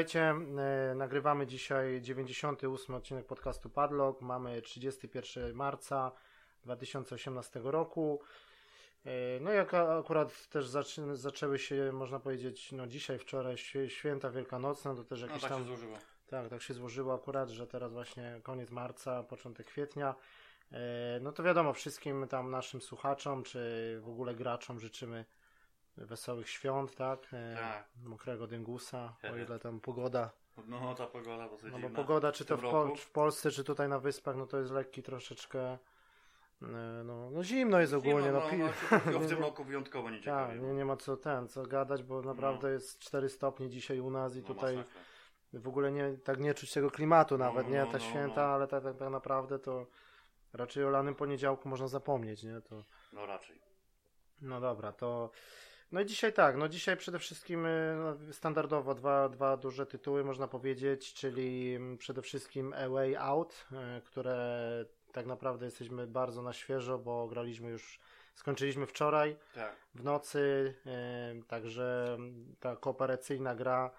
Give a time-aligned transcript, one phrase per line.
[0.00, 0.34] witajcie.
[0.90, 4.20] E, nagrywamy dzisiaj 98 odcinek podcastu Padlock.
[4.20, 6.12] Mamy 31 marca
[6.64, 8.20] 2018 roku.
[9.06, 9.10] E,
[9.40, 13.56] no jak akurat też zaczę, zaczęły się, można powiedzieć, no dzisiaj, wczoraj
[13.88, 15.60] święta wielkanocne, to też jakieś no, tak tam...
[15.60, 15.98] Się złożyło.
[16.26, 20.14] Tak, tak się złożyło akurat, że teraz właśnie koniec marca, początek kwietnia.
[20.72, 25.24] E, no to wiadomo, wszystkim tam naszym słuchaczom, czy w ogóle graczom życzymy
[26.06, 27.28] wesołych świąt, tak?
[27.32, 27.88] E, tak.
[28.04, 30.30] Mokrego dyngusa, o ile tam pogoda.
[30.66, 33.88] No ta pogoda dosyć No bo pogoda, czy to w, po, w, Polsce, czy tutaj
[33.88, 35.78] na wyspach, no to jest lekki troszeczkę.
[36.62, 38.32] E, no, no zimno jest ogólnie.
[38.50, 41.48] Zimno, no, no, no, w tym roku wyjątkowo nie Tak, nie, nie ma co ten,
[41.48, 42.72] co gadać, bo naprawdę no.
[42.72, 45.00] jest 4 stopnie dzisiaj u nas i no, tutaj masakra.
[45.52, 47.86] w ogóle nie, tak nie czuć tego klimatu no, nawet, nie?
[47.86, 49.86] Te święta, ale tak, tak, tak naprawdę to
[50.52, 52.60] raczej o lanym poniedziałku można zapomnieć, nie?
[52.60, 52.84] To...
[53.12, 53.60] No raczej.
[54.40, 55.30] No dobra, to
[55.92, 60.24] no i dzisiaj tak, no dzisiaj przede wszystkim y, no, standardowo dwa, dwa duże tytuły
[60.24, 63.66] można powiedzieć, czyli mm, przede wszystkim A Way Out,
[63.98, 68.00] y, które tak naprawdę jesteśmy bardzo na świeżo, bo graliśmy już,
[68.34, 69.76] skończyliśmy wczoraj tak.
[69.94, 70.74] w nocy,
[71.40, 72.18] y, także
[72.60, 73.90] ta kooperacyjna gra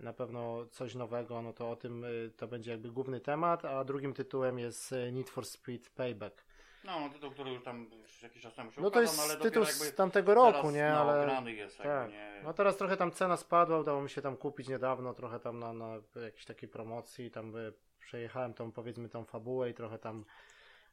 [0.00, 2.04] na pewno coś nowego, no to o tym
[2.36, 6.44] to będzie jakby główny temat, a drugim tytułem jest Need for Speed Payback.
[6.84, 9.36] No, no, tytuł, który już tam już jakiś czas temu się No to jest ale
[9.36, 10.90] tytuł z tamtego roku, nie?
[10.90, 12.10] No, ale grany jest tak.
[12.10, 12.40] nie...
[12.44, 15.72] No teraz trochę tam cena spadła, udało mi się tam kupić niedawno, trochę tam na,
[15.72, 20.24] na jakiejś takiej promocji, tam by przejechałem tą powiedzmy tą fabułę i trochę tam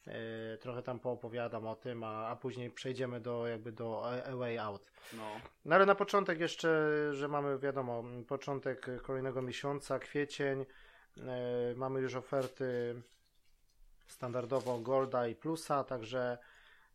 [0.08, 0.14] yy,
[0.62, 4.92] trochę tam poopowiadam o tym, a, a później przejdziemy do jakby do A Way Out.
[5.14, 5.42] No.
[5.66, 6.70] no ale na początek jeszcze,
[7.12, 10.66] że mamy wiadomo, początek kolejnego miesiąca, kwiecień,
[11.18, 11.24] yy,
[11.76, 13.02] mamy już oferty
[14.10, 16.38] standardowo Golda i Plusa, także,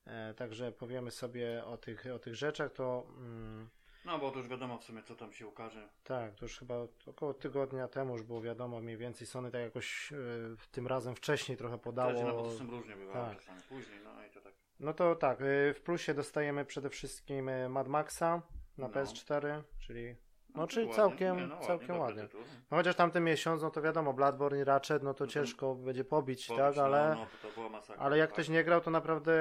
[0.06, 3.06] e, także powiemy sobie o tych, o tych rzeczach, to...
[3.16, 3.68] Mm,
[4.04, 5.88] no bo to już wiadomo w sumie co tam się ukaże.
[6.04, 6.74] Tak, to już chyba
[7.06, 9.26] około tygodnia temu już było wiadomo mniej więcej.
[9.26, 12.12] Sony tak jakoś y, tym razem wcześniej trochę podało.
[12.12, 13.38] Tak, no bo to są różnie bywało tak.
[13.38, 14.52] czasami później, no i to tak.
[14.80, 18.42] No to tak, y, w plusie dostajemy przede wszystkim Mad Maxa
[18.78, 18.94] na no.
[18.94, 20.16] PS4, czyli
[20.54, 22.22] no, no czyli całkiem, nie, no, całkiem ładnie.
[22.22, 22.40] ładnie.
[22.70, 26.04] No chociaż tamten miesiąc, no to wiadomo, Bloodborne i Ratchet, no to no ciężko będzie
[26.04, 27.16] pobić, pobić tak, ale,
[27.56, 28.34] no, masakra, ale jak tak.
[28.34, 29.32] ktoś nie grał, to naprawdę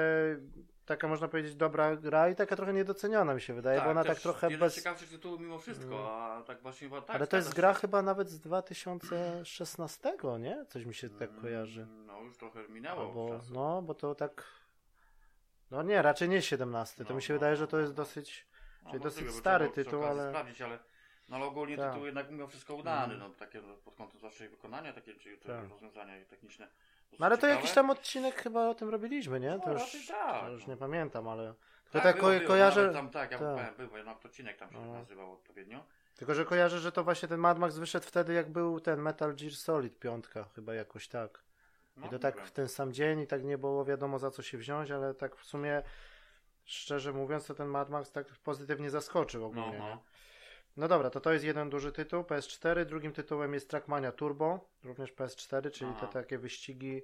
[0.86, 4.04] taka można powiedzieć dobra gra i taka trochę niedoceniona mi się wydaje, tak, bo ona
[4.04, 4.74] tak trochę jeden bez...
[4.74, 6.06] ciekawszych tytułów mimo wszystko, mm.
[6.06, 6.90] a tak właśnie...
[6.90, 10.64] Tak, ale to jest gra chyba nawet z 2016, nie?
[10.68, 11.86] Coś mi się tak mm, kojarzy.
[12.06, 14.44] No już trochę minęło Albo, No, bo to tak...
[15.70, 18.46] No nie, raczej nie 17, to mi się wydaje, że to jest dosyć...
[18.90, 20.28] Czyli dosyć stary tytuł, ale...
[20.28, 20.78] sprawdzić, ale
[21.28, 21.90] no ale ogólnie tak.
[21.90, 23.18] tytuł jednak mimo wszystko udany, mm.
[23.28, 25.70] no takie pod kątem zwłaszcza wykonania, takie czy, tak.
[25.70, 26.68] rozwiązania techniczne.
[27.18, 27.56] No ale to ciekawe.
[27.56, 29.50] jakiś tam odcinek chyba o tym robiliśmy, nie?
[29.50, 30.72] No, to, już, tak, to już no.
[30.72, 31.54] nie pamiętam, ale.
[31.84, 32.92] To tak, tak było, ko- kojarzę.
[32.92, 33.76] Tam, tak, ja tak.
[33.76, 34.92] był, był, odcinek tam się no.
[34.92, 35.84] nazywał odpowiednio.
[36.16, 39.34] Tylko, że kojarzę, że to właśnie ten Mad Max wyszedł wtedy, jak był ten Metal
[39.34, 41.44] Gear Solid piątka, chyba jakoś tak.
[41.96, 44.42] No, I to tak w ten sam dzień i tak nie było wiadomo za co
[44.42, 45.82] się wziąć, ale tak w sumie
[46.64, 49.78] szczerze mówiąc, to ten Mad Max tak pozytywnie zaskoczył ogólnie.
[49.78, 50.02] No, no.
[50.76, 52.84] No dobra, to to jest jeden duży tytuł PS4.
[52.84, 56.06] Drugim tytułem jest Trackmania Turbo, również PS4, czyli Aha.
[56.06, 57.02] te takie wyścigi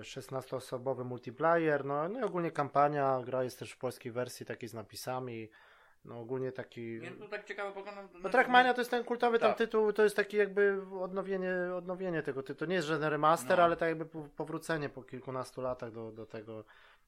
[0.00, 1.84] 16-osobowy mm, multiplayer.
[1.84, 5.48] No, no i ogólnie kampania, gra jest też w polskiej wersji takiej z napisami.
[6.04, 6.80] No ogólnie taki.
[6.80, 8.08] Nie, no tak ciekawe poglądam.
[8.22, 9.48] No Trackmania to jest ten kultowy tak.
[9.48, 12.68] tam tytuł, to jest taki jakby odnowienie, odnowienie tego tytułu.
[12.68, 13.64] Nie jest żaden remaster, no.
[13.64, 14.06] ale tak jakby
[14.36, 16.64] powrócenie po kilkunastu latach do, do tego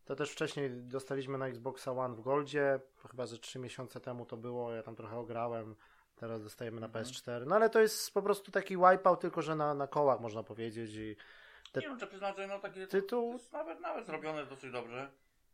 [0.07, 2.81] to też wcześniej dostaliśmy na Xboxa One w Goldzie,
[3.11, 5.77] chyba ze 3 miesiące temu to było, ja tam trochę ograłem,
[6.17, 7.05] teraz dostajemy na mhm.
[7.05, 7.47] PS4.
[7.47, 10.95] No ale to jest po prostu taki wipeout, tylko że na, na kołach można powiedzieć.
[10.95, 11.17] I
[11.73, 11.81] te...
[11.81, 15.11] Nie wiem, czy przyznać, że no taki tytuł jest nawet, nawet zrobione dosyć dobrze.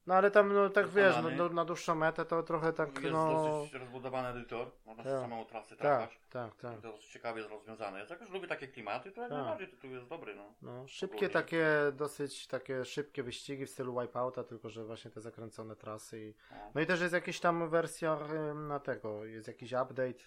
[0.06, 3.12] No ale tam, no tak wiesz, no, do, na dłuższą metę to trochę tak, jest
[3.12, 3.32] no...
[3.32, 5.12] dosyć rozbudowany edytor, można tak.
[5.12, 6.74] samą trasę tak, tak, tak.
[6.74, 7.98] To dosyć ciekawie jest rozwiązane.
[7.98, 9.30] Ja jakoś lubię takie klimaty, to tak.
[9.30, 10.52] najbardziej tytuł jest dobry, no.
[10.62, 15.76] no szybkie takie, dosyć takie szybkie wyścigi w stylu Wipeouta, tylko że właśnie te zakręcone
[15.76, 16.34] trasy i...
[16.50, 18.18] No, no i też jest jakaś tam wersja
[18.54, 20.24] na tego, jest jakiś update,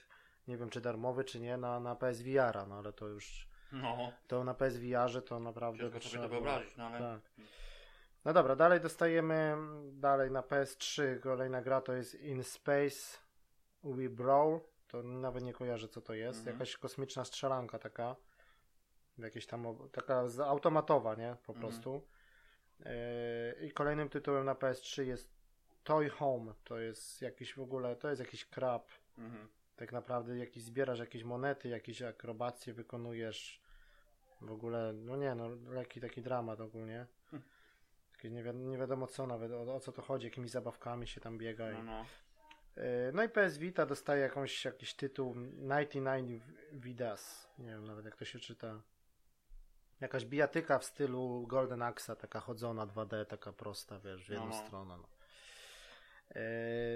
[0.47, 3.47] nie wiem czy darmowy, czy nie, na, na PSVR-a, no ale to już...
[3.71, 4.11] No.
[4.27, 5.91] To na PSVR-ze to naprawdę...
[5.91, 6.99] Ciężko sobie to wyobrazić, no ale...
[6.99, 7.45] Tak.
[8.25, 9.57] No dobra, dalej dostajemy
[9.91, 13.17] dalej na PS3 kolejna gra to jest In Space
[13.83, 14.59] We Brawl.
[14.87, 16.39] To nawet nie kojarzę co to jest.
[16.39, 16.55] Mhm.
[16.55, 18.15] Jakaś kosmiczna strzelanka taka.
[19.17, 21.35] Jakieś tam taka automatowa, nie?
[21.45, 21.59] Po mhm.
[21.59, 22.01] prostu.
[22.79, 25.29] Yy, I kolejnym tytułem na PS3 jest
[25.83, 26.53] Toy Home.
[26.63, 28.91] To jest jakiś w ogóle, to jest jakiś krab.
[29.17, 29.47] Mhm.
[29.75, 33.61] Tak naprawdę jakiś zbierasz jakieś monety, jakieś akrobacje wykonujesz.
[34.41, 37.05] W ogóle, no nie, no lekki taki dramat ogólnie.
[38.31, 41.37] Nie, wi nie wiadomo co nawet, o, o, co to chodzi, jakimi zabawkami się tam
[41.37, 41.71] biega.
[41.71, 42.05] No, no.
[42.77, 46.43] E, no i PS Vita dostaje jakąś, jakiś tytuł 99
[46.73, 47.49] Vidas.
[47.59, 48.81] Nie wiem nawet jak to się czyta.
[50.01, 54.65] Jakaś bijatyka w stylu Golden Axa, taka chodzona 2D, taka prosta, wiesz, w jedną no.
[54.65, 54.97] stronę.
[54.97, 55.07] No.
[56.35, 56.41] E,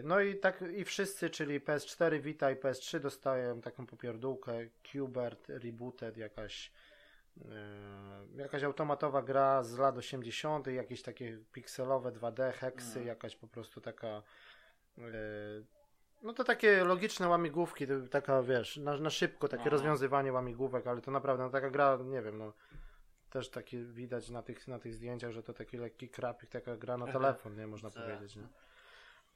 [0.04, 4.54] no i tak i wszyscy, czyli PS4, Vita i PS3 dostają taką popierdółkę,
[4.84, 6.72] Qbert Rebooted, jakaś
[8.36, 13.08] jakaś automatowa gra z lat 80., jakieś takie pikselowe 2D, heksy, mm.
[13.08, 14.24] jakaś po prostu taka
[15.00, 15.64] E,
[16.22, 19.70] no to takie logiczne łamigłówki, to taka wiesz, na, na szybko takie no.
[19.70, 22.54] rozwiązywanie łamigłówek, ale to naprawdę no, taka gra, nie wiem, no
[23.30, 26.98] też takie widać na tych, na tych zdjęciach, że to taki lekki krapik, taka gra
[26.98, 28.36] na telefon, nie można powiedzieć.
[28.36, 28.48] Nie?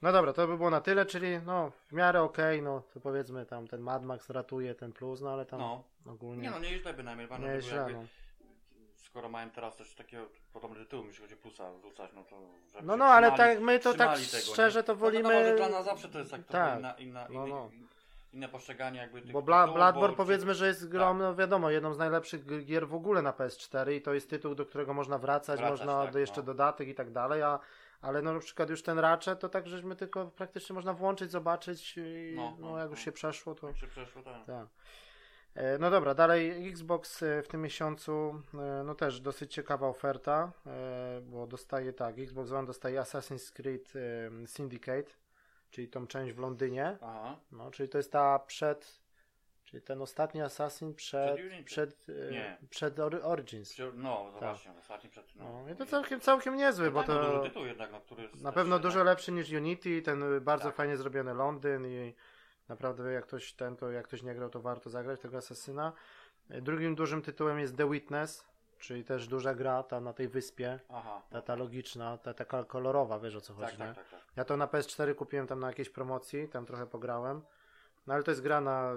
[0.04, 3.46] No dobra, to by było na tyle, czyli no w miarę okej, no to powiedzmy
[3.46, 5.84] tam ten Mad Max ratuje ten plus, no ale tam no.
[6.06, 6.42] ogólnie...
[6.42, 8.04] Nie no, nie źle bynajmniej, nie źle, no
[9.14, 12.36] skoro mają teraz też takiego podobne tytuły, jeśli chodzi o plusa wrzucać, no to...
[12.82, 14.84] No, no, ale tak, my to tak tego, szczerze nie?
[14.84, 15.44] to wolimy...
[15.44, 16.78] No, no, dla nas zawsze to jest tak, tak.
[16.78, 17.70] inna, inna, no, no.
[18.32, 20.24] inne postrzeganie jakby tych Bo Bla Bloodborne bo...
[20.24, 21.18] powiedzmy, że jest grą, tak.
[21.18, 24.66] no wiadomo, jedną z najlepszych gier w ogóle na PS4 i to jest tytuł, do
[24.66, 26.46] którego można wracać, wracać można tak, do jeszcze no.
[26.46, 27.58] dodatek i tak dalej, a
[28.04, 31.96] ale no na przykład już ten racze, to tak żeśmy tylko praktycznie można włączyć, zobaczyć
[31.96, 33.04] i no, no, no jak już no.
[33.04, 33.74] się przeszło, to...
[33.74, 34.46] Się przeszło, tak.
[34.46, 34.66] tak.
[35.54, 40.52] E, no dobra, dalej Xbox e, w tym miesiącu, e, no też dosyć ciekawa oferta,
[41.22, 43.92] bo dostaje tak, Xbox One dostaje Assassin's Creed
[44.46, 45.10] Syndicate,
[45.70, 47.36] czyli tą część w Londynie, Aha.
[47.52, 49.00] no czyli to jest ta przed,
[49.64, 52.18] czyli ten ostatni Assassin przed, przed, przed,
[52.70, 53.78] przed Origins.
[53.78, 54.40] No, no tak.
[54.40, 55.62] właśnie, ostatni przed, no.
[55.64, 55.72] no.
[55.72, 59.32] I to całkiem, całkiem niezły, bo to tytuł jednak, no, który na pewno dużo lepszy
[59.32, 60.74] niż Unity, ten bardzo tak.
[60.76, 62.14] fajnie zrobiony Londyn i
[62.68, 65.92] Naprawdę jak ktoś ten, to jak ktoś nie grał, to warto zagrać tego Asasyna.
[66.50, 68.44] Drugim dużym tytułem jest The Witness,
[68.78, 70.80] czyli też duża gra ta na tej wyspie.
[70.88, 71.22] Aha.
[71.30, 74.44] Ta, ta logiczna, ta taka kolorowa, wiesz o co chodzi, tak, tak, tak, tak, Ja
[74.44, 77.42] to na PS4 kupiłem tam na jakiejś promocji, tam trochę pograłem.
[78.06, 78.92] No ale to jest gra na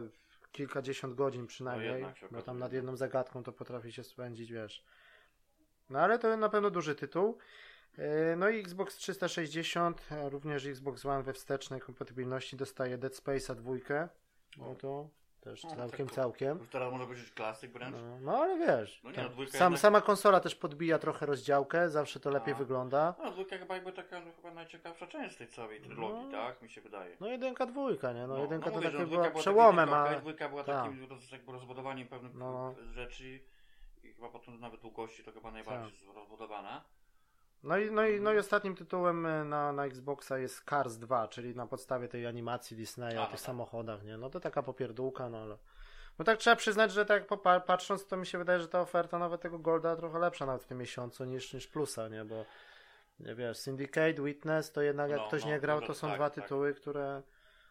[0.51, 4.83] kilkadziesiąt godzin przynajmniej, no bo tam nad jedną zagadką to potrafi się spędzić, wiesz.
[5.89, 7.38] No ale to na pewno duży tytuł.
[7.97, 14.09] E, no i Xbox 360, również Xbox One we wstecznej kompatybilności dostaje Dead Space'a dwójkę.
[14.57, 15.09] No to
[15.47, 16.67] też no, całkiem, tak, całkiem.
[16.71, 17.95] Teraz może być klasyk wręcz.
[18.01, 19.79] No, no ale wiesz, no nie, no, sam, jednak...
[19.79, 22.57] sama konsola też podbija trochę rozdziałkę, zawsze to lepiej A.
[22.57, 23.15] wygląda.
[23.23, 26.31] No dwójka chyba jakby taka no, chyba najciekawsza część tej całej trylogii, no.
[26.31, 26.61] tak?
[26.61, 27.17] Mi się wydaje.
[27.19, 28.27] No jedynka, dwójka, nie?
[28.27, 30.15] No, no jedynka no, to takie była przełomem, a...
[30.15, 30.83] Dwójka była tak.
[30.83, 32.75] takim roz, jakby rozbudowaniem pewnych no.
[32.91, 33.39] rzeczy
[34.03, 36.15] i chyba potem nawet długości to chyba najbardziej tak.
[36.15, 36.81] rozbudowana.
[37.63, 41.27] No i, no, i, no i ostatnim tytułem e, na, na Xboxa jest Cars 2,
[41.27, 43.39] czyli na podstawie tej animacji Disneya o tych tak.
[43.39, 44.18] samochodach, nie?
[44.18, 45.57] No to taka popierdółka, no ale...
[46.19, 47.27] No tak trzeba przyznać, że tak
[47.65, 50.65] patrząc, to mi się wydaje, że ta oferta nawet tego Golda trochę lepsza nawet w
[50.65, 52.25] tym miesiącu niż, niż Plusa, nie?
[52.25, 52.45] Bo
[53.19, 56.15] nie wiesz, Syndicate, Witness, to jednak jak no, ktoś no, nie grał, to są tak,
[56.15, 56.44] dwa tak.
[56.44, 57.21] tytuły, które,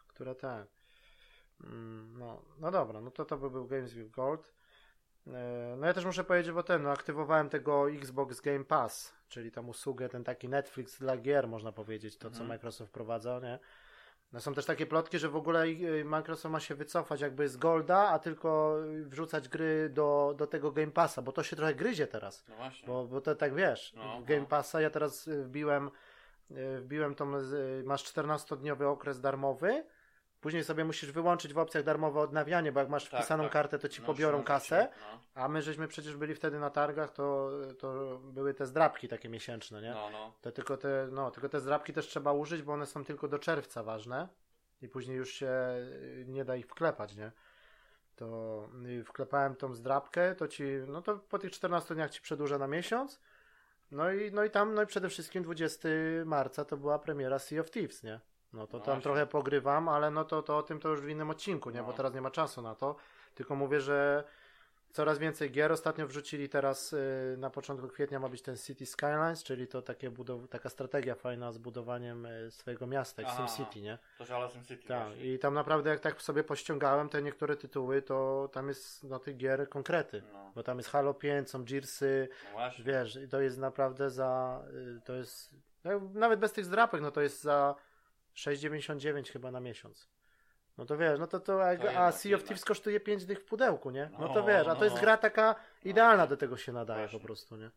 [0.09, 0.67] które tak.
[2.19, 4.53] No, no dobra, no to to by był Games with Gold.
[5.27, 9.50] E, no ja też muszę powiedzieć, bo ten, no aktywowałem tego Xbox Game Pass, czyli
[9.50, 12.49] tam usługę, ten taki Netflix dla gier, można powiedzieć, to co mhm.
[12.49, 13.59] Microsoft wprowadza, nie?
[14.33, 17.56] No są też takie plotki, że w ogóle y, Microsoft ma się wycofać jakby z
[17.56, 22.06] Golda, a tylko wrzucać gry do, do tego Game Passa, bo to się trochę gryzie
[22.06, 22.45] teraz.
[22.49, 22.87] No właśnie.
[22.87, 24.47] Bo, bo to tak wiesz, no, Game no.
[24.47, 25.90] Passa, ja teraz wbiłem,
[26.50, 27.33] y, wbiłem tą,
[27.85, 29.85] masz 14-dniowy okres darmowy,
[30.47, 33.53] Później sobie musisz wyłączyć w opcjach darmowe odnawianie, bo jak masz tak, wpisaną tak.
[33.53, 34.88] kartę, to ci no, pobiorą kasę.
[35.00, 35.21] No.
[35.35, 39.83] A my żeśmy przecież byli wtedy na targach, to, to były te zdrabki takie miesięczne,
[39.83, 39.91] nie?
[39.91, 40.33] No, no.
[40.41, 43.38] To tylko te, no, tylko te zdrabki też trzeba użyć, bo one są tylko do
[43.38, 44.29] czerwca ważne
[44.83, 45.53] i później już się
[46.26, 47.33] nie da ich wklepać, nie?
[48.17, 48.69] To
[49.05, 53.21] wklepałem tą zdrabkę, to ci, no to po tych 14 dniach ci przedłuża na miesiąc.
[53.91, 55.88] No i, no i tam, no i przede wszystkim 20
[56.25, 58.21] marca to była premiera Sea of Thieves, nie?
[58.56, 59.02] No to no tam właśnie.
[59.02, 61.80] trochę pogrywam, ale no to, to o tym to już w innym odcinku, nie?
[61.80, 61.86] No.
[61.86, 62.96] Bo teraz nie ma czasu na to.
[63.34, 64.25] Tylko mówię, że
[64.96, 65.72] coraz więcej gier.
[65.72, 70.10] Ostatnio wrzucili teraz y, na początku kwietnia ma być ten City Skylines, czyli to takie
[70.10, 73.98] budow- taka strategia fajna z budowaniem y, swojego miasta, jak SimCity, nie?
[74.18, 74.88] To ale SimCity.
[74.88, 79.18] Tak, i tam naprawdę jak tak sobie pościągałem te niektóre tytuły, to tam jest na
[79.18, 80.22] tych gier konkrety.
[80.32, 80.52] No.
[80.54, 84.62] Bo tam jest Halo 5, są Gearsy, no wiesz, i to jest naprawdę za,
[84.98, 85.50] y, to jest,
[85.84, 87.75] no, nawet bez tych zdrapek, no to jest za
[88.37, 90.09] 6,99 chyba na miesiąc.
[90.78, 93.40] No to wiesz, no to, to, a, to a Sea of Thieves kosztuje 5 dych
[93.40, 94.11] w pudełku, nie?
[94.12, 95.02] No, no to wiesz, a to jest no.
[95.02, 97.21] gra taka idealna do tego się nadaje Właśnie.
[97.21, 97.71] po prostu, nie?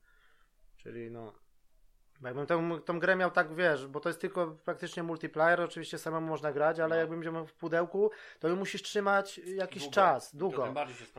[0.78, 1.34] Czyli no.
[2.24, 6.28] Jakbym tą, tą grę miał tak, wiesz, bo to jest tylko praktycznie multiplayer, oczywiście samemu
[6.28, 6.96] można grać, ale no.
[6.96, 9.96] jakbym miał w pudełku, to musisz trzymać jakiś długo.
[9.96, 10.74] czas, długo.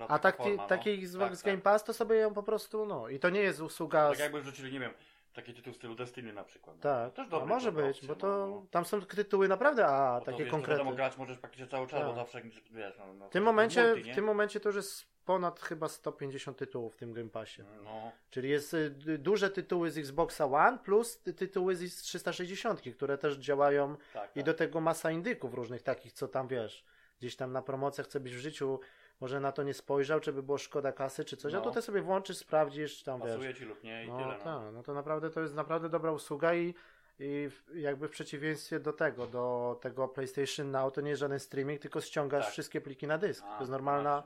[0.09, 0.67] A tak, taki, no.
[0.67, 1.65] taki Xbox tak, Game tak.
[1.65, 4.11] Pass to sobie ją po prostu, no i to nie jest usługa...
[4.11, 4.93] Tak jakby wrzucili, nie wiem,
[5.35, 6.77] Taki tytuł w stylu Destiny na przykład.
[6.77, 6.83] No.
[6.83, 8.67] Tak, Też dobry może być, bo no, to no.
[8.71, 10.79] tam są tytuły naprawdę, a takie wiesz, konkrety.
[10.79, 12.09] Wiadomo, grać możesz praktycznie cały czas, Tak.
[12.09, 15.07] bo zawsze wiesz, no, no, W tym momencie, multi, w tym momencie to już jest
[15.25, 17.63] ponad chyba 150 tytułów w tym Game Passie.
[17.85, 23.19] No, Czyli jest y, duże tytuły z Xboxa One plus ty- tytuły z 360, które
[23.19, 24.45] też działają tak, i tak.
[24.45, 26.85] do tego masa indyków różnych takich, co tam wiesz,
[27.19, 28.81] gdzieś tam na promocjach, co byś w życiu
[29.21, 31.63] może na to nie spojrzał, czy by było szkoda kasy, czy coś, a No.
[31.63, 33.31] to ty sobie włączysz, sprawdzisz, tam wiesz.
[33.31, 34.39] Pasuje ci lub nie i No tyle.
[34.39, 34.45] No.
[34.45, 36.75] tak, no to naprawdę to jest naprawdę dobra usługa i,
[37.21, 41.81] i jakby w przeciwieństwie do tego, do tego PlayStation Now, to nie jest żaden streaming,
[41.81, 42.53] tylko ściągasz Tak.
[42.53, 43.45] wszystkie pliki na dysk.
[43.47, 44.23] A, to jest normalna.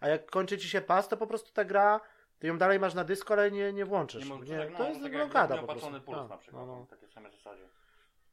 [0.00, 2.00] A jak kończy ci się pas, to po prostu ta gra,
[2.38, 4.28] ty ją dalej masz na dysku, ale nie, nie włączysz.
[4.28, 6.00] Nie, Nie, tak, no, to jest tak blokada po prostu.
[6.00, 6.86] puls Tak, na przykład, no, no, no.
[6.86, 7.68] takie same zasadzie.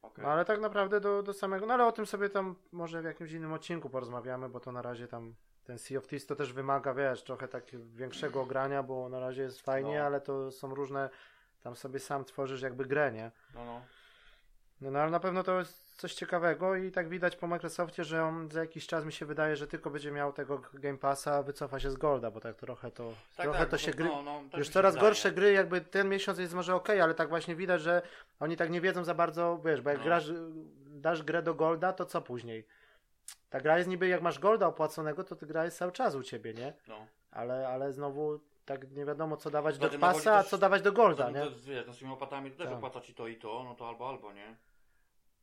[0.02, 0.24] Okej.
[0.24, 3.04] No ale tak naprawdę do, do samego, no ale o tym sobie tam może w
[3.04, 6.52] jakimś innym odcinku porozmawiamy, bo to na razie tam ten Sea of Thieves to też
[6.52, 10.04] wymaga, wiesz, trochę tak większego ogrania, bo na razie jest fajnie, No.
[10.04, 11.10] ale to są różne,
[11.62, 13.30] tam sobie sam tworzysz jakby grę, nie?
[13.54, 13.80] No, no.
[14.80, 18.24] No, no ale na pewno to jest coś ciekawego i tak widać po Microsoftie, że
[18.24, 21.80] on za jakiś czas mi się wydaje, że tylko będzie miał tego Game Passa, wycofa
[21.80, 24.04] się z Golda, bo tak trochę to, Tak, trochę tak, to bo się gry...
[24.08, 25.08] No, no, tak Już coraz wydaje.
[25.10, 28.02] gorsze gry, jakby ten miesiąc jest może ok, ale tak właśnie widać, że
[28.40, 30.04] oni tak nie wiedzą za bardzo, wiesz, bo jak No.
[30.04, 30.30] grasz,
[30.86, 32.66] dasz grę do Golda, to co później?
[33.50, 36.22] Ta gra jest niby, jak masz Golda opłaconego, to ta gra jest cały czas u
[36.22, 36.72] ciebie, nie?
[36.88, 37.06] No.
[37.30, 41.30] Ale, ale znowu tak nie wiadomo, co dawać do Goldzie a co dawać do Golda,
[41.30, 41.40] nie?
[41.40, 42.76] to, wiesz, no z tymi opłatami to też Tak.
[42.76, 44.56] opłaca ci to i to, no to albo, albo, nie?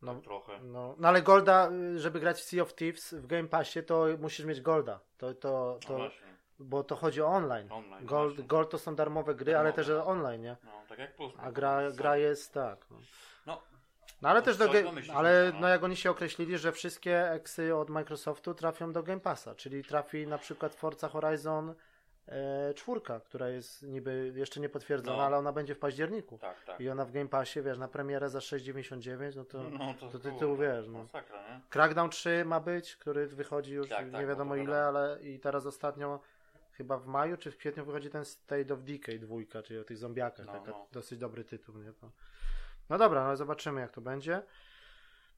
[0.01, 0.59] No, Tak trochę.
[0.61, 4.05] no, no ale Golda, y, żeby grać w Sea of Thieves w Game Passie, to
[4.19, 4.99] musisz mieć Golda.
[5.17, 6.27] To, to, No to, właśnie,
[6.59, 7.71] bo to chodzi o online.
[7.71, 8.05] online.
[8.05, 8.47] Gold, właśnie.
[8.47, 9.93] Gold to są darmowe gry, ale Darmowe.
[9.93, 10.55] też online, nie?
[10.63, 11.33] No, tak jak plus.
[11.37, 12.85] A no, gra, gra jest tak.
[12.91, 12.97] No.
[14.21, 14.69] No, No ale To też do
[15.15, 15.59] ale no.
[15.59, 19.83] no jak oni się określili, że wszystkie eksy od Microsoftu trafią do Game Passa, czyli
[19.83, 21.73] trafi na przykład Forza Horizon
[22.27, 25.23] e, czwórka, która jest niby jeszcze nie potwierdzona, No.
[25.23, 26.37] ale ona będzie w październiku.
[26.37, 26.79] tak, tak.
[26.79, 30.11] I ona w Game Passie, wiesz, na premierę za 6,99, no to No, to, to
[30.11, 30.99] kurde, tytuł, wiesz, no.
[30.99, 31.61] Masakra, nie?
[31.69, 35.39] Crackdown 3 ma być, który wychodzi już Tak, nie tak, wiadomo no ile, ale i
[35.39, 36.19] teraz ostatnio
[36.71, 39.97] chyba w maju czy w kwietniu wychodzi ten State of Decay dwójka, czyli o tych
[39.97, 40.87] zombiakach, No, taka no.
[40.91, 41.93] dosyć dobry tytuł, nie?
[41.93, 42.09] To...
[42.91, 44.41] No dobra, no zobaczymy jak to będzie.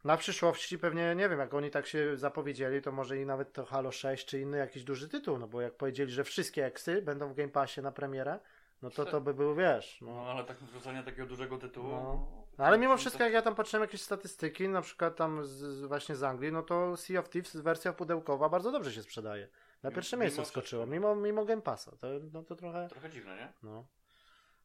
[0.04, 3.66] Na przyszłości pewnie, nie wiem, jak oni tak się zapowiedzieli, to może i nawet to
[3.66, 7.30] Halo 6 czy inny jakiś duży tytuł, no bo jak powiedzieli, że wszystkie eksy będą
[7.30, 8.40] w Game Passie na premierę,
[8.82, 11.88] no to to by był, wiesz, no, No, ale tak wrzucanie takiego dużego tytułu.
[11.92, 12.28] No.
[12.58, 16.16] No, ale mimo wszystko, jak ja tam patrzyłem jakieś statystyki, na przykład tam z, właśnie
[16.16, 19.48] z Anglii, no to Sea of Thieves, wersja pudełkowa, bardzo dobrze się sprzedaje.
[19.84, 21.92] Na Mimo- pierwsze miejsce wskoczyło, mimo, mimo Game Passa.
[21.92, 22.88] To, no to trochę.
[22.88, 23.54] Trochę dziwne, nie?
[23.64, 23.86] No.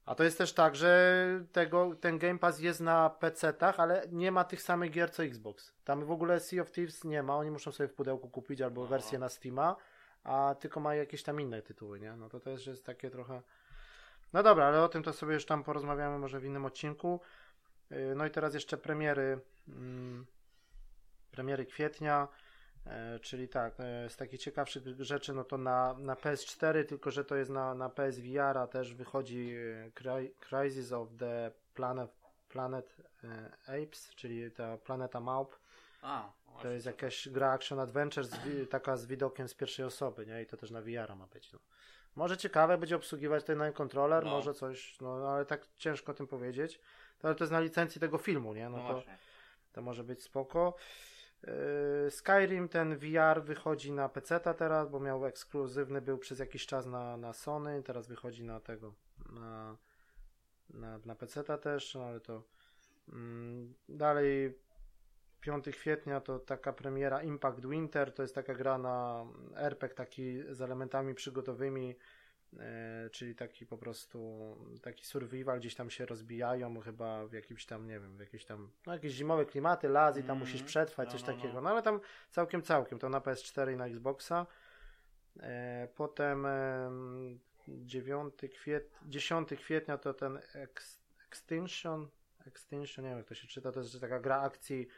[0.09, 4.33] A to jest też tak, że tego, ten Game Pass jest na PC-tach, ale nie
[4.33, 5.73] ma tych samych gier co Xbox.
[5.85, 8.81] Tam w ogóle Sea of Thieves nie ma, oni muszą sobie w pudełku kupić albo
[8.83, 8.87] No.
[8.87, 9.77] wersję na Steama,
[10.25, 12.17] a tylko mają jakieś tam inne tytuły, nie?
[12.17, 13.43] No to też jest takie trochę...
[14.33, 17.21] No dobra, ale o tym to sobie już tam porozmawiamy może w innym odcinku.
[17.91, 19.41] Yy, No i teraz jeszcze premiery.
[19.69, 20.27] mm,
[21.31, 22.29] Premiery kwietnia.
[22.87, 27.25] E, Czyli tak, e, z takich ciekawszych rzeczy, no to na, na PS4, tylko że
[27.25, 29.55] to jest na, na PSVR, a też wychodzi
[30.05, 32.11] e, Crisis of the Planet,
[32.49, 32.97] Planet
[33.67, 35.57] Apes, czyli ta planeta małp.
[36.03, 36.33] A,
[36.63, 38.39] To jest jakaś gra action adventure, z,
[38.71, 40.43] taka z widokiem z pierwszej osoby, nie?
[40.43, 41.53] I to też na VR ma być.
[41.53, 41.59] No.
[42.17, 44.31] Może ciekawe będzie obsługiwać ten kontroler, No.
[44.31, 46.81] może coś, no ale tak ciężko o tym powiedzieć.
[47.19, 48.69] To, ale to jest na licencji tego filmu, nie?
[48.69, 49.03] No, No to,
[49.73, 50.75] to może być spoko.
[51.47, 56.87] Yy, Skyrim, ten VR wychodzi na PC teraz, bo miał ekskluzywny, był przez jakiś czas
[56.87, 58.95] na, na Sony, teraz wychodzi na tego,
[59.33, 59.77] na,
[60.71, 62.43] na, na PC też, no ale to
[63.09, 64.59] mm, dalej
[65.41, 70.63] 5 kwietnia to taka premiera Impact Winter, to jest taka gra na RPG taki z
[70.63, 71.95] elementami przygotowymi, e,
[73.13, 78.01] czyli taki po prostu taki survival, gdzieś tam się rozbijają, chyba w jakimś tam, nie
[78.01, 80.39] wiem, w jakieś tam, no jakieś zimowe klimaty, las i tam Mhm.
[80.39, 81.37] musisz przetrwać, No, coś no, no.
[81.37, 82.01] takiego, no ale tam
[82.31, 84.47] całkiem, całkiem, to na PS4 i na Xboxa.
[85.41, 87.39] E, potem em,
[87.69, 88.99] 9 kwiet...
[89.07, 91.03] 10 kwietnia to ten Ex...
[91.29, 92.09] Extinction,
[92.47, 94.89] Extinction, nie wiem jak to się czyta, to jest taka gra akcji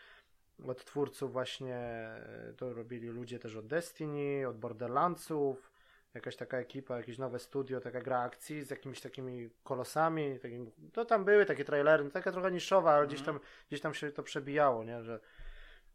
[0.66, 5.69] od twórców właśnie, e, to robili ludzie też od Destiny, od Borderlandsów,
[6.14, 11.04] jakaś taka ekipa, jakieś nowe studio, taka gra akcji z jakimiś takimi kolosami, takim, to
[11.04, 14.22] tam były takie trailery, no taka trochę niszowa, ale gdzieś, tam, gdzieś tam się to
[14.22, 15.20] przebijało, nie, że,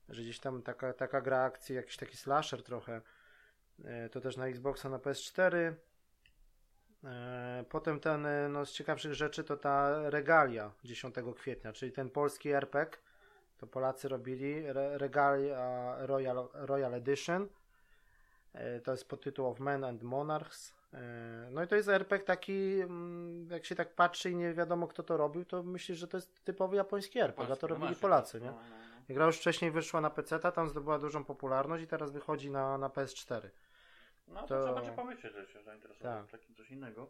[0.10, 3.02] że gdzieś tam taka, taka gra akcji, jakiś taki slasher trochę,
[3.84, 5.74] E, to też na Xboxa, na PS4.
[7.04, 12.10] E, Potem ten, e, no z ciekawszych rzeczy to ta Regalia 10 kwietnia, czyli ten
[12.10, 12.98] polski RPG,
[13.58, 17.48] to Polacy robili, Re, Regalia Royal, Royal Edition,
[18.84, 22.82] to jest pod tytuł of Men and Monarchs, E, no i to jest RPG taki,
[22.82, 26.18] mm, jak się tak patrzy i nie wiadomo kto to robił, to myślisz, że to
[26.18, 28.48] jest typowy japoński RPG, a to robili no Polacy, nie?
[28.48, 28.76] No, no,
[29.10, 29.16] no.
[29.16, 32.90] Gra już wcześniej wyszła na PC, tam zdobyła dużą popularność i teraz wychodzi na, na
[32.90, 33.50] PS4.
[34.28, 36.40] No to, to trzeba będzie pomyśleć, że się zainteresować tak.
[36.40, 37.08] takim coś innego.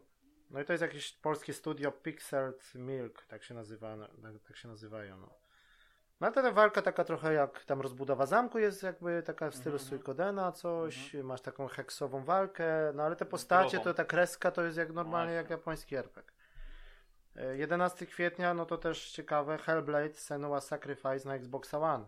[0.50, 4.68] No i to jest jakieś polskie studio Pixeled Milk, tak się nazywa, tak, tak się
[4.68, 5.16] nazywają.
[5.16, 5.30] No.
[6.20, 9.76] No ale ta walka taka trochę jak tam rozbudowa zamku jest jakby taka w stylu
[9.76, 9.88] mm.
[9.88, 11.28] Suikodena, coś, mm -hmm.
[11.28, 15.32] masz taką heksową walkę, no ale te postacie, to ta kreska to jest jak normalnie
[15.32, 16.36] no jak japoński RPG.
[17.54, 22.04] 11 kwietnia, no to też ciekawe, Hellblade Senua Sacrifice na Xbox One.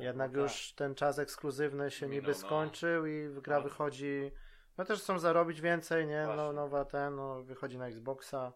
[0.00, 0.78] Jednak no już tak.
[0.78, 2.38] ten czas ekskluzywny się Minął, niby no.
[2.38, 3.06] skończył no.
[3.06, 3.62] i gra no.
[3.62, 4.32] wychodzi,
[4.78, 6.26] no też chcą zarobić więcej, nie?
[6.36, 8.52] No, nowa ten, no wychodzi na Xboxa.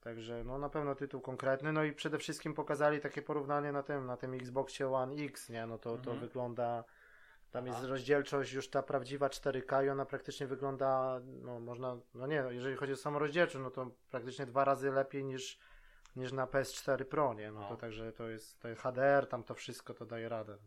[0.00, 4.06] Także no na pewno tytuł konkretny, no i przede wszystkim pokazali takie porównanie na tym,
[4.06, 5.66] na tym Xboxie One X, nie?
[5.66, 6.04] No to, mhm.
[6.04, 6.84] to wygląda,
[7.50, 12.44] tam jest rozdzielczość już ta prawdziwa 4K i ona praktycznie wygląda, no można, no nie,
[12.50, 15.58] jeżeli chodzi o samą rozdzielczość, no to praktycznie dwa razy lepiej niż,
[16.16, 17.52] niż na PS4 Pro, nie?
[17.52, 17.68] No, no.
[17.68, 20.58] to także to jest, to jest HDR, tam to wszystko to daje radę.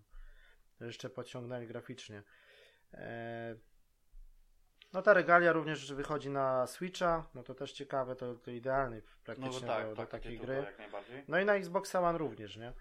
[0.82, 2.24] Jeszcze podciągnęli graficznie.
[2.94, 3.56] E,
[4.94, 9.68] no ta regalia również wychodzi na Switcha, no to też ciekawe, to, to idealny praktycznie
[9.68, 10.66] no tak, do, do tak, takiej gry.
[11.28, 12.74] No i na Xbox One również, nie?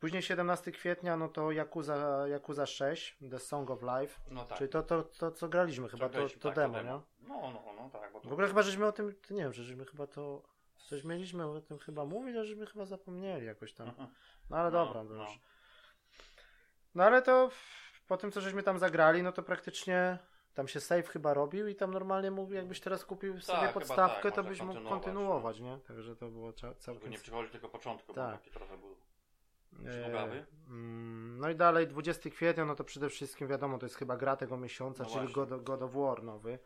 [0.00, 4.58] Później 17 kwietnia, no to Yakuza, Yakuza 6, The Song of Life, no tak.
[4.58, 7.28] czyli to, to, to co graliśmy chyba, to, to, tak, demo, to demo, nie?
[7.28, 8.12] No, no, no, tak.
[8.12, 8.28] Bo to...
[8.28, 10.42] W ogóle chyba żeśmy o tym, nie wiem, żeśmy chyba to,
[10.88, 13.92] coś mieliśmy o tym chyba mówić, a żeśmy chyba zapomnieli jakoś tam.
[14.50, 15.14] No ale no, dobra, no.
[15.14, 15.40] już.
[16.94, 17.50] No ale to
[18.06, 20.18] po tym, co żeśmy tam zagrali, no to praktycznie
[20.58, 24.22] tam się save chyba robił i tam normalnie mógł, jakbyś teraz kupił tak, sobie podstawkę,
[24.22, 25.78] tak, to byś mógł kontynuować, nie?
[25.88, 26.94] Także to było całkiem...
[26.94, 28.30] Żeby nie przychodzi tylko początku, tak.
[28.30, 28.96] bo taki trochę był
[29.86, 34.16] e, mm, No i dalej 20 kwietnia, no to przede wszystkim wiadomo, to jest chyba
[34.16, 36.58] gra tego miesiąca, no czyli God, God of War nowy.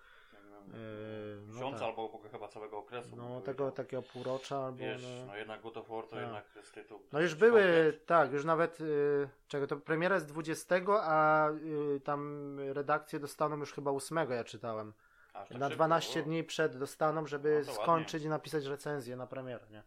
[0.66, 3.16] Yy, Miesiąca no albo chyba całego okresu.
[3.16, 3.72] No tego miał.
[3.72, 4.78] takiego półrocza albo.
[4.78, 5.26] Wiesz, no...
[5.26, 6.20] no jednak God of War to tak.
[6.20, 7.00] jednak jest tytuł.
[7.12, 12.56] No już były, tak, już nawet y, czego to premiera jest 20, a y, tam
[12.60, 14.92] redakcję dostaną już chyba 8 ja czytałem.
[15.32, 18.26] Tak na 12 szybko, dni przed dostaną, żeby no skończyć ładnie.
[18.26, 19.82] i napisać recenzję na premierę, nie?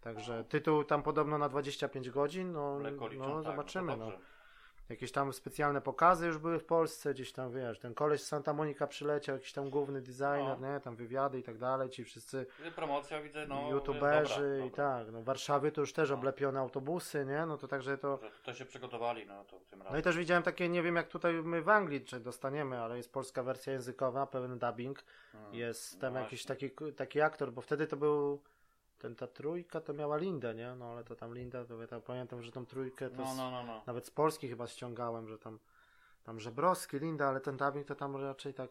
[0.00, 0.44] Także no.
[0.44, 3.96] tytuł tam podobno na 25 godzin, no, no, no tak, zobaczymy.
[3.96, 4.12] No,
[4.88, 8.52] Jakieś tam specjalne pokazy już były w Polsce, gdzieś tam wiesz, ten koleś z Santa
[8.52, 10.72] Monica przyleciał, jakiś tam główny designer, no.
[10.72, 12.46] nie, tam wywiady i tak dalej, ci wszyscy
[12.76, 16.14] promocja widzę, no youtuberzy dobra, i tak, no Warszawy to już też no.
[16.14, 18.18] oblepione autobusy, nie, no to także to...
[18.44, 19.92] To się przygotowali, no to tym razem.
[19.92, 22.96] No i też widziałem takie, nie wiem jak tutaj my w Anglii czy dostaniemy, ale
[22.96, 25.54] jest polska wersja językowa, pełen dubbing, hmm.
[25.54, 28.42] jest tam no jakiś taki, taki aktor, bo wtedy to był
[28.98, 30.74] ten, ta trójka to miała Lindę, nie?
[30.74, 33.50] No ale to tam Linda, to ja tam pamiętam, że tą trójkę to no, no,
[33.50, 33.82] no, no.
[33.86, 35.58] nawet z Polski chyba ściągałem, że tam
[36.24, 38.70] tam Żebrowski, Linda, ale ten dubbing to tam raczej tak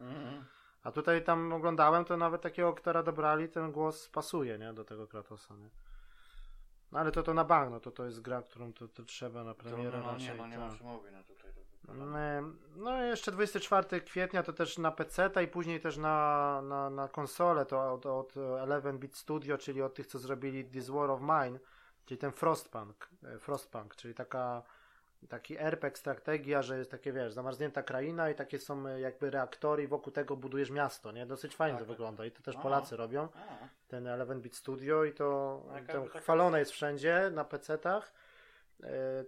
[0.00, 0.42] mm-hmm.
[0.86, 4.72] a tutaj tam oglądałem, to nawet takiego aktora dobrali, ten głos pasuje, nie?
[4.72, 5.68] Do tego Kratosa, nie?
[6.92, 9.44] No ale to to na bank, no to to jest gra, którą to, to trzeba
[9.44, 10.28] na premierę no, no, raczej.
[10.28, 11.52] Nie, no nie ma mówić, no tutaj
[12.76, 17.66] no jeszcze 24 kwietnia to też na PC i później też na, na, na konsolę
[17.66, 21.58] to od, od 11-bit Studio, czyli od tych co zrobili This War of Mine,
[22.04, 24.62] czyli ten Frostpunk, e, Frostpunk, czyli taka
[25.28, 29.82] taki RPG strategia, że jest takie wiesz, zamarznięta kraina i takie są e, jakby reaktory
[29.82, 31.26] i wokół tego budujesz miasto, nie?
[31.26, 33.28] Dosyć fajnie tak, to wygląda i to też Polacy robią.
[33.88, 38.12] Ten 11-bit Studio i to, to chwalone jest wszędzie na PC-tach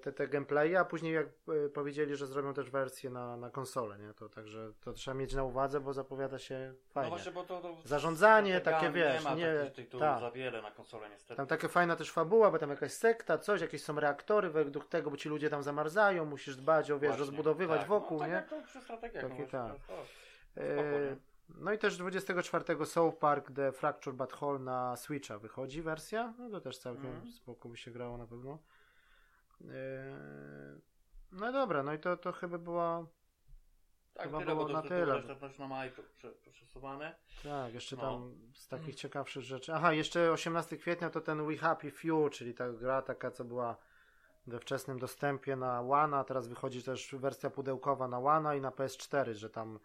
[0.02, 3.98] te, te gameplaye, a później jak e, powiedzieli, że zrobią też wersję na, na konsolę,
[3.98, 4.14] nie?
[4.14, 7.10] To także to trzeba mieć na uwadze, bo zapowiada się fajnie.
[7.10, 10.20] No właśnie, bo to, to Zarządzanie, takie wiesz, nie, nie tak.
[10.20, 11.36] za wiele na konsolę niestety.
[11.36, 15.10] Tam taka fajna też fabuła, bo tam jakaś sekta, coś, jakieś są reaktory według tego,
[15.10, 17.88] bo ci ludzie tam zamarzają, musisz dbać o, wiesz, właśnie, rozbudowywać tak.
[17.88, 18.34] wokół, no, tak nie?
[18.34, 19.30] Jak to przy strategiach.
[19.30, 19.72] Takie, tak.
[20.56, 21.16] E,
[21.58, 26.50] no i też 24 South Park The Fracture But Whole na Switcha wychodzi wersja, no
[26.50, 27.32] to też całkiem mm.
[27.32, 28.58] spoko by się grało na pewno.
[29.60, 29.70] Yy,
[31.32, 33.06] no dobra, no i to, to chyba była.
[34.14, 35.22] Tak, chyba tyle, było bo to, na tyle.
[35.22, 35.92] To też na maj
[36.50, 37.14] przesuwane.
[37.42, 38.02] Tak, jeszcze no.
[38.02, 39.74] tam z takich ciekawszych rzeczy.
[39.74, 43.76] Aha, jeszcze 18 kwietnia to ten We Happy Few, czyli ta gra taka, co była
[44.46, 49.32] we wczesnym dostępie na One, teraz wychodzi też wersja pudełkowa na One i na PS4,
[49.32, 49.78] że tam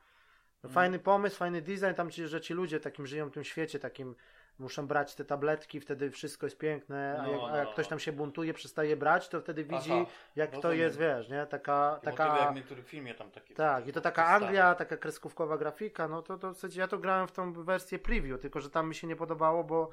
[0.63, 3.79] no, fajny pomysł, fajny design, tam ci, że ci ludzie takim żyją w tym świecie,
[3.79, 4.15] takim
[4.59, 7.87] muszą brać te tabletki, wtedy wszystko jest piękne, a no, jak, a jak no, ktoś
[7.87, 10.61] tam się buntuje, przestaje brać, to wtedy widzi, Aha, jak rozumiem.
[10.61, 11.45] to jest, wiesz, nie?
[11.45, 11.99] Taka...
[12.03, 13.55] taka jak w niektórych filmie tam takie...
[13.55, 17.27] Tak, i to taka Anglia, taka kreskówkowa grafika, no to, to w ja to grałem
[17.27, 19.89] w tą wersję preview, tylko że tam mi się nie podobało, bo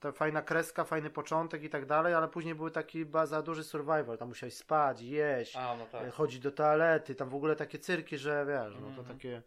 [0.00, 4.18] ta fajna kreska, fajny początek i tak dalej, ale później był taki za duży survival,
[4.18, 6.12] tam musiałeś spać, jeść, a, no tak.
[6.12, 9.08] chodzić do toalety, tam w ogóle takie cyrki, że wiesz, no to mm -hmm.
[9.08, 9.42] takie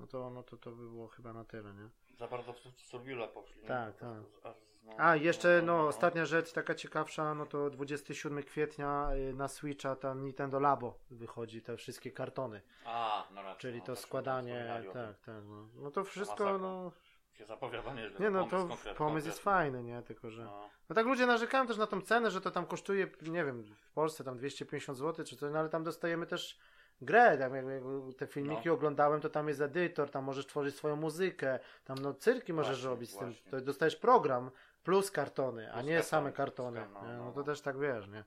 [0.00, 1.88] No to, no to to by było chyba na tyle, nie?
[2.18, 3.62] Za bardzo w Survilla poszli.
[3.62, 4.54] Tak, tak.
[4.98, 10.22] A, jeszcze, no, ostatnia rzecz, taka ciekawsza, no to 27 kwietnia y, na Switcha tam
[10.22, 12.60] Nintendo Labo wychodzi, te wszystkie kartony.
[12.84, 13.60] A, no raczej.
[13.60, 15.34] Czyli no, to składanie, tak, tak.
[15.44, 16.92] No, no to wszystko, no...
[17.32, 18.20] Się zapowiada nieźle.
[18.20, 20.02] Nie, no to pomysł, konkret, pomysł jest fajny, nie?
[20.02, 20.44] Tylko, że...
[20.44, 20.68] No.
[20.88, 23.90] No tak ludzie narzekają też na tą cenę, że to tam kosztuje, nie wiem, w
[23.92, 26.58] Polsce tam 250 zł czy coś, no ale tam dostajemy też
[27.04, 27.82] grę, jak, jak
[28.18, 28.74] te filmiki No.
[28.74, 32.90] oglądałem, to tam jest edytor, tam możesz tworzyć swoją muzykę, tam no cyrki możesz Właśnie,
[32.90, 34.50] robić z tym, to dostajesz program
[34.84, 37.44] plus kartony, a Plus nie kartony, same kartony, kar- no, no, no to no.
[37.44, 38.24] też tak wiesz, nie?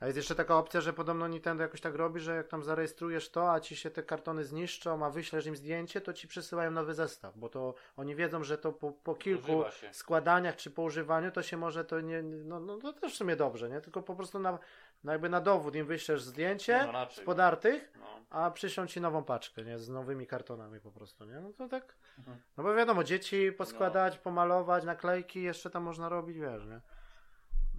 [0.00, 3.30] A jest jeszcze taka opcja, że podobno Nintendo jakoś tak robi, że jak tam zarejestrujesz
[3.30, 6.94] to, a ci się te kartony zniszczą, a wyślesz im zdjęcie, to ci przesyłają nowy
[6.94, 11.42] zestaw, bo to oni wiedzą, że to po, po kilku składaniach czy po używaniu to
[11.42, 13.80] się może to nie, no, no to też w sumie dobrze, nie?
[13.80, 14.58] Tylko po prostu na,
[15.04, 17.22] na jakby na dowód im wyślesz zdjęcie No raczej.
[17.24, 18.06] z podartych, No.
[18.30, 19.78] a przyślą ci nową paczkę, nie?
[19.78, 21.40] Z nowymi kartonami po prostu, nie?
[21.40, 22.38] No to tak, Mhm.
[22.56, 26.80] no bo wiadomo, dzieci poskładać, pomalować, naklejki jeszcze tam można robić, wiesz, nie?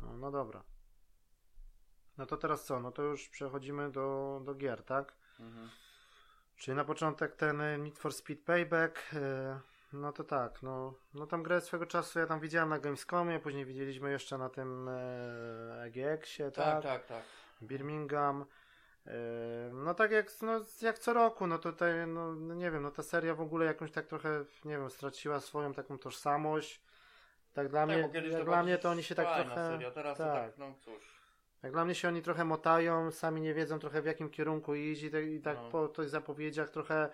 [0.02, 0.64] No, no dobra.
[2.18, 2.80] No to teraz co?
[2.80, 5.14] No to już przechodzimy do, do gier, tak?
[5.40, 5.70] Mhm.
[6.56, 9.00] Czyli na początek ten Need for Speed Payback.
[9.14, 9.60] e,
[9.94, 13.66] No to tak, no, no tam grę swego czasu ja tam widziałem na Gamescomie, później
[13.66, 16.66] widzieliśmy jeszcze na tym e, EGX-ie, tak?
[16.66, 17.24] Tak, tak, tak.
[17.62, 18.46] Birmingham.
[19.08, 19.14] E,
[19.74, 23.04] No tak jak, no, jak co roku, no tutaj, no no nie wiem, no ta
[23.04, 26.82] seria w ogóle jakąś tak trochę, nie wiem, straciła swoją taką tożsamość.
[27.54, 29.56] Tak dla tak, mnie, jak to dla mnie to oni się tak trochę...
[29.56, 29.92] Seria.
[29.92, 30.34] Teraz tak.
[30.34, 31.24] tak, no cóż.
[31.64, 35.04] Jak dla mnie się oni trochę motają, sami nie wiedzą trochę w jakim kierunku iść
[35.04, 35.70] i, te, i tak No.
[35.70, 37.10] po tych zapowiedziach trochę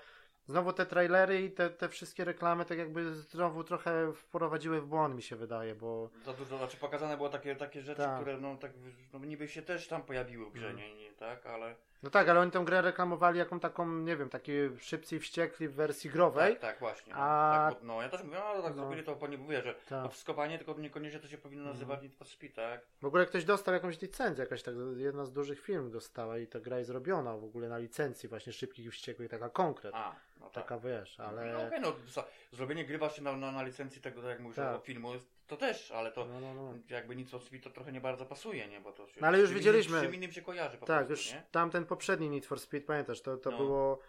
[0.49, 5.15] znowu te trailery i te, te wszystkie reklamy tak jakby znowu trochę wprowadziły w błąd
[5.15, 8.15] mi się wydaje, bo Za dużo, znaczy pokazane było takie, takie rzeczy, Tak.
[8.21, 8.71] które no tak,
[9.13, 10.77] no niby się też tam pojawiły w grze, Mhm.
[10.87, 14.29] nie, nie, tak, ale no tak, ale oni tę grę reklamowali jaką taką, nie wiem,
[14.29, 16.53] taki szybcy i wściekli w wersji growej.
[16.53, 17.13] tak, tak, właśnie.
[17.13, 18.81] No, A- tak, no ja też mówię, no tak No.
[18.81, 20.11] zrobili to, bo nie mówię, że Tak.
[20.11, 21.75] wszystko fajnie, tylko niekoniecznie to się powinno Mhm.
[21.77, 22.81] nazywać Need for Speed, tak?
[23.01, 26.59] W ogóle ktoś dostał jakąś licencję, jakaś tak, jedna z dużych firm dostała i ta
[26.59, 29.95] gra jest robiona w ogóle na licencji właśnie szybkich i wściekłych, taka konkret.
[29.95, 30.53] A, no tak.
[30.63, 31.53] Taka wiesz, ale...
[31.53, 34.55] No okej, no co, zrobienie gry właśnie na, na, na licencji tego, tak jak mówisz,
[34.55, 34.83] Tak.
[34.83, 36.73] filmu, jest- to też, ale to No, no, no.
[36.89, 39.39] jakby nic od Speed to trochę nie bardzo pasuje, nie, bo to się No, ale
[39.39, 41.43] już z widzieliśmy- Innym, z czym innym się kojarzy po Tak, prostu, już nie?
[41.51, 43.57] tamten poprzedni Need for Speed, pamiętasz, to, to No.
[43.57, 43.99] było...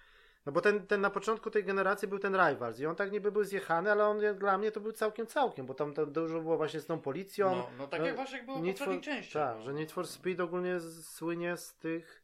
[0.46, 3.33] No bo ten, ten na początku tej generacji był ten Rivals i on tak niby
[3.33, 6.57] był zjechany, ale on dla mnie to był całkiem całkiem, bo tam to dużo było
[6.57, 7.50] właśnie z tą policją.
[7.57, 9.48] No, no tak no, jak właśnie jak było w for- częściach.
[9.48, 9.62] Tak, no.
[9.64, 12.22] że Need for Speed ogólnie z- słynie z tych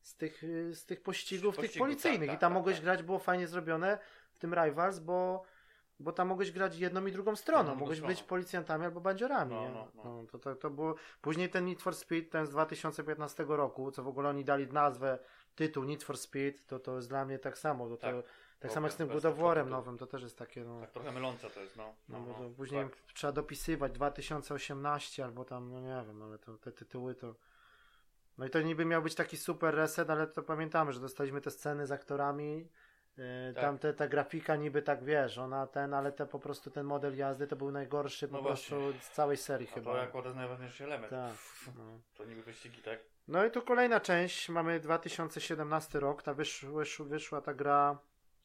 [0.00, 2.84] z tych, z tych pościgów, tych Pościgów, policyjnych tak, i tak, tam tak, mogłeś tak.
[2.84, 3.98] grać, było fajnie zrobione
[4.32, 5.42] w tym Rivals, bo
[6.02, 9.70] bo tam mogłeś grać jedną i drugą stroną, mogłeś być policjantami albo bandziorami, No, nie?
[9.70, 10.24] no, no.
[10.32, 14.08] to, to, to było, później ten Need for Speed, ten z 2015 roku, co w
[14.08, 15.18] ogóle oni dali nazwę,
[15.54, 18.14] tytuł Need for Speed, to to jest dla mnie tak samo, to, Tak.
[18.14, 18.22] to,
[18.60, 20.90] tak samo jak z tym God of War'em nowym, to też jest takie, no, Tak
[20.90, 21.94] trochę mylące to jest, no.
[22.08, 22.96] no, no, no, później tak.
[23.14, 27.34] trzeba dopisywać 2018 albo tam, no nie wiem, ale to, te tytuły to.
[28.38, 31.50] No i to niby miał być taki super reset, ale to pamiętamy, że dostaliśmy te
[31.50, 32.68] sceny z aktorami.
[33.16, 33.62] Yy, Tak.
[33.64, 37.16] Tam te, ta grafika niby tak wiesz, ona ten, ale te po prostu ten model
[37.16, 39.00] jazdy to był najgorszy po No prostu właśnie.
[39.00, 39.90] z całej serii A chyba.
[39.92, 41.10] to jako ten najważniejszy element.
[41.10, 41.32] Tak.
[41.78, 41.84] No.
[42.16, 42.98] To niby wyścigi, tak?
[43.28, 47.98] no i tu kolejna część, mamy 2017 rok, ta wysz, wysz, wyszła ta gra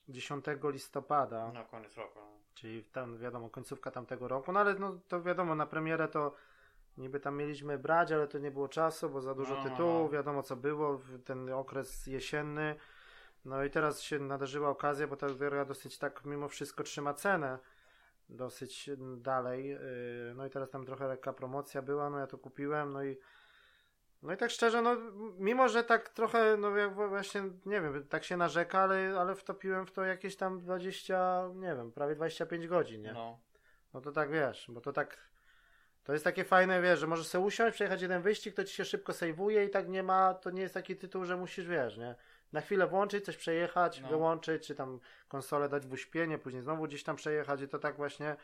[0.10, 1.52] 10 listopada.
[1.52, 2.20] Na koniec roku.
[2.20, 2.28] no.
[2.54, 6.34] Czyli tam wiadomo, końcówka tamtego roku, no ale no, to wiadomo, na premierę to
[6.98, 10.12] niby tam mieliśmy brać, ale to nie było czasu, bo za dużo No, no, tytułów,
[10.12, 10.18] no.
[10.18, 12.76] wiadomo co było, ten okres jesienny.
[13.48, 17.60] No i teraz się nadarzyła okazja, bo ta gra dosyć tak mimo wszystko trzyma cenę
[18.30, 19.70] dosyć dalej.
[19.70, 23.18] yy, No i teraz tam trochę lekka promocja była, no ja to kupiłem, no i
[24.22, 24.96] no i tak szczerze, no
[25.38, 29.86] mimo, że tak trochę, no jak właśnie, nie wiem, tak się narzeka, ale, ale wtopiłem
[29.86, 33.14] w to jakieś tam 20, nie wiem, prawie 25 godzin, nie?
[33.14, 33.40] No.
[33.94, 35.18] No to tak wiesz, bo to tak.
[36.04, 38.86] To jest takie fajne, wiesz, że możesz sobie usiąść, przejechać jeden wyścig, to ci się
[38.86, 42.16] szybko sejwuje i tak nie ma, to nie jest taki tytuł, że musisz, wiesz, nie?
[42.54, 44.08] Na chwilę włączyć, coś przejechać, No.
[44.08, 47.96] wyłączyć, czy tam konsolę dać w uśpienie, później znowu gdzieś tam przejechać i to tak
[47.96, 48.36] właśnie.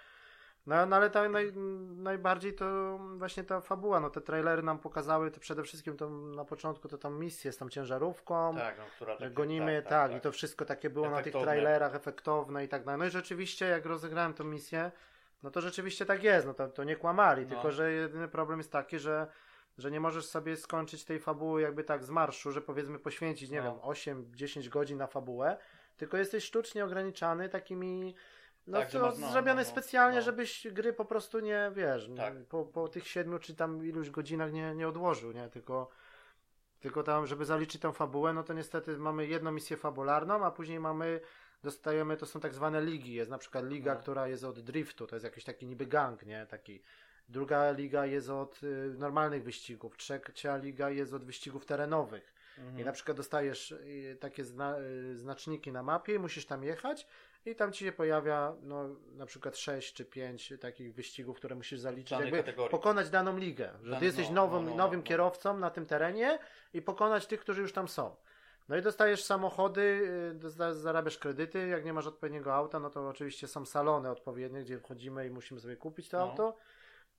[0.68, 1.54] No, no ale tak naj,
[1.96, 6.46] najbardziej to właśnie ta fabuła, no te trailery nam pokazały, to przede wszystkim to na
[6.46, 10.22] początku to tam misję z tą ciężarówką, Tak, no, która że takie- gonimy, tak, i
[10.22, 11.46] to wszystko takie było na tych Efektowne.
[11.48, 13.00] trailerach, efektowne i tak dalej.
[13.00, 14.92] No i rzeczywiście, jak rozegrałem tę misję,
[15.44, 17.50] no to rzeczywiście tak jest, no to, to nie kłamali, No.
[17.50, 19.28] tylko że jedyny problem jest taki, że,
[19.78, 23.62] że nie możesz sobie skończyć tej fabuły jakby tak z marszu, że powiedzmy poświęcić, nie
[23.62, 23.72] No.
[23.72, 25.58] wiem, 8-10 godzin na fabułę,
[25.98, 28.16] tylko jesteś sztucznie ograniczany takimi
[28.68, 30.24] no Tak, to masz- no, zrobione no, no, specjalnie, no.
[30.24, 32.46] żebyś gry po prostu nie, wiesz, nie, Tak.
[32.46, 35.90] po, po tych siedmiu czy tam iluś godzinach nie, nie odłożył, nie, tylko
[36.80, 40.80] tylko tam, żeby zaliczyć tą fabułę, no to niestety mamy jedną misję fabularną, a później
[40.80, 41.20] mamy
[41.64, 43.14] dostajemy, to są tak zwane ligi.
[43.14, 44.00] Jest na przykład liga, No.
[44.00, 46.46] która jest od driftu, to jest jakiś taki niby gang, nie?
[46.46, 46.82] Taki.
[47.30, 52.34] Druga liga jest od y, normalnych wyścigów, trzecia liga jest od wyścigów terenowych.
[52.58, 52.80] Mhm.
[52.80, 57.08] I na przykład dostajesz y, takie zna, y, znaczniki na mapie, musisz tam jechać
[57.46, 61.80] i tam ci się pojawia no, na przykład 6 czy 5 takich wyścigów, które musisz
[61.80, 62.72] zaliczyć, jakby kategorii.
[62.72, 65.04] pokonać daną ligę, że Dan- ty jesteś no, nowym, no, no, nowym no.
[65.06, 66.40] kierowcą na tym terenie
[66.74, 68.16] i pokonać tych, którzy już tam są.
[68.70, 70.12] No i dostajesz samochody,
[70.72, 75.28] zarabiasz kredyty, jak nie masz odpowiedniego auta, no to oczywiście są salony odpowiednie, gdzie wchodzimy
[75.28, 76.24] i musimy sobie kupić to No.
[76.32, 76.58] auto.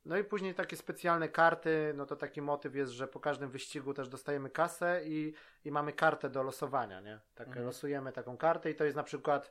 [0.05, 3.95] No i później takie specjalne karty, no to taki motyw jest, że po każdym wyścigu
[3.95, 7.21] też dostajemy kasę i, i mamy kartę do losowania, nie?
[7.35, 7.67] Tak Mhm.
[7.67, 9.51] losujemy taką kartę i to jest na przykład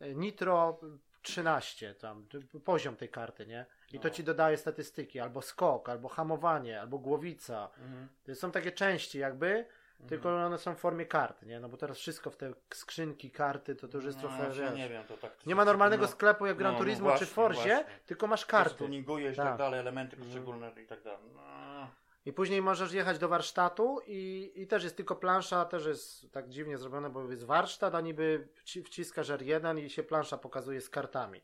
[0.00, 0.80] e, Nitro
[1.22, 2.26] 13, tam
[2.64, 3.66] poziom tej karty, nie?
[3.92, 4.14] I to No.
[4.14, 7.70] ci dodaje statystyki, albo skok, albo hamowanie, albo głowica.
[7.78, 8.08] Mhm.
[8.24, 9.66] To są takie części jakby,
[10.08, 11.60] tylko one są w formie kart, nie?
[11.60, 14.72] No bo teraz wszystko w te skrzynki, karty, to, to już jest No, trochę, ja
[14.72, 15.46] nie wiem, to tak.
[15.46, 18.46] nie ma normalnego no, sklepu jak Gran no, no Turismo właśnie, czy Forzie, tylko masz
[18.46, 18.74] karty.
[18.74, 19.46] tuningujesz i Tak.
[19.46, 20.28] tak dalej, elementy Mhm.
[20.32, 21.30] poszczególne i tak dalej.
[21.34, 21.88] No.
[22.26, 26.48] I później możesz jechać do warsztatu i, i też jest tylko plansza, też jest tak
[26.48, 30.90] dziwnie zrobione, bo jest warsztat, a niby wci- wciskasz R1 i się plansza pokazuje z
[30.90, 31.42] kartami.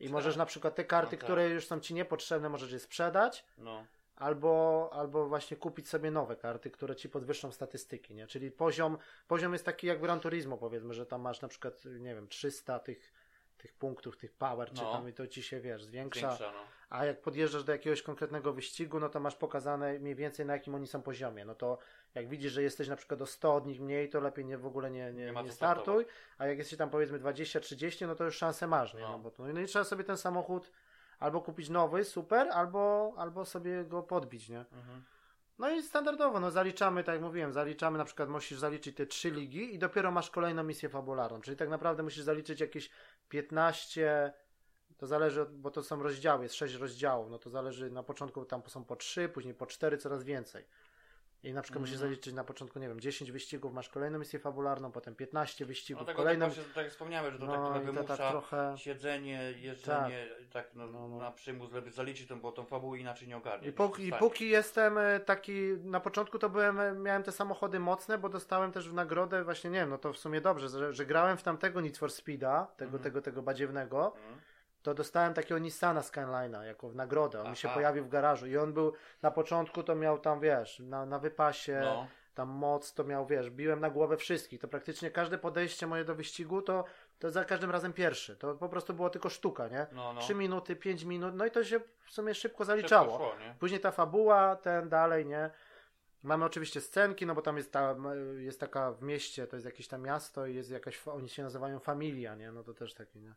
[0.00, 1.24] I możesz na przykład te karty, No tak.
[1.24, 3.84] które już są ci niepotrzebne, możesz je sprzedać, no.
[4.16, 8.26] Albo, albo właśnie kupić sobie nowe karty, które ci podwyższą statystyki, nie?
[8.26, 8.98] Czyli poziom,
[9.28, 12.78] poziom jest taki jak Gran Turismo, powiedzmy, że tam masz na przykład, nie wiem, 300
[12.78, 13.12] tych,
[13.58, 14.92] tych punktów, tych power, czy No.
[14.92, 16.28] tam i to ci się, wiesz, zwiększa.
[16.28, 16.58] Większa, no.
[16.90, 20.74] A jak podjeżdżasz do jakiegoś konkretnego wyścigu, no to masz pokazane mniej więcej na jakim
[20.74, 21.44] oni są poziomie.
[21.44, 21.78] No to
[22.14, 24.66] jak widzisz, że jesteś na przykład o 100 od nich mniej, to lepiej nie, w
[24.66, 26.06] ogóle nie, nie, Nie nie startuj.
[26.38, 28.94] A jak jesteś tam powiedzmy 20-30, no to już szansę masz.
[28.94, 29.00] Nie?
[29.00, 29.08] No.
[29.08, 29.18] No.
[29.18, 30.70] bo to, no i trzeba sobie ten samochód
[31.18, 34.58] albo kupić nowy, super, albo, albo sobie go podbić, nie?
[34.60, 35.04] Mhm.
[35.58, 39.30] No i standardowo, no zaliczamy, tak jak mówiłem, zaliczamy, na przykład musisz zaliczyć te trzy
[39.30, 42.90] ligi i dopiero masz kolejną misję fabularną, czyli tak naprawdę musisz zaliczyć jakieś
[43.28, 44.32] 15,
[44.96, 48.44] to zależy, od- bo to są rozdziały, jest 6 rozdziałów, no to zależy, na początku
[48.44, 50.64] tam są po 3, później po 4, coraz więcej.
[51.44, 52.10] I na przykład musisz Mhm.
[52.10, 56.06] zaliczyć na początku, nie wiem, 10 wyścigów, masz kolejną misję fabularną, potem 15 wyścigów, No
[56.06, 56.46] tego kolejną...
[56.50, 58.74] tak, tak jak wspomniałem, że to tak No trochę i to wymusza tak trochę...
[58.78, 61.18] siedzenie, jeżdżenie, tak, no, No, no.
[61.18, 63.68] na przymus, żeby zaliczyć tą, bo tą fabułę inaczej nie ogarnie.
[63.68, 67.80] I, póki, I póki jestem e, taki, na początku to byłem, e, miałem te samochody
[67.80, 70.92] mocne, bo dostałem też w nagrodę, właśnie nie wiem, no to w sumie dobrze, że,
[70.92, 73.02] że grałem w tamtego Need for Speeda, tego, Mhm.
[73.02, 74.40] tego, tego badziewnego, Mhm.
[74.84, 77.74] To dostałem takiego Nissana Skyline'a jako w nagrodę, on mi się Aha.
[77.74, 78.92] pojawił w garażu i on był,
[79.22, 83.50] na początku to miał tam, wiesz, na, na wypasie, No, tam moc, to miał, wiesz,
[83.50, 86.84] biłem na głowę wszystkich, to praktycznie każde podejście moje do wyścigu, to,
[87.18, 89.86] to za każdym razem pierwszy, to po prostu było tylko sztuka, nie?
[89.92, 90.20] no, no.
[90.20, 93.16] 3 minuty, 5 minut, no i to się w sumie szybko Szybko zaliczało.
[93.16, 93.54] szło, nie?
[93.60, 95.50] Później ta fabuła, ten dalej, nie?
[96.22, 97.96] Mamy oczywiście scenki, no bo tam jest, ta,
[98.38, 101.78] jest taka w mieście, to jest jakieś tam miasto i jest jakaś, oni się nazywają
[101.78, 102.52] Familia, nie?
[102.52, 103.34] No to też taki, nie?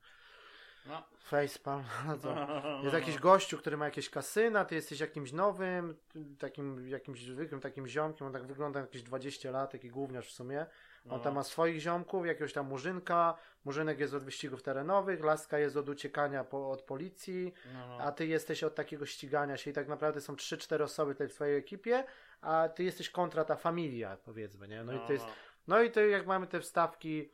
[0.87, 1.03] No.
[1.19, 2.47] Facepalm, no to
[2.83, 5.95] jest jakiś gościu, który ma jakieś kasyna, ty jesteś jakimś nowym,
[6.39, 10.65] takim jakimś zwykłym takim ziomkiem, on tak wygląda jakieś 20 lat, taki gówniarz w sumie.
[11.05, 11.19] On No.
[11.19, 15.89] tam ma swoich ziomków, jakiegoś tam murzynka, murzynek jest od wyścigów terenowych, laska jest od
[15.89, 17.97] uciekania po, od policji, No, no.
[18.03, 21.29] a ty jesteś od takiego ścigania się i tak naprawdę są 3-4 osoby w tej
[21.29, 22.03] twojej ekipie,
[22.41, 24.83] a ty jesteś kontra ta familia, powiedzmy, nie?
[24.83, 25.25] No, i to jest,
[25.67, 27.29] no i to jak mamy te wstawki,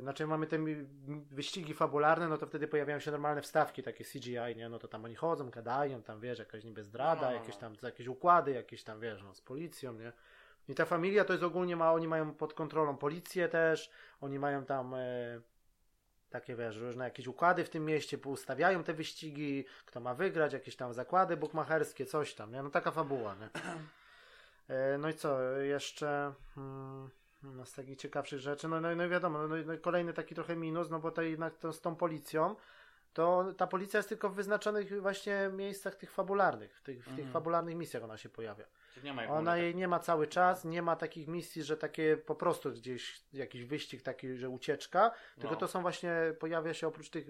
[0.00, 0.58] znaczy mamy te
[1.30, 4.68] wyścigi fabularne, no to wtedy pojawiają się normalne wstawki, takie CGI, nie?
[4.68, 7.40] No to tam oni chodzą, gadają, tam wiesz, jakaś niby zdrada, No, no, no.
[7.40, 10.12] jakieś tam jakieś układy, jakieś tam wiesz, no, z policją, nie?
[10.68, 14.64] I ta familia to jest ogólnie ma, oni mają pod kontrolą policję też, oni mają
[14.64, 15.40] tam e,
[16.30, 20.76] takie wiesz, różne jakieś układy w tym mieście, ustawiają te wyścigi, kto ma wygrać, jakieś
[20.76, 22.62] tam zakłady bukmacherskie, coś tam, nie?
[22.62, 23.48] No taka fabuła, nie?
[24.68, 27.10] E, no i co, jeszcze hmm,
[27.42, 30.34] no z takich ciekawszych rzeczy, no, no, no i wiadomo, no, no, i kolejny taki
[30.34, 32.56] trochę minus, no bo to jednak to, z tą policją,
[33.12, 37.10] to ta policja jest tylko w wyznaczonych właśnie miejscach tych fabularnych, w tych, w tych
[37.12, 37.32] Mhm.
[37.32, 38.64] fabularnych misjach ona się pojawia.
[39.38, 43.20] Ona jej nie ma cały czas, nie ma takich misji, że takie po prostu gdzieś
[43.32, 45.60] jakiś wyścig taki, że ucieczka, tylko No.
[45.60, 47.26] to są właśnie, pojawia się oprócz tych,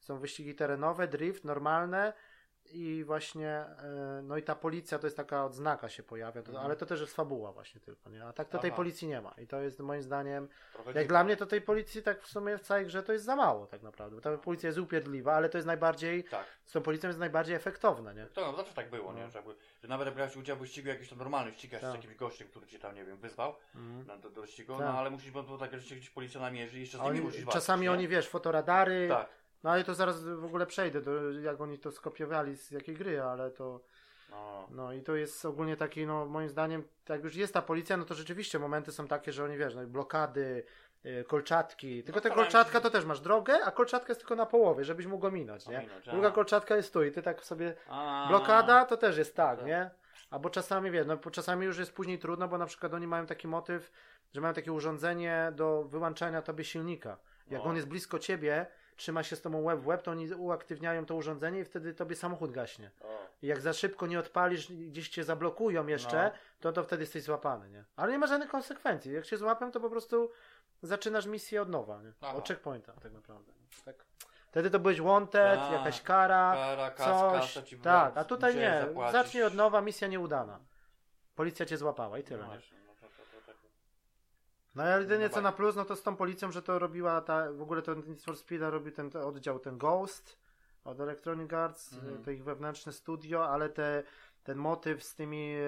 [0.00, 2.12] są wyścigi terenowe, drift, normalne
[2.72, 6.66] i właśnie, e, no i ta policja to jest taka odznaka się pojawia, to, Mhm.
[6.66, 8.24] ale to też jest fabuła właśnie tylko, nie?
[8.24, 8.76] A tak to tej Aha.
[8.76, 12.02] policji nie ma i to jest moim zdaniem, Trochę jak dla mnie to tej policji
[12.02, 14.66] tak w sumie w całej grze to jest za mało tak naprawdę, bo ta policja
[14.66, 16.46] jest upierdliwa, ale to jest najbardziej, Tak.
[16.64, 18.26] z tą policją jest najbardziej efektowne, nie?
[18.26, 19.22] To no, zawsze tak było, nie?
[19.24, 19.30] No.
[19.30, 21.90] Że, jakby, że nawet jak brałeś udział w wyścigu jakiś tam normalny ścigać Tak.
[21.90, 24.06] z jakimś gościem, który cię tam, nie wiem, wyzwał Mhm.
[24.06, 24.86] na, do, do wyścigu, Tak.
[24.86, 27.44] no ale musisz, bo tak, że gdzieś policja namierzy i jeszcze z nimi Oni, musisz
[27.44, 27.92] walczyć, czasami nie?
[27.92, 29.28] oni, wiesz, fotoradary, Tak.
[29.62, 33.22] No ale to zaraz w ogóle przejdę, do, jak oni to skopiowali z jakiej gry,
[33.22, 33.80] ale to.
[34.30, 34.68] No.
[34.70, 38.04] No i to jest ogólnie taki, no moim zdaniem, jak już jest ta policja, no
[38.04, 40.64] to rzeczywiście momenty są takie, że oni wiesz, no, blokady,
[41.06, 42.04] y, kolczatki.
[42.04, 45.06] Tylko no, te kolczatka to też masz drogę, a kolczatka jest tylko na połowie, żebyś
[45.06, 45.88] mógł go minąć, nie?
[46.12, 47.74] Druga kolczatka jest tu i ty tak sobie...
[47.88, 49.66] A, blokada to też jest tak, tak.
[49.66, 49.90] nie?
[50.30, 53.48] Albo czasami, wiesz, no czasami już jest później trudno, bo na przykład oni mają taki
[53.48, 53.92] motyw,
[54.32, 57.16] że mają takie urządzenie do wyłączania tobie silnika.
[57.50, 57.68] Jak no.
[57.68, 58.66] on jest blisko ciebie,
[59.00, 62.16] trzyma się z tobą łeb w łeb, to oni uaktywniają to urządzenie i wtedy tobie
[62.16, 62.90] samochód gaśnie.
[63.42, 66.38] I jak za szybko nie odpalisz, gdzieś cię zablokują jeszcze, no.
[66.60, 67.84] to, to wtedy jesteś złapany, nie?
[67.96, 69.12] Ale nie ma żadnych konsekwencji.
[69.12, 70.30] Jak się złapią, to po prostu
[70.82, 72.28] zaczynasz misję od nowa, nie?
[72.36, 73.52] Od checkpointa tak naprawdę.
[73.84, 74.04] Tak.
[74.50, 77.54] Wtedy to byłeś wanted, a, jakaś kara, kara coś.
[77.54, 78.86] Kasa, tak, a tutaj nie.
[79.12, 80.58] Zacznij od nowa, misja nieudana.
[81.34, 82.44] Policja cię złapała i tyle.
[82.46, 82.79] No?
[84.74, 87.52] No ale jedynie co na plus, no to z tą policją, że to robiła ta,
[87.52, 90.38] w ogóle to Need for Speed robi ten, ten oddział, ten Ghost
[90.84, 92.24] od Electronic Arts, mm.
[92.24, 94.02] to ich wewnętrzne studio, ale te,
[94.44, 95.58] ten motyw z tymi e,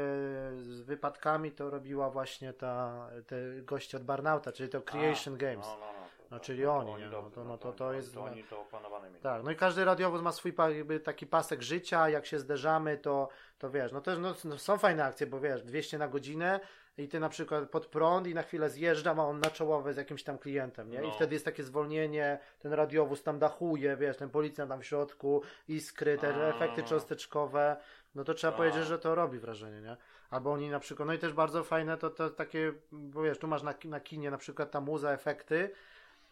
[0.57, 5.67] z wypadkami to robiła właśnie ta, te goście od Barnauta, czyli to Creation A, Games.
[5.67, 7.09] No, no, no, no, czyli no, oni, nie?
[7.09, 8.15] No, to, no, to, to jest...
[8.15, 9.23] To oni to opanowane mieli.
[9.23, 13.29] Tak, no i każdy radiowóz ma swój jakby taki pasek życia, jak się zderzamy, to,
[13.59, 16.61] to wiesz, no też no, są fajne akcje, bo wiesz, 200 na godzinę,
[16.99, 19.97] i ty na przykład pod prąd i na chwilę zjeżdżam, a on na czołowe z
[19.97, 21.01] jakimś tam klientem, nie?
[21.01, 21.09] No.
[21.09, 25.43] I wtedy jest takie zwolnienie, ten radiowóz tam dachuje, wiesz, ten policjant tam w środku,
[25.69, 26.49] iskry, te a.
[26.49, 27.77] efekty cząsteczkowe,
[28.15, 28.57] no to trzeba a.
[28.57, 29.97] powiedzieć, że to robi wrażenie, nie?
[30.31, 33.49] Albo oni na przykład, no i też bardzo fajne to, to takie, bo wiesz, tu
[33.49, 35.71] masz na, na kinie na przykład ta muza, efekty,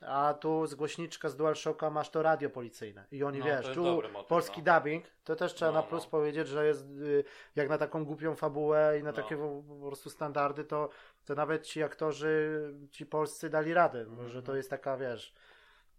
[0.01, 3.05] a tu z głośniczka z DualShocka masz to radio policyjne.
[3.13, 4.75] I oni, no, wiesz, tu motyw, polski no.
[4.75, 6.11] dubbing, to też trzeba no, na plus no.
[6.11, 7.25] powiedzieć, że jest y,
[7.57, 9.17] jak na taką głupią fabułę i na no.
[9.17, 10.89] takie po, po, prostu standardy, to,
[11.25, 14.29] to nawet ci aktorzy, ci polscy dali radę, mm -hmm.
[14.29, 15.35] że to jest taka, wiesz,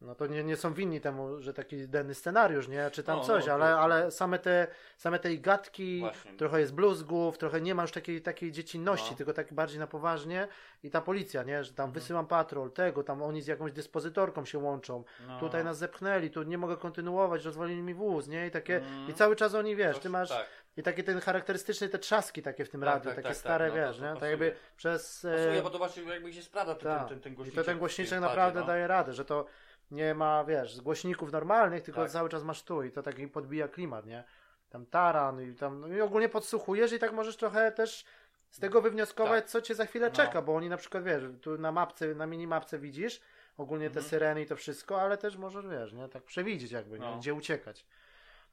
[0.01, 2.91] no to nie, nie są winni temu, że taki denny scenariusz, nie?
[2.91, 6.33] Czy tam no, coś, no, ale, ale same te same te gadki, Właśnie.
[6.33, 9.17] trochę jest bluzgów, trochę nie ma już takiej, takiej dziecinności, no.
[9.17, 10.47] tylko tak bardziej na poważnie
[10.83, 11.63] i ta policja, nie?
[11.63, 11.93] Że tam mhm.
[11.93, 15.39] wysyłam patrol, tego, tam oni z jakąś dyspozytorką się łączą, no.
[15.39, 18.47] tutaj nas zepchnęli, tu nie mogę kontynuować, rozwalili mi wóz, nie?
[18.47, 19.09] I takie, mm.
[19.09, 20.29] i cały czas oni, wiesz, ty masz...
[20.29, 20.47] Tak.
[20.77, 23.37] I takie ten charakterystyczny, te trzaski takie w tym tak, radiu, tak, takie tak, tak.
[23.37, 24.19] stare, tak, no, wiesz, to, to nie?
[24.19, 25.21] Tak jakby przez...
[25.21, 25.61] Pasuje, e...
[25.61, 27.53] bo to właśnie jakby się sprawdza ten, ten, ten, ten głośniczek.
[27.53, 28.65] I to ten głośniczek naprawdę no.
[28.65, 29.45] daje radę, że to
[29.91, 32.12] nie ma, wiesz, głośników normalnych, tylko tak.
[32.12, 34.23] cały czas masz tu i to taki podbija klimat, nie?
[34.69, 38.06] Tam taran i tam, no i ogólnie podsłuchujesz i tak możesz trochę też
[38.49, 39.49] z tego wywnioskować, tak.
[39.49, 40.15] co cię za chwilę no.
[40.15, 43.21] czeka, bo oni na przykład, wiesz, tu na mapce, na minimapce widzisz
[43.58, 44.04] ogólnie mhm.
[44.04, 47.12] te syreny i to wszystko, ale też możesz, wiesz, nie, tak przewidzieć jakby, no.
[47.12, 47.17] nie?
[47.17, 47.86] gdzie uciekać.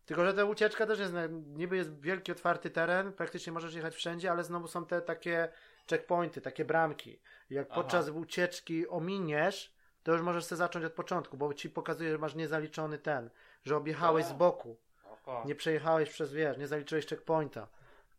[0.06, 4.30] Tylko, że ta ucieczka też jest, niby jest wielki, otwarty teren, praktycznie możesz jechać wszędzie,
[4.30, 5.48] ale znowu są te takie
[5.90, 7.20] checkpointy, takie bramki.
[7.50, 7.82] Jak Aha.
[7.82, 9.74] podczas ucieczki ominiesz,
[10.08, 13.30] to już możesz sobie zacząć od początku, bo ci pokazuje, że masz niezaliczony ten,
[13.64, 14.76] że objechałeś z boku.
[15.44, 17.68] Nie przejechałeś przez, wiesz, nie zaliczyłeś checkpointa.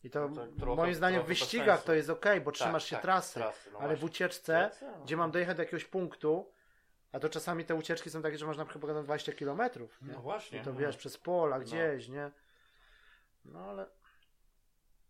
[0.04, 2.86] I to, no to trochę, moim zdaniem w wyścigach to jest ok, bo tak, trzymasz
[2.86, 5.04] się tak, trasy, trasy, no ale w ucieczce, no.
[5.04, 6.52] gdzie mam dojechać do jakiegoś punktu,
[7.12, 9.62] a to czasami te ucieczki są takie, że można na 20 km.
[10.02, 10.60] No właśnie.
[10.60, 11.66] I to wiesz, przez pola no.
[11.66, 12.32] gdzieś, nie?
[13.46, 13.86] No ale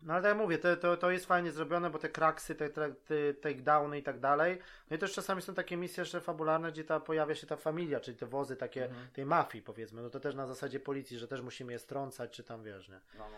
[0.02, 2.70] no ale tak jak mówię, to, to, to jest fajnie zrobione, bo te kraksy, te,
[2.70, 4.60] te, te takedowny i tak dalej.
[4.90, 8.00] No i też czasami są takie misje jeszcze fabularne, gdzie ta, pojawia się ta familia,
[8.00, 9.08] czyli te wozy takie mhm.
[9.14, 10.02] tej mafii powiedzmy.
[10.02, 13.00] No to też na zasadzie policji, że też musimy je strącać, czy tam wiesz, nie?
[13.18, 13.38] No, no.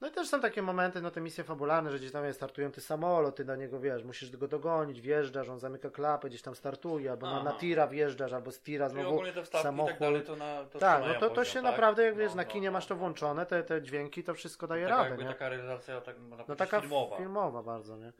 [0.00, 2.80] No i też są takie momenty, no te misje fabularne, że gdzieś tam jest startujący
[2.80, 7.10] samolot, ty na niego wiesz, musisz go dogonić, wjeżdżasz, on zamyka klapę, gdzieś tam startuje,
[7.10, 9.22] albo na, na tira wjeżdżasz, albo z tira znowu
[9.62, 9.90] samochód.
[9.90, 11.62] Tak, dalej, to na, to tak no to, to się tak?
[11.62, 14.34] naprawdę, jak no, wiesz, na no, kinie no, masz to włączone, te, te dźwięki, to
[14.34, 15.28] wszystko daje taka, radę, nie?
[15.28, 16.16] Taka realizacja, tak,
[16.48, 17.16] no taka filmowa.
[17.16, 18.12] filmowa bardzo, nie?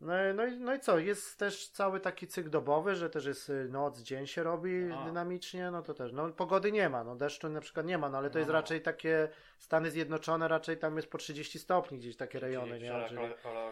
[0.00, 0.12] No.
[0.14, 3.50] No, no, i, no i co, jest też cały taki cykl dobowy, że też jest
[3.50, 5.04] y, noc, dzień się robi A.
[5.04, 8.18] dynamicznie, no to też, no pogody nie ma, no deszczu na przykład nie ma, no
[8.18, 8.38] ale to no.
[8.38, 9.28] jest raczej takie
[9.58, 13.04] Stany Zjednoczone, raczej tam jest po 30 stopni gdzieś takie rejony, nie?
[13.08, 13.20] Czyli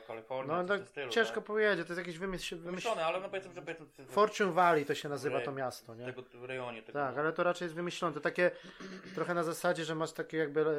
[0.06, 1.44] Kalifornia, no to stylu, ciężko tak?
[1.44, 2.56] powiedzieć, to jest jakieś wymyśl...
[2.56, 3.62] Wymyślone, ale no powiedzmy, że.
[4.06, 6.04] Fortune Valley to się nazywa to miasto, nie?
[6.06, 6.83] Tego, w rejonie.
[6.83, 8.50] Tego tak, ale to raczej jest wymyślone, to takie
[9.14, 10.75] trochę na zasadzie, że masz takie jakby e,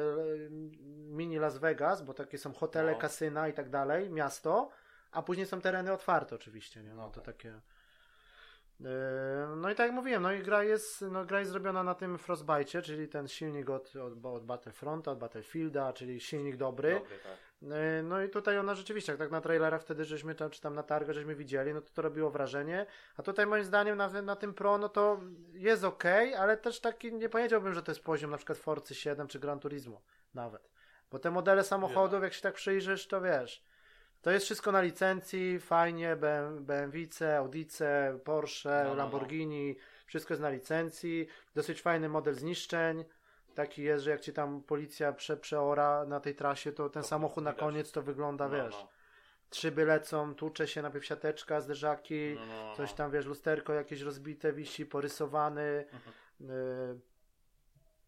[0.90, 2.98] mini Las Vegas, bo takie są hotele, no.
[2.98, 4.70] kasyna i tak dalej, miasto,
[5.14, 6.94] a później są tereny otwarte oczywiście, nie?
[6.94, 7.60] No to takie...
[8.80, 8.88] Yy,
[9.56, 12.18] no i tak jak mówiłem, no i gra jest, no gra jest zrobiona na tym
[12.18, 16.94] Frostbite, czyli ten silnik od, od, od Battlefronta, od Battlefielda, czyli silnik dobry.
[16.94, 17.38] dobry tak.
[17.62, 20.74] Yy, no i tutaj ona rzeczywiście, jak tak na trailerach wtedy żeśmy tam, czy tam
[20.74, 22.86] na targę żeśmy widzieli, no to to robiło wrażenie.
[23.16, 25.20] A tutaj moim zdaniem na, na tym Pro, no to
[25.52, 26.04] jest ok,
[26.38, 29.60] ale też taki, nie powiedziałbym, że to jest poziom na przykład Forcy 7 czy Gran
[29.60, 30.02] Turismo
[30.34, 30.70] nawet.
[31.10, 33.64] Bo te modele samochodów, jak się tak przyjrzysz, to wiesz,
[34.24, 36.16] to jest wszystko na licencji, fajnie,
[36.60, 36.98] BMW,
[37.38, 38.94] Audice, Porsche, no, no, no.
[38.94, 43.04] Lamborghini, wszystko jest na licencji, dosyć fajny model zniszczeń,
[43.54, 47.08] taki jest, że jak ci tam policja prze, przeora na tej trasie, to ten to
[47.08, 48.88] samochód na koniec to wygląda, no, wiesz, no.
[49.54, 52.76] szyby lecą, tłucze się najpierw siateczka, zderzaki, no, no, no.
[52.76, 55.84] coś tam, wiesz, lusterko jakieś rozbite wisi, porysowany.
[55.92, 56.14] Mhm.
[56.40, 57.13] Y,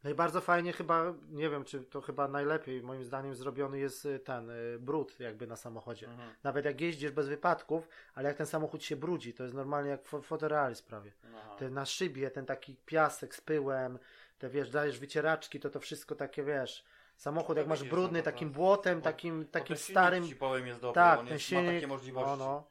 [0.07, 4.05] no i bardzo fajnie chyba, nie wiem, czy to chyba najlepiej moim zdaniem zrobiony jest
[4.05, 6.07] y, ten y, brud jakby na samochodzie.
[6.07, 6.31] Mhm.
[6.45, 10.07] Nawet jak jeździsz bez wypadków, ale jak ten samochód się brudzi, to jest normalnie jak
[10.07, 11.13] fotorealizm prawie.
[11.59, 13.99] Te na szybie ten taki piasek z pyłem,
[14.39, 16.85] te wiesz, dajesz wycieraczki, to to wszystko takie wiesz,
[17.17, 20.25] samochód jak masz brudny, takim błotem, takim, takim starym.
[20.67, 22.39] jest dobry, tak, ten silnik, ma takie możliwości.
[22.39, 22.65] No.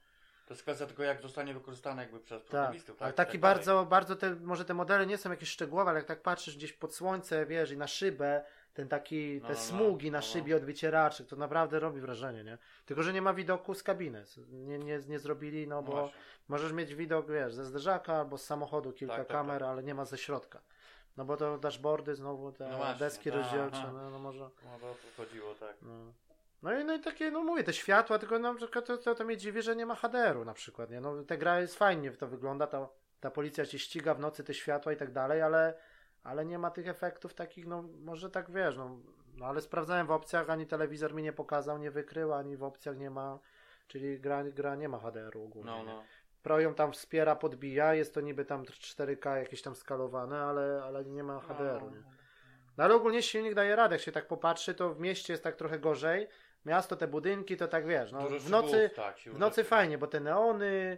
[0.46, 2.50] To jest kwestia tylko jak zostanie wykorzystane jakby przez tak.
[2.50, 2.98] programistów.
[2.98, 3.90] Tak, ale taki tak bardzo, dalej.
[3.90, 6.96] bardzo te, może te modele nie są jakieś szczegółowe, ale jak tak patrzysz gdzieś pod
[6.96, 8.44] słońce, wiesz, i na szybę,
[8.74, 12.02] ten taki, no, te no, smugi no, na no, szybie od wycieraczy, to naprawdę robi
[12.02, 12.58] wrażenie, nie?
[12.86, 14.24] Tylko, że nie ma widoku z kabiny.
[14.52, 16.12] Nie, nie, nie zrobili, no bo
[16.48, 19.70] możesz mieć widok, wiesz, ze zderzaka albo z samochodu kilka tak, tak kamer, tak.
[19.70, 20.62] ale nie ma ze środka.
[21.18, 24.40] No bo to dashboardy znowu, te no właśnie, deski rozdzielcze, no, no może...
[24.40, 25.76] No to chodziło, tak.
[26.64, 26.70] No.
[26.70, 29.26] No i, no i takie, no mówię, te światła, tylko na przykład to, to, to
[29.26, 31.02] mnie dziwi, że nie ma HDR-u na przykład, nie?
[31.02, 32.88] No ta gra jest fajnie, to wygląda, ta,
[33.20, 35.78] ta policja ci ściga w nocy te światła i tak dalej, ale,
[36.24, 38.98] ale nie ma tych efektów takich, no może tak wiesz, no,
[39.38, 42.98] no ale sprawdzałem w opcjach, ani telewizor mi nie pokazał, nie wykrył, ani w opcjach
[42.98, 43.40] nie ma,
[43.88, 45.72] czyli gra, gra nie ma HDR-u ogólnie.
[45.72, 46.04] No, no.
[46.44, 51.06] Pro ją tam wspiera, podbija, jest to niby tam 4K jakieś tam skalowane, ale, ale
[51.06, 52.04] nie ma HDR-u, nie?
[52.78, 55.56] No ale ogólnie silnik daje radę, jak się tak popatrzy, to w mieście jest tak
[55.56, 56.28] trochę gorzej,
[56.66, 60.20] miasto, te budynki, to tak wiesz, no, w nocy, tak, w nocy fajnie, bo te
[60.20, 60.98] neony,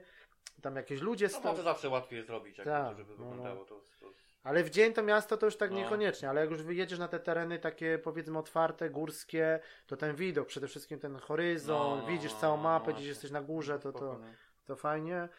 [0.61, 1.29] tam jakieś ludzie...
[1.43, 3.29] No, to zawsze łatwiej zrobić, jak tak, to, żeby no, no.
[3.29, 3.65] wyglądało.
[3.65, 4.07] To, to...
[4.43, 5.77] Ale w dzień to miasto to już tak no.
[5.77, 10.47] niekoniecznie, ale jak już wyjedziesz na te tereny takie powiedzmy otwarte, górskie, to ten widok,
[10.47, 14.19] przede wszystkim ten horyzont, no, widzisz całą mapę, gdzieś jesteś na górze, to, to,
[14.65, 15.29] to fajnie.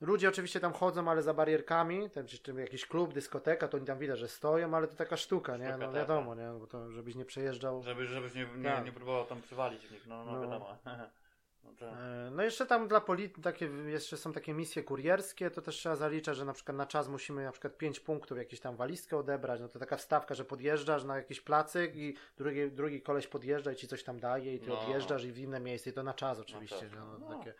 [0.00, 3.86] Ludzie oczywiście tam chodzą, ale za barierkami, tam czy, czy jakiś klub, dyskoteka, to oni
[3.86, 5.68] tam widać, że stoją, ale to taka sztuka, nie?
[5.68, 6.44] No tak, wiadomo, tak.
[6.44, 6.60] nie?
[6.60, 7.82] Bo to, żebyś nie przejeżdżał.
[7.82, 8.84] Żeby, żebyś nie, nie, tak.
[8.84, 10.40] nie próbował tam przywalić w nich, no, no, no.
[10.40, 10.76] wiadomo.
[11.64, 11.98] No, tak.
[11.98, 15.96] E, no jeszcze tam dla polityki takie, jeszcze są takie misje kurierskie, to też trzeba
[15.96, 19.60] zaliczać, że na przykład na czas musimy na przykład 5 punktów jakieś tam walizkę odebrać,
[19.60, 23.76] no to taka wstawka, że podjeżdżasz na jakiś placyk i drugi, drugi koleś podjeżdża i
[23.76, 24.80] ci coś tam daje i ty no.
[24.80, 27.20] odjeżdżasz i w inne miejsce i to na czas oczywiście, no, tak.
[27.20, 27.54] no, takie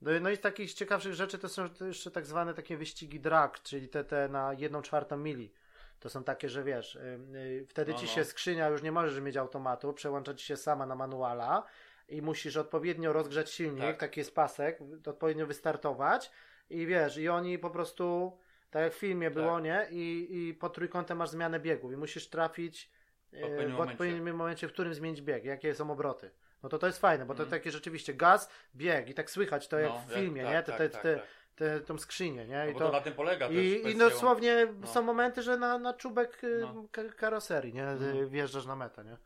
[0.00, 3.62] no, no i z takich ciekawszych rzeczy to są jeszcze tak zwane takie wyścigi drag,
[3.62, 5.52] czyli te, te na jedną czwartą mili.
[6.00, 6.98] To są takie, że wiesz,
[7.32, 8.12] yy, wtedy no, ci no.
[8.12, 11.64] się skrzynia, już nie możesz mieć automatu, przełącza ci się sama na manuala
[12.08, 13.98] i musisz odpowiednio rozgrzać silnik, tak.
[13.98, 16.30] taki jest pasek, odpowiednio wystartować
[16.70, 18.38] i wiesz, i oni po prostu,
[18.70, 19.64] tak jak w filmie było, tak.
[19.64, 19.86] nie?
[19.90, 22.90] I, I po trójkątem masz zmianę biegów i musisz trafić
[23.32, 24.32] yy, w odpowiednim momencie.
[24.32, 26.30] momencie, w którym zmienić bieg, jakie są obroty.
[26.62, 27.50] No to to jest fajne, bo to mm.
[27.50, 30.62] takie rzeczywiście gaz, bieg i tak słychać to jak no, w filmie, jak, nie?
[30.62, 32.64] Tak, te, tak, te, tak, te, tą skrzynię, nie?
[32.64, 34.86] No I to, na tym polega I, i dosłownie no.
[34.86, 36.84] są momenty, że na, na czubek y, no.
[37.16, 37.88] karoserii, nie?
[37.88, 38.28] Mm.
[38.28, 39.16] Wjeżdżasz na metę, nie?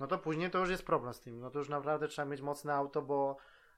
[0.00, 1.40] No to później to już jest problem z tym.
[1.40, 3.36] No to już naprawdę trzeba mieć mocne auto, bo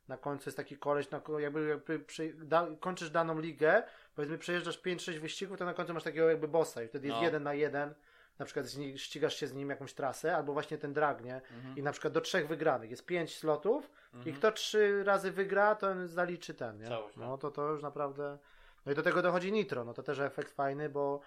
[0.09, 3.83] na końcu jest taki koleś, na, jakby, jakby przy, da, kończysz daną ligę,
[4.15, 7.25] powiedzmy przejeżdżasz 5-6 wyścigów, to na końcu masz takiego jakby bossa i wtedy jest no.
[7.25, 7.95] jeden na jeden
[8.39, 8.67] na przykład
[8.97, 11.35] ścigasz się z nim jakąś trasę, albo właśnie ten drag, nie?
[11.35, 11.77] Mhm.
[11.77, 14.35] I na przykład do trzech wygranych jest pięć slotów mhm.
[14.35, 16.89] i kto trzy razy wygra, to zaliczy ten, nie?
[16.89, 18.39] Całość, no to to już naprawdę...
[18.87, 21.21] No i do tego dochodzi nitro, no to też efekt fajny, bo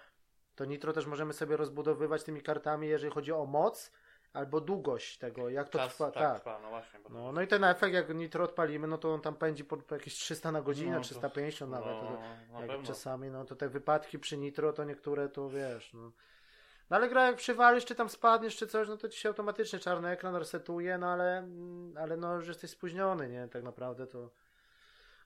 [0.54, 3.92] to nitro też możemy sobie rozbudowywać tymi kartami, jeżeli chodzi o moc,
[4.32, 6.10] albo długość tego, jak to Czas, trwa.
[6.10, 6.40] Tak, tak.
[6.40, 7.00] Trwa, no właśnie.
[7.10, 9.94] No, no i ten efekt, jak nitro odpalimy, no to on tam pędzi po, po
[9.94, 12.02] jakieś 300 na godzinę, no, 350 to, nawet.
[12.02, 16.12] No, to, jak czasami, no to te wypadki przy nitro, to niektóre to wiesz, no.
[16.90, 19.78] No ale gra jak przywalisz, czy tam spadniesz, czy coś, no to ci się automatycznie
[19.78, 23.48] czarny ekran resetuje, no ale, mm, ale no już jesteś spóźniony, nie?
[23.48, 24.30] Tak naprawdę to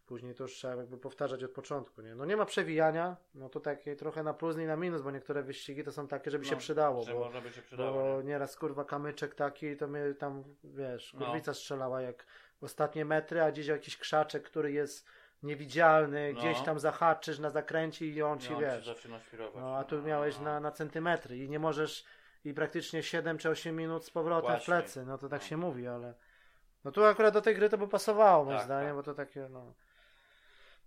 [0.07, 2.14] później to już trzeba jakby powtarzać od początku, nie?
[2.14, 5.42] No nie ma przewijania, no to takie trochę na plus i na minus, bo niektóre
[5.42, 8.28] wyścigi to są takie, żeby no, się przydało, bo, by się przydało, bo nie?
[8.28, 11.26] nieraz kurwa kamyczek taki, to mnie tam, wiesz, no.
[11.26, 11.54] kurwica no.
[11.54, 12.26] strzelała jak
[12.61, 15.07] ostatnie metry, a gdzieś jakiś krzaczek, który jest
[15.43, 16.41] niewidzialny, no.
[16.41, 18.87] gdzieś tam zahaczysz na zakręcie i on ci, on wiesz.
[18.87, 19.62] zaczyna świrować.
[19.62, 22.05] No, a tu miałeś na, na centymetry i nie możesz
[22.45, 24.62] i praktycznie 7 czy 8 minut z powrotem Właśnie.
[24.62, 25.05] w plecy.
[25.07, 26.14] No to tak się mówi, ale
[26.84, 28.97] no tu akurat do tej gry to by pasowało moim tak, zdaniem, tak.
[28.97, 29.72] bo to takie no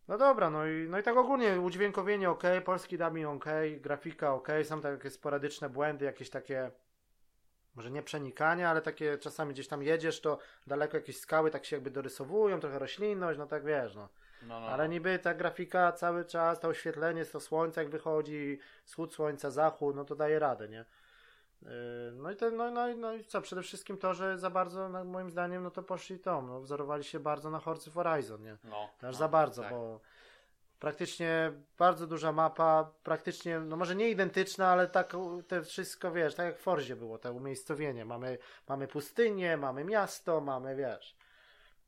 [0.07, 3.45] no dobra, no i, no i tak ogólnie udźwiękowienie ok, polski dubbing ok,
[3.77, 6.71] grafika ok, są takie sporadyczne błędy, jakieś takie
[7.75, 10.37] może nie przenikania, ale takie czasami gdzieś tam jedziesz, to
[10.67, 14.09] daleko jakieś skały tak się jakby dorysowują, trochę roślinność, no tak wiesz, no.
[14.41, 14.67] No, no.
[14.67, 14.93] Ale no.
[14.93, 20.05] niby ta grafika cały czas, to oświetlenie, to słońce jak wychodzi, wschód słońca, zachód, no
[20.05, 20.85] to daje radę, nie?
[21.61, 21.69] Yy,
[22.15, 25.03] no i, ten, no, no, no i co, przede wszystkim to, że za bardzo, no,
[25.03, 28.57] moim zdaniem, no to poszli to, no, wzorowali się bardzo na Horcy Horizon, nie?
[28.63, 29.71] No, Aż no, za bardzo, tak.
[29.71, 29.99] bo
[30.79, 35.13] praktycznie bardzo duża mapa, praktycznie, no może nie identyczna, ale tak
[35.47, 38.05] te wszystko, wiesz, tak jak w Forzie było, to umiejscowienie.
[38.05, 38.37] Mamy,
[38.67, 41.15] mamy pustynię, mamy miasto, mamy, wiesz,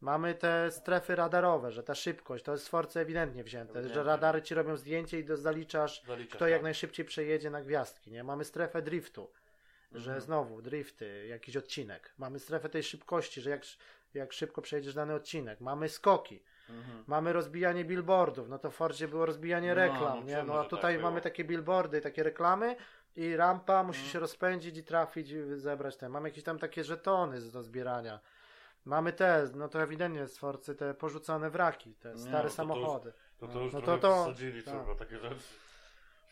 [0.02, 3.94] Mamy te strefy radarowe, że ta szybkość, to jest z Forcy ewidentnie wzięte, ewidentnie.
[3.94, 6.50] że radary ci robią zdjęcie i do, zaliczasz, Zaliczasz, kto tak.
[6.50, 8.24] jak najszybciej przejedzie na gwiazdki, nie?
[8.24, 9.30] Mamy strefę driftu,
[9.86, 10.02] mhm.
[10.04, 12.14] że znowu drifty, jakiś odcinek.
[12.18, 13.62] Mamy strefę tej szybkości, że jak,
[14.14, 15.62] jak szybko przejedziesz dany odcinek.
[15.62, 16.44] Mamy skoki.
[16.70, 17.04] Mhm.
[17.08, 20.44] Mamy rozbijanie billboardów, no to w Fordzie było rozbijanie no, reklam, no, nie?
[20.44, 22.76] No a tutaj tak mamy takie billboardy, takie reklamy
[23.16, 24.14] i rampa musi mhm.
[24.14, 26.12] się rozpędzić i trafić, i zebrać ten.
[26.12, 28.20] Mamy jakieś tam takie żetony do zbierania.
[28.86, 33.14] Mamy te, no to ewidentnie z Forcy te porzucone wraki, te stare no, to samochody.
[33.38, 34.98] To, to, już no, to, to, wsadzili tak.
[35.00, 35.44] takie rzeczy.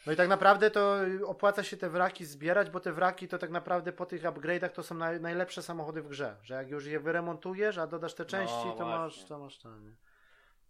[0.08, 3.50] No i tak naprawdę to opłaca się te wraki zbierać, bo te wraki to tak
[3.50, 6.36] naprawdę po tych upgrade'ach to są naj, najlepsze samochody w grze.
[6.43, 9.95] Że jak już je wyremontujesz, a dodasz te części, no, to, masz, to masz nie?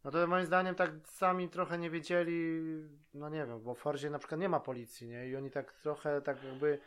[0.03, 2.61] No to moim zdaniem tak sami trochę nie wiedzieli,
[3.13, 5.27] no nie wiem, bo w Forzie na przykład nie ma policji, nie?
[5.27, 6.79] I oni tak trochę tak jakby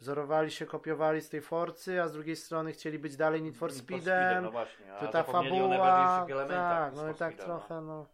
[0.00, 3.72] wzorowali się, kopiowali z tej Forcy, a z drugiej strony chcieli być dalej Need for
[3.72, 4.44] Speedem.
[4.44, 7.44] No właśnie, a to ta fabuła, tak, no i tak no.
[7.44, 8.06] trochę, no.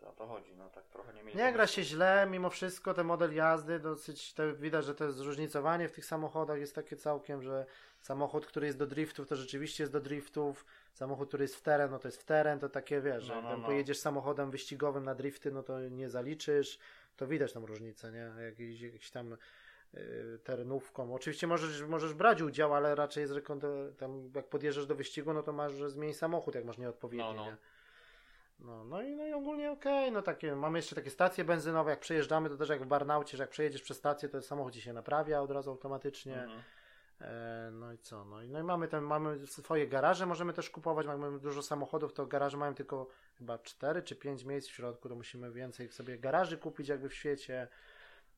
[0.00, 1.38] To o to chodzi, no tak trochę nie mieli.
[1.38, 5.88] Nie gra się źle, mimo wszystko ten model jazdy dosyć, to widać, że to zróżnicowanie
[5.88, 7.66] w tych samochodach jest takie całkiem, że
[8.00, 11.90] samochód, który jest do driftów, to rzeczywiście jest do driftów, samochód, który jest w teren,
[11.90, 13.64] no to jest w teren, to takie wiesz, no, no, jak no.
[13.64, 16.78] pojedziesz samochodem wyścigowym na drifty, no to nie zaliczysz,
[17.16, 18.44] to widać tam różnicę, nie?
[18.44, 19.36] Jakiś, jakiś tam
[20.44, 21.14] terenówką.
[21.14, 23.68] Oczywiście możesz, możesz brać udział, ale raczej jest rekondo,
[23.98, 27.34] tam jak podjeżdżasz do wyścigu, no to masz, że zmień samochód, jak masz nieodpowiedni, no,
[27.34, 27.44] no.
[27.44, 27.56] Nie?
[28.60, 31.90] No, no, i, no i ogólnie okej, okay, no takie, mamy jeszcze takie stacje benzynowe,
[31.90, 34.80] jak przejeżdżamy, to też jak w Barnaucie, że jak przejedziesz przez stację, to samochód ci
[34.80, 36.42] się naprawia od razu automatycznie.
[36.42, 36.62] Mhm.
[37.20, 38.24] E, no i co?
[38.24, 42.12] No i, no i mamy ten, mamy swoje garaże, możemy też kupować, mamy dużo samochodów,
[42.12, 46.18] to garaże mają tylko chyba 4 czy 5 miejsc w środku, to musimy więcej sobie
[46.18, 47.68] garaży kupić jakby w świecie.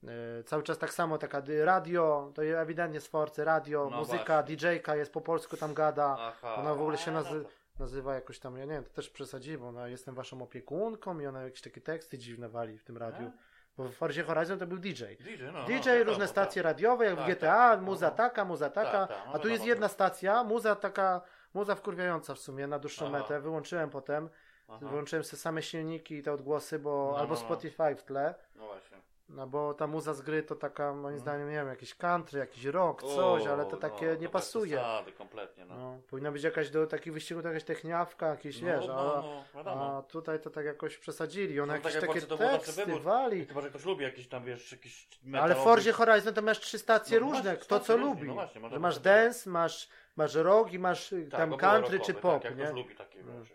[0.09, 4.96] E, cały czas tak samo, taka radio, to ewidentnie z Forcy, radio, no muzyka, DJ-ka
[4.96, 6.55] jest po polsku tam gada, Aha.
[6.55, 9.59] ona w ogóle się nazywa no nazywa jakoś tam, ja nie wiem, to też przesadzi,
[9.59, 13.30] bo ona jestem waszą opiekunką i ona jakieś takie teksty dziwne wali w tym radiu.
[13.76, 15.05] Bo w Forzie Horizon to był DJ.
[15.20, 16.70] DJ, no, DJ no, różne stacje tak.
[16.70, 18.16] radiowe, jak tak, w GTA, tak, muza no.
[18.16, 21.20] taka, muza taka, tak, tak, no, a tu jest jedna stacja, muza taka,
[21.55, 23.18] muza wkurwiająca w sumie na dłuższą Aha.
[23.18, 24.28] metę, wyłączyłem potem,
[24.68, 24.86] Aha.
[24.86, 28.34] wyłączyłem sobie same silniki i te odgłosy, bo no, albo no, Spotify w tle.
[28.57, 28.98] No właśnie.
[29.29, 31.20] No bo ta muza z gry to taka, moim mm.
[31.20, 34.77] zdaniem, nie wiem, jakiś country, jakiś rock, coś, ale to takie no, nie pasuje.
[34.77, 35.75] Zasady, kompletnie, no.
[35.77, 35.99] no.
[36.11, 40.41] Powinna być jakaś do takich wyścigów, jakaś techniawka, jakieś, no, wiesz, no, a, a, tutaj
[40.41, 41.61] to tak jakoś przesadzili.
[41.61, 43.47] One no, jakieś tak takie teksty wali.
[43.47, 45.09] Chyba, że ktoś lubi jakiś tam, wiesz, jakiś
[45.41, 48.29] Ale w Forzie Horizon to masz trzy stacje no, różne, kto co różni, lubi.
[48.29, 52.43] No właśnie, masz dance, masz, masz rock i masz y, tak, tam country czy pop,
[52.43, 52.72] tak, nie?
[52.72, 53.53] lubi takie, wiesz,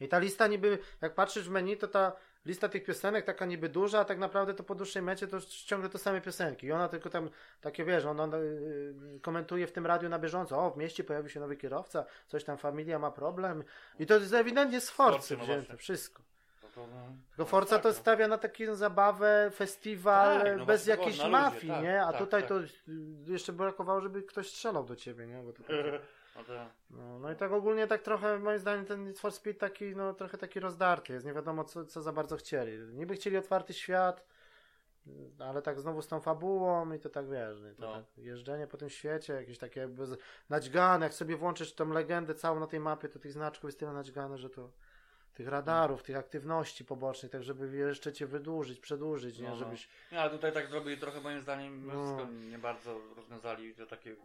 [0.00, 2.12] I ta lista niby, jak patrzysz w menu, to ta
[2.46, 5.88] lista tych piosenek taka niby duża, a tak naprawdę to po dłuższej mecie to ciągle
[5.88, 6.66] te same piosenki.
[6.66, 7.30] I ona tylko tam
[7.60, 11.40] takie, wiesz, ona yy, komentuje w tym radiu na bieżąco, o, w mieście pojawił się
[11.40, 13.64] nowy kierowca, coś tam familia ma problem.
[13.98, 16.22] I to jest ewidentnie z Forcy no wzięte, wszystko.
[16.74, 17.94] To, no, Tylko Forza to no.
[17.94, 22.02] stawia na taką zabawę, festiwal tak, no bez jakiejś mafii, tak, nie?
[22.02, 22.48] A tak, tutaj tak.
[22.48, 22.60] to
[23.26, 25.42] jeszcze brakowało, żeby ktoś strzelał do ciebie, nie?
[25.42, 26.00] Bo to takie...
[26.90, 30.14] No, no, i tak ogólnie tak trochę moim zdaniem ten Need for Speed taki, no
[30.14, 32.78] trochę taki rozdarty jest, nie wiadomo co, co za bardzo chcieli.
[32.78, 34.26] Niby chcieli otwarty świat,
[35.38, 37.74] ale tak znowu z tą fabułą i to tak wiesz, nie?
[37.74, 37.94] To no.
[37.94, 40.16] tak jeżdżenie po tym świecie, jakieś takie bez...
[40.48, 43.92] naćgane, jak sobie włączysz tą legendę całą na tej mapie, to tych znaczków jest tyle
[43.92, 44.70] naćgane, że to
[45.34, 49.44] tych radarów, tych aktywności pobocznych, tak żeby jeszcze cię wydłużyć, przedłużyć, nie?
[49.44, 49.56] No, no.
[49.56, 49.88] Żebyś...
[50.12, 52.26] Nie, ale tutaj tak zrobili trochę moim zdaniem no.
[52.50, 54.16] nie bardzo rozwiązali to takie,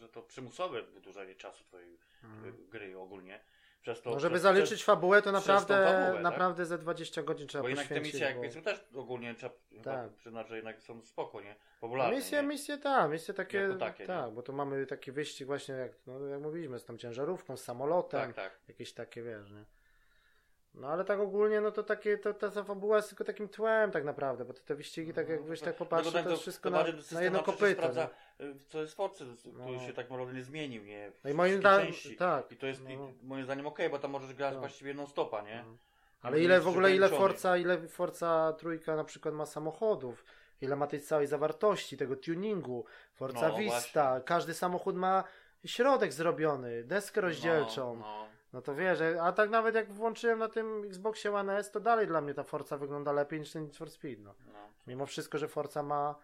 [0.00, 2.68] że to przymusowe wydłużanie czasu twojej hmm.
[2.70, 3.40] gry ogólnie.
[3.84, 6.22] Przez to, no, żeby przez, zaliczyć przez, fabułę, to naprawdę, fabułę, tak?
[6.22, 6.66] naprawdę tak?
[6.66, 7.88] ze 20 godzin trzeba bo poświęcić.
[7.88, 10.10] Bo jednak te misje, jak powiedzmy, też ogólnie trzeba tak.
[10.10, 11.56] przyznać, że jednak są spoko, nie?
[11.80, 12.12] Popularne.
[12.12, 12.48] No misje, nie?
[12.48, 14.32] misje, tak, misje takie, takie tak, nie?
[14.32, 18.20] bo tu mamy taki wyścig właśnie, jak, no, jak mówiliśmy, z tą ciężarówką, z samolotem,
[18.20, 18.60] tak, tak.
[18.68, 19.64] jakieś takie, wiesz, nie?
[20.74, 24.04] No ale tak ogólnie, no to takie, to, ta fabuła jest tylko takim tłem tak
[24.04, 27.42] naprawdę, bo te, te wyścigi, tak jakbyś tak popatrzył, to, jest wszystko na, na jedno
[27.42, 27.82] kopyto.
[27.82, 28.08] Sprawdza,
[28.40, 29.64] y, co jest Forcy, no.
[29.64, 31.12] który się tak naprawdę nie zmienił, nie?
[31.24, 32.52] No i moim zdaniem, tak.
[32.52, 33.12] I to jest no.
[33.22, 34.60] moim zdaniem okej, okay, bo tam możesz grać no.
[34.60, 35.64] właściwie non stopa, nie?
[35.66, 35.76] No.
[36.22, 40.24] Ale ile w ogóle, ile Forza, ile Forza trójka na przykład ma samochodów,
[40.60, 44.24] ile ma tej całej zawartości, tego tuningu, Forza no, Vista, właśnie.
[44.26, 45.24] każdy samochód ma
[45.64, 47.96] środek zrobiony, deskę rozdzielczą.
[47.96, 51.80] No, no to wiesz, a tak nawet jak włączyłem na tym Xboxie One S, to
[51.80, 54.22] dalej dla mnie ta Forza wygląda lepiej niż ten Need for Speed.
[54.22, 54.34] No.
[54.52, 54.58] no.
[54.86, 56.14] Mimo wszystko, że Forza ma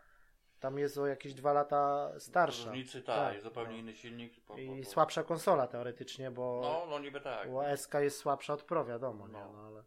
[0.60, 2.64] tam jest o jakieś dwa lata starsza.
[2.64, 3.32] Różnicy, tak, tak.
[3.32, 4.40] jest zupełnie inny silnik.
[4.40, 4.60] Po, po, po.
[4.60, 7.50] I słabsza konsola teoretycznie, bo, no, no niby tak.
[7.50, 9.38] bo SK jest słabsza od Pro, wiadomo, no.
[9.38, 9.52] nie?
[9.52, 9.82] No, ale...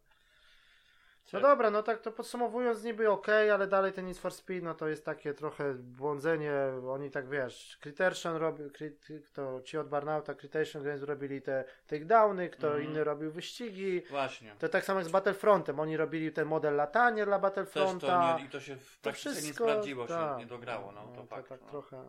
[1.32, 4.74] No dobra, no tak to podsumowując niby ok, ale dalej ten Need for Speed no
[4.74, 6.52] to jest takie trochę błądzenie,
[6.88, 8.70] oni tak wiesz, Criterion robił,
[9.32, 12.84] to ci od Barnauta Criterion Games robili te takedowny, kto Mhm.
[12.84, 14.54] inny robił wyścigi, Właśnie.
[14.58, 18.06] to tak samo jak z Battlefrontem, oni robili ten model latania dla Battlefronta.
[18.06, 20.32] to nie, I to się w To praktyce nie wszystko, sprawdziło, tak.
[20.32, 21.48] się nie dograło, no, to fakt.
[21.48, 21.66] tak no.
[21.70, 22.04] trochę.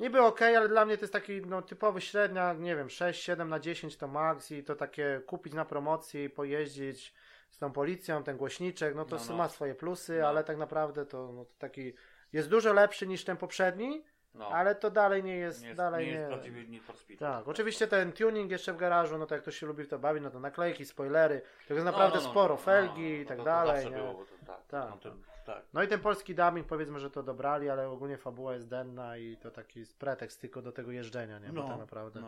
[0.00, 3.48] Niby ok, ale dla mnie to jest taki no, typowy średnia, nie wiem, 6, 7
[3.48, 7.14] na 10 to max i to takie kupić na promocji, pojeździć
[7.50, 9.36] z tą policją, ten głośniczek, no to No, no.
[9.36, 10.28] ma swoje plusy, No.
[10.28, 11.92] ale tak naprawdę to, no, to taki
[12.32, 14.48] jest dużo lepszy niż ten poprzedni, No.
[14.48, 16.18] ale to dalej nie jest, nie jest, dalej nie nie.
[16.18, 17.18] jest prawdziwy Need for Speed.
[17.20, 19.98] Tak, oczywiście ten tuning jeszcze w garażu, no to jak ktoś się lubi w to
[19.98, 23.22] bawić, no to naklejki, spoilery, tego jest No, naprawdę no, no, sporo, no, felgi no,
[23.22, 23.84] i tak to, dalej.
[23.84, 23.96] To nie?
[23.96, 25.10] było, to, tak, Tak, no, to,
[25.46, 25.62] tak.
[25.72, 29.36] No i ten polski dubbing powiedzmy, że to dobrali, ale ogólnie fabuła jest denna i
[29.36, 31.48] to taki pretekst tylko do tego jeżdżenia, nie?
[31.48, 32.20] Bo tak naprawdę.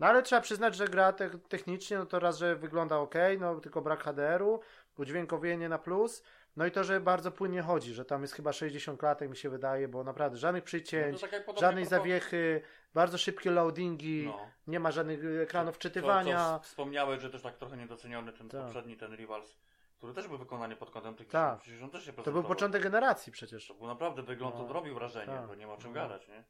[0.00, 0.06] No.
[0.06, 0.10] No.
[0.10, 3.82] ale trzeba przyznać, że gra te, technicznie, no to raz, że wygląda ok, no tylko
[3.82, 4.60] brak HDR-u,
[4.98, 6.22] udźwiękowienie na plus,
[6.56, 9.50] no i to, że bardzo płynnie chodzi, że tam jest chyba 60 klatek mi się
[9.50, 12.62] wydaje, bo naprawdę żadnych No przycięć, to podobnie żadnej zawiechy,
[12.94, 14.38] bardzo szybkie loadingi, No.
[14.66, 16.58] nie ma żadnych ekranów To, czytywania.
[16.58, 18.62] wspomniałeś, że też tak trochę niedoceniony ten Tak.
[18.64, 19.56] poprzedni, ten Rivals,
[19.98, 21.58] który też był wykonany pod kątem tych Tak.
[21.60, 22.48] przecież on też się To był prezentował.
[22.48, 23.66] początek generacji przecież.
[23.68, 24.64] To był naprawdę wygląd, No.
[24.64, 25.46] to robił wrażenie, Tak.
[25.46, 25.94] bo nie ma o czym No.
[25.94, 26.44] gadać, nie?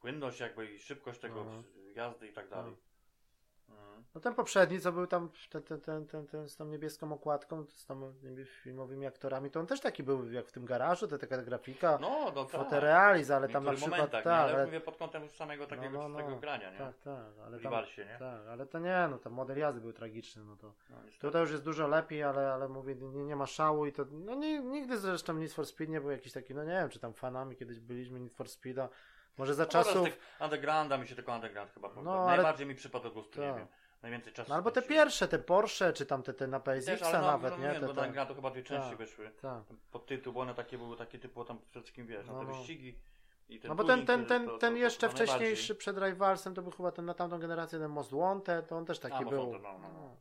[0.00, 1.62] Płynność jakby i szybkość tego No.
[1.94, 2.64] jazdy i tak dalej.
[2.68, 2.90] Mhm.
[4.14, 7.64] No ten poprzedni, co był tam ten, ten, ten, ten, ten z tą niebieską okładką,
[7.64, 8.14] z tam
[8.62, 12.32] filmowymi aktorami, to on też taki był jak w tym garażu, to taka grafika, No,
[12.34, 12.60] no tak.
[12.64, 16.08] fotorealizm, ale tam na przykład tak, ale, ale, mówię pod kątem już samego takiego no,
[16.08, 16.36] no, no.
[16.38, 16.78] grania, nie?
[16.78, 18.16] tak, tak, ale W tam, nie?
[18.18, 21.50] tak, ale to nie, no ten model jazdy był tragiczny, no to No, tutaj już
[21.50, 24.98] jest dużo lepiej, ale, ale mówię, nie, nie ma szału i to, no nie, nigdy
[24.98, 27.80] zresztą Need for Speed nie był jakiś taki, no nie wiem, czy tam fanami kiedyś
[27.80, 28.88] byliśmy Need for Speeda,
[29.38, 32.10] może za No, czasów, tych Undergrounda mi się tylko Underground chyba podoba.
[32.10, 33.56] No, ale- Najbardziej mi przypadł do gustu, nie Tak.
[33.56, 33.66] wiem.
[34.02, 34.48] Najwięcej czasu.
[34.48, 37.58] no albo te pierwsze, te Porsche, czy tam te, te na ale no, nawet, no,
[37.58, 37.94] nie, wiem, te, bo
[38.26, 38.98] te, chyba dwie części Tak.
[38.98, 39.30] wyszły.
[39.42, 39.62] tak.
[39.90, 42.54] Pod tytuł, bo one takie były, takie typu tam przede wszystkim wiesz, no, te no.
[42.54, 42.98] wyścigi.
[43.48, 46.92] I ten No bo ten, ten, ten, ten jeszcze wcześniejszy przed Rivalsem to był chyba
[46.92, 49.52] ten na tamtą generację, ten Most Wanted, to on też taki był.
[49.52, 50.16] No, no.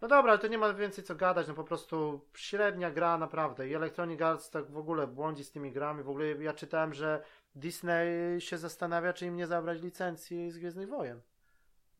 [0.00, 3.68] No dobra, ale to nie ma więcej co gadać, no po prostu średnia gra naprawdę
[3.68, 7.22] i Electronic Arts tak w ogóle błądzi z tymi grami, w ogóle ja czytałem, że
[7.54, 11.20] Disney się zastanawia, czy im nie zabrać licencji z Gwiezdnych Wojen.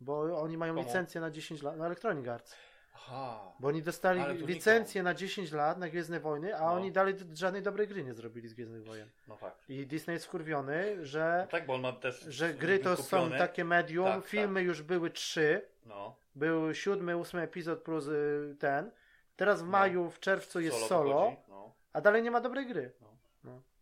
[0.00, 0.86] Bo oni mają Komu?
[0.86, 2.54] licencję na 10 lat, no Electronic Arts.
[2.94, 3.52] Aha.
[3.60, 6.72] Bo oni dostali licencję na 10 lat na Gwiezdne Wojny, a No.
[6.72, 9.08] oni dalej żadnej dobrej gry nie zrobili z Gwiezdnych Wojen.
[9.28, 9.70] No fakt.
[9.70, 12.20] I Disney jest wkurwiony, że No tak, bo on ma też.
[12.20, 16.16] że gry to są takie medium, Tak, filmy już były trzy, No.
[16.34, 18.90] był siódmy, ósmy epizod plus y, ten,
[19.36, 19.70] teraz w No.
[19.70, 21.74] maju, w czerwcu jest solo, wychodzi, No.
[21.92, 22.92] a dalej nie ma dobrej gry.
[23.00, 23.11] No.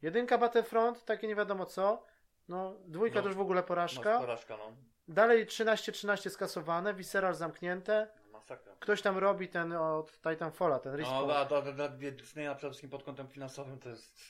[0.03, 0.07] No.
[0.07, 2.05] Jedynka Battlefront, takie nie wiadomo co,
[2.49, 3.23] no dwójka No.
[3.23, 4.73] to już w ogóle No, porażka, porażka, no.
[5.09, 8.73] dalej 13-13 skasowane, Visceral zamknięte, Masakra.
[8.81, 11.31] ktoś tam robi ten od Titanfalla, ten No, respawn.
[11.31, 14.21] a dla, dla, dla Disneya przede wszystkim pod kątem finansowym to jest.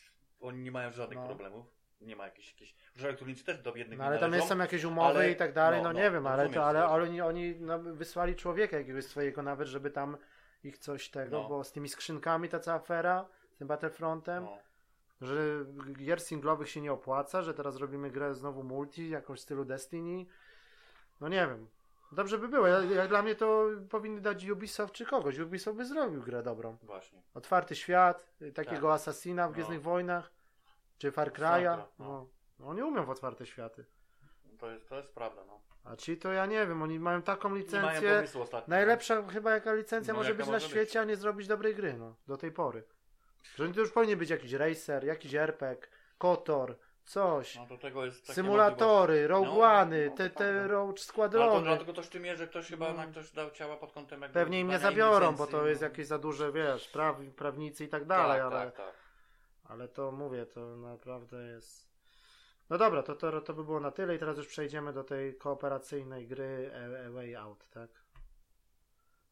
[0.40, 1.26] Oni nie mają żadnych No.
[1.26, 1.66] problemów.
[2.00, 2.48] Nie ma jakichś.
[2.52, 2.74] jakichś...
[2.96, 5.82] Że elektronicy też do jednych No ale tam są jakieś umowy ale- i tak dalej,
[5.82, 9.04] no, no, no, nie wiem, ale, to, ale, ale oni, oni no, wysłali człowieka jakiegoś
[9.04, 10.16] swojego nawet, żeby tam
[10.64, 11.48] ich coś tego, No.
[11.48, 14.58] bo z tymi skrzynkami ta cała afera, z tym Battlefrontem, No.
[15.20, 19.64] Że gier singlowych się nie opłaca, że teraz robimy grę znowu multi, jakąś w stylu
[19.64, 20.26] Destiny.
[21.20, 21.68] No nie wiem.
[22.12, 22.66] Dobrze by było.
[22.66, 25.38] Jak, jak dla mnie to powinny dać Ubisoft czy kogoś.
[25.38, 26.76] Ubisoft by zrobił grę dobrą.
[26.82, 27.22] Właśnie.
[27.34, 28.94] Otwarty świat, takiego Tak.
[28.94, 29.54] Assassina w No.
[29.54, 30.30] Gwiezdnych Wojnach,
[30.98, 31.76] czy Far Cry'a.
[31.76, 31.88] No.
[31.98, 32.26] no.
[32.58, 33.84] No, oni umią w otwarte światy.
[34.58, 35.60] To jest, to jest prawda, no.
[35.84, 38.14] A ci to ja nie wiem, oni mają taką mają licencję.
[38.14, 38.70] pomysłu ostatnio.
[38.70, 40.70] Najlepsza chyba jaka licencja No, może jaka być na może być?
[40.70, 42.84] świecie, a nie zrobić dobrej gry, no, do tej pory.
[43.56, 45.88] Że to już powinien być jakiś racer, jakiś RPG,
[46.18, 47.56] Kotor, coś.
[47.56, 50.60] No do tego jest takie Symulatory, Rogue No, One'y, no, te, tak, te no.
[50.60, 51.06] Możliwości.
[51.06, 51.50] Squadrony.
[51.50, 52.96] Ale to dlatego to sztymie, że ktoś chyba No.
[52.96, 55.88] na ktoś dał ciała pod kątem jakby Pewnie im nie zabiorą, bo to jest no.
[55.88, 58.94] jakieś za duże, wiesz, praw, prawnicy i tak tak, dalej, ale, tak, tak.
[59.64, 61.90] ale to mówię, to naprawdę jest...
[62.70, 65.34] No dobra, to, to, to by było na tyle i teraz już przejdziemy do tej
[65.34, 67.90] kooperacyjnej gry A, A Way Out, tak?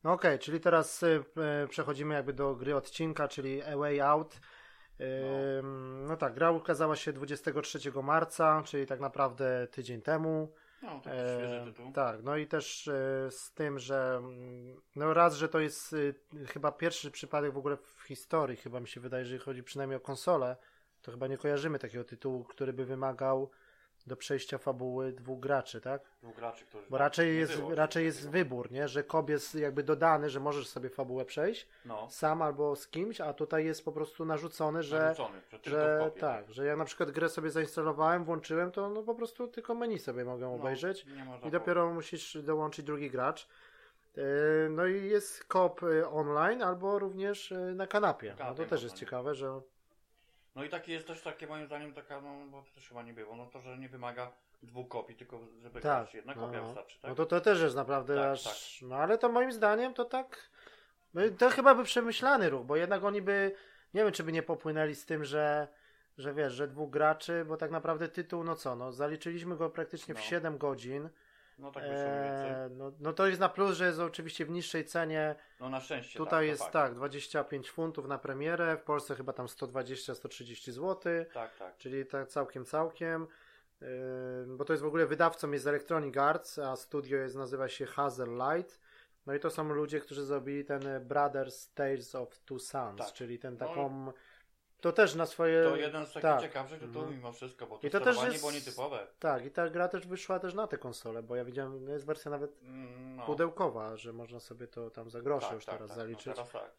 [0.05, 4.41] No okej, czyli teraz y, e, przechodzimy jakby do gry odcinka, czyli A Way Out.
[5.01, 10.53] Ym, no tak, gra ukazała się 23 marca, czyli tak naprawdę tydzień temu.
[10.83, 11.93] No, E, świeży tytuł.
[11.93, 14.23] Tak, no i też e, z tym, że
[14.97, 16.15] no raz, że to jest y,
[16.47, 20.01] chyba pierwszy przypadek w ogóle w historii, chyba mi się wydaje, że chodzi przynajmniej o
[20.01, 20.57] konsolę,
[21.03, 23.51] to chyba nie kojarzymy takiego tytułu, który by wymagał
[24.09, 26.03] do przejścia fabuły dwóch graczy, tak?
[26.23, 26.87] Dwóch graczy, którzy...
[26.91, 28.89] Bo raczej jest, było raczej jest wybór, nie?
[28.89, 33.21] Że kob jest jakby dodany, że możesz sobie fabułę przejść No, sam albo z kimś,
[33.21, 36.85] a tutaj jest po prostu narzucony, że, narzucony, że, że kopii, tak, że ja na
[36.85, 41.07] przykład grę sobie zainstalowałem, włączyłem, to no po prostu tylko menu sobie mogę No, obejrzeć
[41.47, 43.49] i dopiero musisz dołączyć drugi gracz.
[44.17, 48.37] E, no i jest kop e, online albo również e, na kanapie.
[48.39, 49.61] No to też jest ciekawe, że...
[50.59, 53.37] No i takie jest też takie moim zdaniem taka, no bo to chyba nie było,
[53.37, 54.33] no to, że nie wymaga
[54.63, 56.67] dwóch kopii, tylko żeby tak, jedna no, kopia no.
[56.67, 57.09] wystarczy, tak?
[57.09, 58.45] No to, to też jest naprawdę tak, aż...
[58.45, 58.89] Tak.
[58.89, 60.51] No ale to moim zdaniem to tak...
[61.15, 63.55] No to chyba by przemyślany ruch, bo jednak oni by...
[63.95, 65.69] Nie wiem, czy by nie popłynęli z tym, że
[66.19, 70.15] że wiesz, że dwóch graczy, bo tak naprawdę tytuł, no co, no zaliczyliśmy go praktycznie
[70.15, 70.21] no.
[70.21, 71.09] w 7 godzin.
[71.59, 75.35] No tak eee, no, no to jest na plus, że jest oczywiście w niższej cenie.
[75.61, 76.19] No na szczęście.
[76.19, 76.73] Tutaj tak, jest tak.
[76.73, 81.25] tak, 25 funtów na premierę, w Polsce chyba tam 120-130 zł.
[81.35, 81.77] Tak, tak.
[81.77, 83.27] Czyli tak całkiem, całkiem.
[83.81, 83.87] Yy,
[84.47, 88.29] bo to jest w ogóle wydawcą jest Electronic Arts, a studio jest, nazywa się Hazel
[88.29, 88.81] Light.
[89.27, 93.13] No i to są ludzie, którzy zrobili ten Brothers Tales of Two Sons, tak.
[93.13, 94.13] czyli ten no taką no
[94.81, 95.65] to też na swoje.
[95.65, 96.41] To jeden z takich tak.
[96.41, 97.17] ciekawszych tytułów mhm.
[97.17, 98.39] mimo wszystko, bo to, I to też jest...
[98.39, 99.07] było nietypowe.
[99.19, 102.07] Tak, i ta gra też wyszła też na te konsole, bo ja widziałem, no jest
[102.07, 103.27] wersja nawet mm, no.
[103.27, 106.27] pudełkowa, że można sobie to tam za grosze tak, już tak, teraz tak, no zaliczyć.
[106.27, 106.71] No, teraz tak.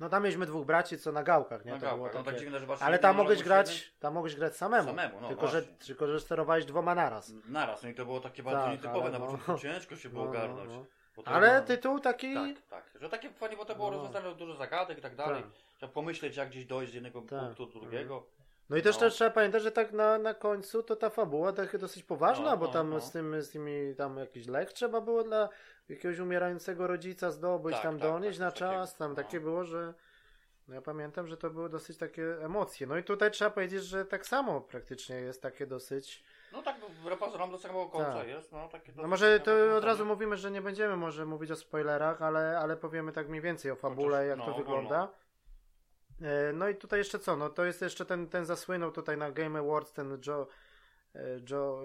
[0.00, 1.72] No tam mieliśmy dwóch braci, co na gałkach, nie?
[1.72, 2.18] Na to gałkach, było takie...
[2.18, 4.88] no tak dziwne, że Ale tam mogłeś grać, tam mogłeś grać samemu.
[4.88, 7.32] Samemu, no tylko, że, tylko, że sterowałeś dwoma naraz.
[7.48, 9.26] Naraz, no i to było takie bardzo tak, nietypowe, na no.
[9.26, 10.88] początku ciężko się było no, no ogarnąć.
[11.24, 12.34] Ale tytuł taki...
[12.34, 13.02] Tak, tak.
[13.02, 13.96] Że takie fajnie, bo to było no.
[13.96, 15.42] rozwiązane dużo zagadek i tak dalej.
[15.42, 15.52] Tak.
[15.76, 17.40] Trzeba pomyśleć, jak gdzieś dojść z jednego tak.
[17.40, 18.26] punktu do drugiego.
[18.70, 19.00] No i też, no.
[19.00, 22.56] też trzeba pamiętać, że tak na, na końcu to ta fabuła tak dosyć poważna, no,
[22.56, 23.00] bo no, tam no.
[23.00, 25.48] z, tym, z tymi tam jakiś lek trzeba było dla
[25.88, 29.42] jakiegoś umierającego rodzica zdobyć, tak, tam tak, donieść tak, na czas, tam takie no.
[29.42, 29.94] było, że
[30.68, 32.86] no ja pamiętam, że to były dosyć takie emocje.
[32.86, 37.50] No i tutaj trzeba powiedzieć, że tak samo praktycznie jest takie dosyć no tak, repozorom
[37.50, 38.28] do samego końca tak.
[38.28, 38.52] jest.
[38.52, 42.22] No, takie no może to od razu mówimy, że nie będziemy może mówić o spoilerach,
[42.22, 45.08] ale, ale powiemy tak mniej więcej o fabule, Chociaż, jak no, to wygląda.
[46.22, 47.36] E, no i tutaj jeszcze co?
[47.36, 50.46] No to jest jeszcze ten, ten zasłynął tutaj na Game Awards, ten Joe,
[51.14, 51.20] e,
[51.50, 51.82] Joe,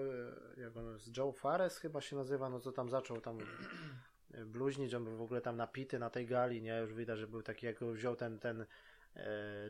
[0.56, 3.38] e, jak on jest, Joe Fares chyba się nazywa, no co tam zaczął tam
[4.46, 6.78] bluźnić, on był w ogóle tam napity na tej gali, nie?
[6.78, 8.66] Już widać, że był taki, jak wziął ten, ten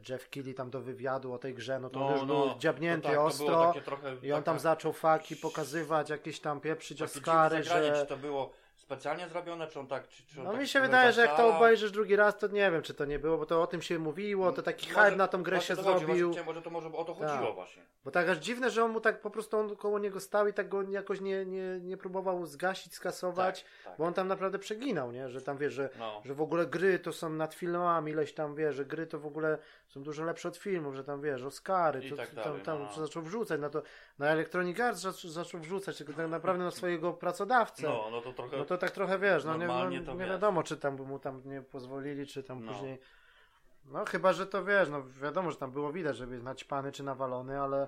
[0.09, 2.59] Jeff Kelly tam do wywiadu o tej grze, no to no, on już no, był
[2.59, 3.75] dziabnięty tak, ostro
[4.23, 8.01] i on tam zaczął faki pokazywać, jakieś tam pieprzyć Oscary, że...
[8.01, 10.09] Czy to było specjalnie zrobione, czy on tak...
[10.09, 12.47] Czy, czy on no tak mi się wydaje, że jak to obejrzysz drugi raz, to
[12.47, 15.05] nie wiem, czy to nie było, bo to o tym się mówiło, to taki może,
[15.05, 16.29] hype na tą grę się zrobił.
[16.29, 17.55] Chodzi, może to może o to chodziło tak.
[17.55, 17.83] właśnie.
[18.05, 20.53] Bo tak aż dziwne, że on mu tak po prostu on koło niego stał i
[20.53, 23.99] tak go jakoś nie, nie, nie próbował zgasić, skasować, tak, tak.
[23.99, 25.29] bo on tam naprawdę przeginał, nie?
[25.29, 26.21] Że tam wiesz, że, no.
[26.25, 29.27] że w ogóle gry to są nad filmami, ileś tam wiesz, że gry to w
[29.27, 33.07] ogóle są dużo lepsze od filmów, że tam wiesz, Oscary, to, tak tam, tam no.
[33.07, 33.83] zaczął wrzucać na to,
[34.19, 37.83] na Electronic Arts zaczął, zaczął wrzucać, tylko tak naprawdę na swojego pracodawcę.
[37.83, 38.57] No, no to trochę.
[38.57, 41.43] No to tak trochę wiesz, no nie, no, nie wiadomo, czy tam by mu tam
[41.45, 42.73] nie pozwolili, czy tam no.
[42.73, 42.99] później.
[43.85, 47.61] No chyba, że to wiesz, no wiadomo, że tam było widać, żeby naćpany czy nawalony,
[47.61, 47.87] ale,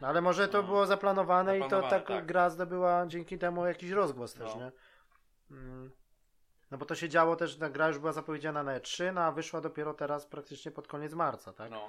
[0.00, 0.68] no, ale może to no.
[0.68, 4.60] było zaplanowane, zaplanowane, i to tak, tak, gra zdobyła dzięki temu jakiś rozgłos też, no.
[4.60, 4.72] nie?
[5.50, 5.90] Mm.
[6.70, 9.32] No bo to się działo też, ta gra już była zapowiedziana na E3, no a
[9.32, 11.70] wyszła dopiero teraz praktycznie pod koniec marca, tak?
[11.70, 11.88] No.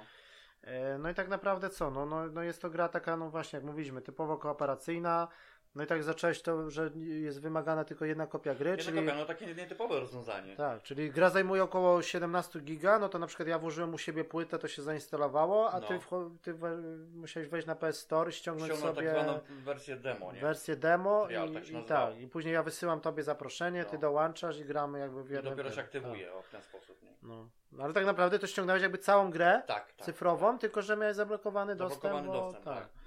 [0.62, 1.90] E, no i tak naprawdę co?
[1.90, 5.28] No, no, no jest to gra taka, no właśnie, jak mówiliśmy, typowo kooperacyjna,
[5.74, 8.70] no i tak zacząłeś to, że jest wymagana tylko jedna kopia gry.
[8.70, 8.98] Jedna czyli...
[8.98, 10.56] kopia, no takie nietypowe rozwiązanie.
[10.56, 14.24] Tak, czyli gra zajmuje około 17 giga, no to na przykład ja włożyłem u siebie
[14.24, 15.86] płytę, to się zainstalowało, a no.
[15.86, 15.98] ty,
[16.42, 16.54] ty
[17.14, 19.12] musiałeś wejść na PS Store, ściągnąć Ściągnął sobie...
[19.12, 20.40] tak zwaną wersję demo, nie?
[20.40, 23.90] Wersję demo i, tak, i, tak, i później ja wysyłam tobie zaproszenie, no.
[23.90, 25.52] ty dołączasz i gramy jakby w jednym...
[25.52, 26.36] I dopiero się aktywuje tak.
[26.36, 27.10] o, w ten sposób, nie?
[27.22, 27.48] No.
[27.72, 27.84] no.
[27.84, 30.60] ale tak naprawdę to ściągnąłeś jakby całą grę tak, tak, cyfrową, tak.
[30.60, 32.36] tylko że miałeś zablokowany, zablokowany dostęp.
[32.36, 33.01] Bo, dostęp tak.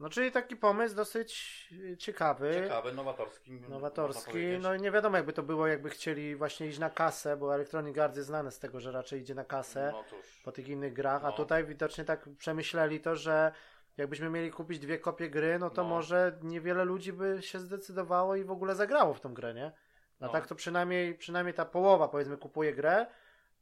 [0.00, 1.68] No czyli taki pomysł dosyć
[1.98, 2.54] ciekawy.
[2.54, 3.60] Ciekawy, nowatorski.
[3.68, 4.38] Nowatorski.
[4.60, 7.98] No i nie wiadomo jakby to było, jakby chcieli właśnie iść na kasę, bo Electronic
[7.98, 10.04] Arts jest znane z tego, że raczej idzie na kasę no
[10.44, 11.28] po tych innych grach, no.
[11.28, 13.52] a tutaj widocznie tak przemyśleli to, że
[13.96, 15.88] jakbyśmy mieli kupić dwie kopie gry, no to no.
[15.88, 19.72] może niewiele ludzi by się zdecydowało i w ogóle zagrało w tą grę, nie?
[20.20, 20.32] No, no.
[20.32, 23.06] tak to przynajmniej, przynajmniej ta połowa powiedzmy kupuje grę,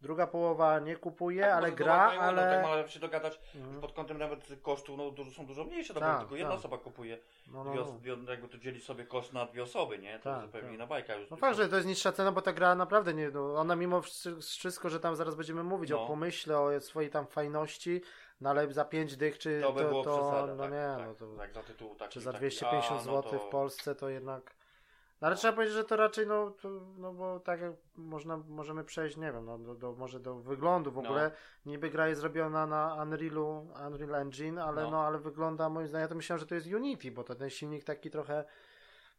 [0.01, 2.45] Druga połowa nie kupuje, tak, ale gra, ale...
[2.45, 3.81] No, tak można się dogadać mhm.
[3.81, 6.59] pod kątem nawet kosztów, no dużo, są dużo mniejsze, tak, tylko jedna tak.
[6.59, 7.19] osoba kupuje.
[7.53, 8.31] No, no, dwie, no.
[8.31, 10.19] jakby to dzieli sobie koszt na dwie osoby, nie?
[10.19, 10.75] To tak, zupełnie tak.
[10.75, 11.31] inna bajka już.
[11.31, 14.03] No fakt, że to jest niższa cena, bo ta gra naprawdę nie, no, ona mimo
[14.41, 16.05] wszystko, że tam zaraz będziemy mówić no.
[16.05, 18.01] o pomyśle, o swojej tam fajności,
[18.41, 21.07] no ale za 5 dych czy to, by to, to przesada, no tak, nie, tak,
[21.07, 23.39] no to, tak, za tytuł taki, czy za 250 taki, zł to...
[23.39, 24.60] w Polsce to jednak
[25.21, 26.69] no, ale trzeba powiedzieć, że to raczej, no, to,
[26.99, 30.91] no bo tak jak można, możemy przejść, nie wiem, no, do, do może do wyglądu
[30.91, 31.01] w no.
[31.01, 31.25] ogóle.
[31.25, 31.71] No.
[31.73, 34.91] Niby gra jest zrobiona na Unrealu, Unreal Engine, ale no.
[34.91, 37.51] no, ale wygląda moim zdaniem, ja to myślałem, że to jest Unity, bo to ten
[37.51, 38.45] silnik taki trochę,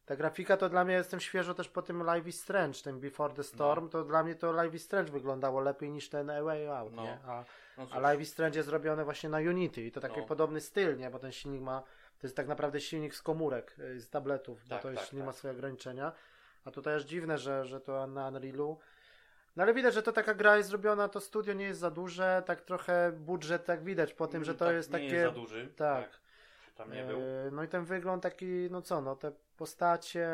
[0.05, 3.33] ta grafika to dla mnie, jestem świeżo też po tym Live is Strange, tym Before
[3.33, 3.89] the Storm, no.
[3.89, 7.03] to dla mnie to Live is Strange wyglądało lepiej niż ten A Way Out, no.
[7.03, 7.19] nie?
[7.25, 7.43] A,
[7.77, 10.97] no a Live is Strange jest zrobione właśnie na Unity i to taki podobny styl,
[10.97, 11.09] nie?
[11.09, 11.83] Bo ten silnik ma
[12.21, 15.13] to jest tak naprawdę silnik z komórek, y, z tabletów, tak, bo to już tak,
[15.13, 15.25] nie tak.
[15.25, 16.11] ma swojego ograniczenia.
[16.65, 18.79] A to też dziwne, że, że to na Unrealu.
[19.55, 22.43] No ale widać, że to taka gra jest zrobiona, to studio nie jest za duże,
[22.45, 25.05] tak trochę budżet tak widać po tym, że to tak, jest nie takie...
[25.15, 25.67] jest za duży.
[25.75, 26.19] tak.
[26.75, 27.19] Tam nie był.
[27.19, 30.27] E, No i ten wygląd taki, no co, no te postacie,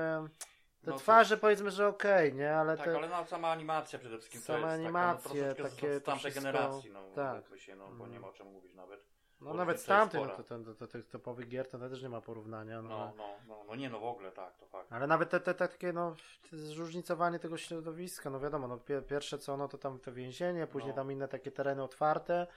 [0.85, 2.95] te No twarze powiedzmy, że okej, nie, ale Tak, te...
[2.97, 6.31] ale no, sama animacja przede wszystkim Same to jest animacje, taka, no, takie z, tamtej
[6.31, 7.59] wszystko- generacji, no, tak.
[7.59, 8.11] się, no, bo Mm.
[8.11, 9.16] nie ma o czym mówić nawet.
[9.41, 12.21] No nawet z tamtym, no to, to, to, tych topowych gier to też nie ma
[12.21, 12.89] porównania, no.
[12.89, 14.93] No, no, no, no nie, no w ogóle tak, to fakt.
[14.93, 16.15] Ale nawet te, te, te takie, no,
[16.51, 20.67] te zróżnicowanie tego środowiska, no wiadomo, no pie, pierwsze co, no to tam to więzienie,
[20.67, 20.95] później No.
[20.95, 22.47] tam inne takie tereny otwarte,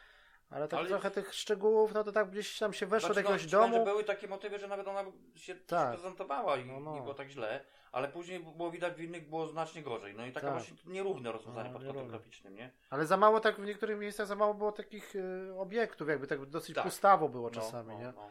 [0.50, 3.30] ale tak Ale- trochę tych szczegółów, no to tak gdzieś tam się weszło Znaczy, do
[3.30, 3.74] jakiegoś no, domu.
[3.74, 5.04] że były takie motywy, że nawet ona
[5.34, 5.90] się Tak.
[5.90, 6.94] prezentowała i No, no.
[6.94, 10.14] nie było tak źle, ale później było widać w innych było znacznie gorzej.
[10.14, 10.56] No i taka Tak.
[10.56, 12.70] właśnie nierówne rozwiązanie No, pod kątem graficznym, nie?
[12.90, 16.46] Ale za mało tak w niektórych miejscach za mało było takich y, obiektów, jakby tak
[16.46, 16.84] dosyć Tak.
[16.84, 18.12] pustawo było No, czasami, no, nie?
[18.16, 18.28] no.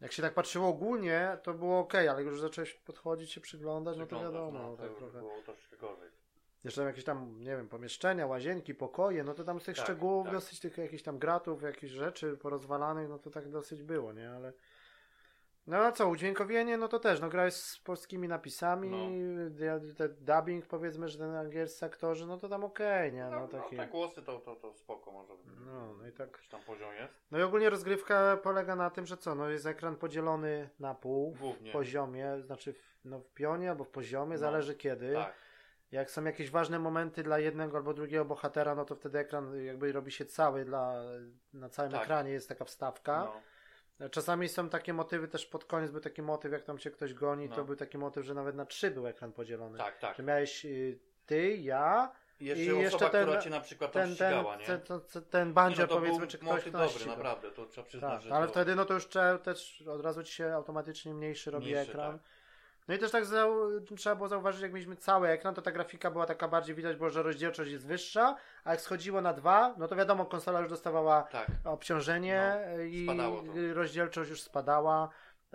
[0.00, 3.98] Jak się tak patrzyło ogólnie, to było ok, ale jak już zacząłeś podchodzić się przyglądać,
[3.98, 5.18] no to wiadomo, no, no, to tak trochę.
[5.18, 6.08] było troszkę gorzej.
[6.64, 9.84] Jeszcze tam jakieś tam, nie wiem, pomieszczenia, łazienki, pokoje, no to tam z tych Tak,
[9.84, 10.34] szczegółów, tak.
[10.34, 14.30] dosyć tych jakichś tam gratów, jakichś rzeczy porozwalanych, no to tak dosyć było, nie?
[14.30, 14.52] Ale...
[15.68, 18.98] No a co, udźwiękowienie, no to też, no gra jest z polskimi napisami, No.
[20.20, 23.24] dubbing powiedzmy, że ten angielscy aktorzy, no to tam okej, nie?
[23.24, 23.76] No, No, no, taki...
[23.76, 25.32] te głosy to, to, to spoko może.
[25.66, 26.38] No, no i tak.
[26.50, 27.14] Tam poziom jest.
[27.30, 31.34] No i ogólnie rozgrywka polega na tym, że co, no jest ekran podzielony na pół,
[31.34, 31.72] w Głównie.
[31.72, 35.14] poziomie, znaczy w, no w pionie albo w poziomie, No, zależy kiedy.
[35.14, 35.34] Tak.
[35.92, 39.92] Jak są jakieś ważne momenty dla jednego albo drugiego bohatera, no to wtedy ekran jakby
[39.92, 41.02] robi się cały dla,
[41.52, 42.02] na całym Tak.
[42.02, 43.24] ekranie jest taka wstawka.
[43.24, 43.40] No.
[44.10, 47.48] Czasami są takie motywy, też pod koniec był taki motyw, jak tam się ktoś goni,
[47.48, 47.56] No.
[47.56, 49.78] to był taki motyw, że nawet na trzy był ekran podzielony.
[49.78, 50.16] Tak, tak.
[50.16, 53.92] Że miałeś y, ty, ja, I jeszcze I osoba, jeszcze ten- która cię na przykład
[53.92, 54.64] ten, ten, ścigała, nie?
[54.66, 57.06] ten, ten, ten, ten Nie, bandzior no, powiedzmy, czy ktoś, dobry, ściga.
[57.10, 58.52] naprawdę, to trzeba przyznać, Tak, ale to...
[58.52, 62.12] wtedy no to już trzeba, też od razu ci się automatycznie mniejszy robi Mniejszy, ekran.
[62.18, 62.28] tak.
[62.88, 63.24] No i też tak
[63.96, 67.10] trzeba było zauważyć, jak mieliśmy cały ekran, to ta grafika była taka bardziej widać, było,
[67.10, 71.22] że rozdzielczość jest wyższa, a jak schodziło na dwa, no to wiadomo, konsola już dostawała
[71.22, 71.46] Tak.
[71.64, 73.06] obciążenie No, i
[73.72, 75.08] rozdzielczość już spadała.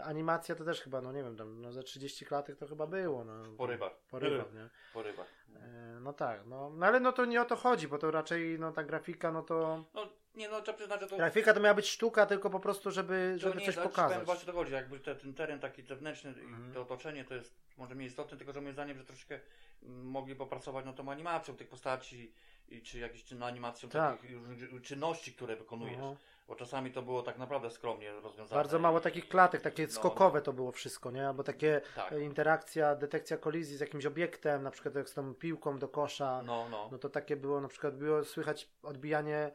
[0.04, 3.24] Animacja to też chyba, no nie wiem, tam no za 30 klatek to chyba było.
[3.26, 3.92] No, Po rybach.
[4.12, 4.70] Po rybach, nie?
[4.94, 5.28] Po rybach.
[5.56, 8.60] E, No tak, no, no ale no to nie o to chodzi, bo to raczej
[8.60, 11.18] no ta grafika, no to No nie no, trzeba przyznać, że to...
[11.18, 14.26] grafika to miała być sztuka tylko po prostu, żeby, żeby nie coś jest, pokazać.
[14.26, 16.72] Właśnie to chodzi, jakby te, ten teren taki zewnętrzny Mhm.
[16.72, 19.40] i to otoczenie to jest może mniej istotne, tylko że moim zdaniem, że troszeczkę
[19.84, 22.34] mm, mogli popracować nad tą animacją tych postaci
[22.70, 24.22] i czy jakąś czyn- animacją Tak.
[24.22, 24.38] takich
[24.82, 25.98] czynności, które wykonujesz.
[26.02, 26.16] Aha.
[26.48, 28.60] Bo czasami to było tak naprawdę skromnie rozwiązane.
[28.60, 29.90] Bardzo mało takich klatek, takie No.
[29.92, 31.28] skokowe to było wszystko, nie?
[31.28, 32.12] Albo takie Tak.
[32.14, 36.42] e, interakcja, detekcja kolizji z jakimś obiektem, na przykład jak z tą piłką do kosza.
[36.46, 36.90] No, no.
[36.92, 39.52] No to takie było, na przykład było słychać odbijanie,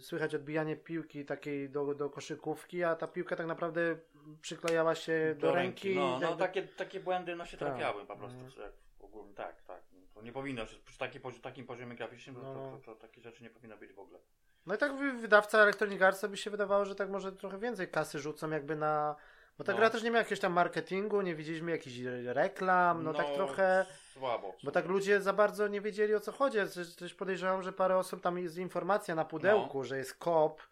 [0.00, 3.96] słychać odbijanie piłki takiej do, do koszykówki, a ta piłka tak naprawdę
[4.40, 5.94] przyklejała się do, ręki.
[5.94, 7.68] No, no jakby- takie, takie błędy no się Tak.
[7.68, 8.38] trafiały po prostu.
[8.44, 8.72] Mhm.
[9.00, 9.82] Ogólnie, tak, tak.
[10.14, 12.54] To nie powinno się, przy pozi- takim poziomie graficznym No.
[12.54, 14.18] to, to, to takie rzeczy nie powinno być w ogóle.
[14.66, 17.88] No i tak wy- wydawca Electronic Arts by się wydawało, że tak może trochę więcej
[17.88, 19.16] kasy rzucą jakby na...
[19.58, 19.78] Bo ta No.
[19.78, 21.96] gra też nie miała jakiegoś tam marketingu, nie widzieliśmy jakichś
[22.26, 23.86] reklam, no, tak trochę...
[24.12, 24.54] Słabo.
[24.64, 26.58] Bo tak ludzie za bardzo nie wiedzieli o co chodzi.
[26.98, 29.84] Też, podejrzewam, że parę osób tam jest informacja na pudełku, No.
[29.84, 30.62] że jest kop,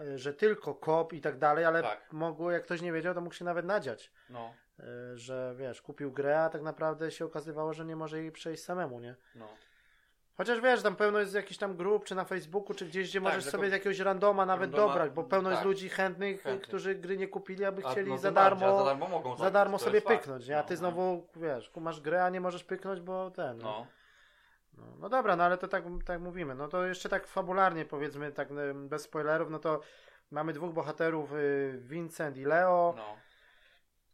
[0.00, 2.12] y, że tylko kop i tak dalej, ale Tak.
[2.12, 4.12] mogło, jak ktoś nie wiedział, to mógł się nawet nadziać.
[4.30, 8.32] No, Y, że wiesz, kupił grę, a tak naprawdę się okazywało, że nie może jej
[8.32, 9.14] przejść samemu, nie?
[9.34, 9.48] no.
[10.36, 13.24] Chociaż wiesz, tam pełno jest jakichś tam grup, czy na Facebooku, czy gdzieś, gdzie Tak,
[13.28, 15.66] możesz że sobie jakiegoś randoma nawet randoma, dobrać, bo pełno jest tak.
[15.66, 16.68] ludzi chętnych, Chętnych.
[16.68, 19.36] którzy gry nie kupili, aby A, chcieli no, za bardziej, darmo, a za darmo mogą
[19.36, 20.58] za darmo sobie jest pyknąć, nie?
[20.58, 23.64] A ty No, znowu, wiesz, masz grę, a nie możesz pyknąć, bo ten, no.
[23.64, 23.86] No,
[24.78, 26.54] No, no dobra, no ale to tak, tak mówimy.
[26.54, 29.80] No to jeszcze tak fabularnie powiedzmy, tak bez spoilerów, no to
[30.30, 32.94] mamy dwóch bohaterów, y, Vincent i Leo.
[32.96, 33.16] No.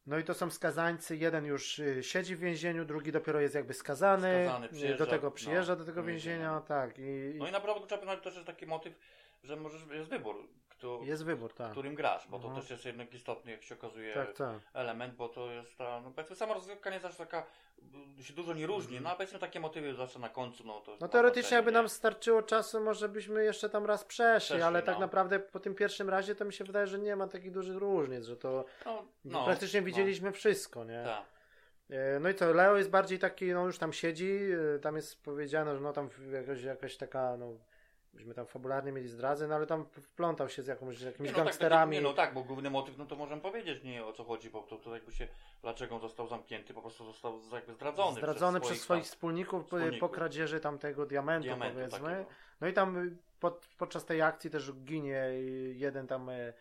[0.07, 0.18] No.
[0.18, 1.16] i to są skazańcy.
[1.16, 4.44] Jeden już y, siedzi w więzieniu, drugi dopiero jest jakby skazany.
[4.48, 6.36] Skazany, Y, do tego no, przyjeżdża do tego więzienia.
[6.36, 6.98] więzienia, tak.
[6.98, 8.94] I, No i naprawdę trzeba przyznać też jest taki motyw,
[9.42, 10.48] że możesz, jest wybór,
[10.82, 11.70] kto, jest wybór, tak.
[11.70, 12.60] którym grasz, bo to Aha.
[12.60, 14.60] też jest jednak istotny, jak się okazuje, Tak, tak.
[14.74, 17.46] element, bo to jest ta, no powiedzmy sama rozgrywka nie zawsze taka,
[18.22, 20.78] się dużo nie różni, no a powiedzmy takie motywy zawsze na końcu, no to...
[20.78, 20.98] Mhm.
[21.00, 24.94] No teoretycznie jakby nam starczyło czasu, może byśmy jeszcze tam raz przeszli, Przeszli, ale tak
[24.94, 25.00] no.
[25.00, 28.24] naprawdę po tym pierwszym razie to mi się wydaje, że nie ma takich dużych różnic,
[28.24, 31.02] że to No, no, praktycznie widzieliśmy wszystko, nie?
[31.02, 31.24] No, tak.
[31.90, 34.38] E, No i co, Leo jest bardziej taki, no już tam siedzi,
[34.76, 37.46] e, tam jest powiedziane, że no tam jakoś, jakaś taka, no
[38.12, 41.38] byśmy tam fabularnie mieli zdradzę, no ale tam wplątał się z jakąś, z jakimiś Nie,
[41.38, 41.96] no, gangsterami.
[41.96, 44.50] Tak, nie, no tak, bo główny motyw, no to możemy powiedzieć, nie o co chodzi,
[44.50, 45.28] bo to, to jakby się,
[45.62, 48.16] dlaczego on został zamknięty, po prostu został jakby zdradzony.
[48.16, 50.00] Zdradzony przez swoich tam wspólników, po- wspólników.
[50.00, 51.98] po kradzieży tamtego diamentu, diamentu powiedzmy.
[52.10, 52.30] takiego.
[52.60, 55.24] No i tam y, pod, podczas tej akcji też ginie
[55.74, 56.52] jeden tam y,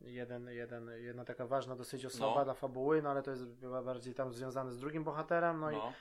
[0.00, 2.44] jeden, jeden, jedna taka ważna dosyć osoba No.
[2.44, 5.74] dla fabuły, no ale to jest chyba bardziej tam związane z drugim bohaterem, no, i
[5.76, 5.88] No.
[5.88, 5.92] e,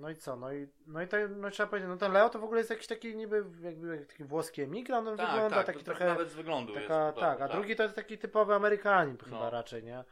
[0.00, 2.38] no i co, no i, no i to, no trzeba powiedzieć, no ten Leo to
[2.38, 5.84] w ogóle jest jakiś taki niby jakby taki włoski emigrant, on Tak, wygląda tak, taki
[5.84, 7.18] trochę nawet z wyglądu Taka, jest.
[7.18, 9.50] tak, a drugi to jest taki typowy Amerykanin chyba No.
[9.50, 10.04] raczej, nie?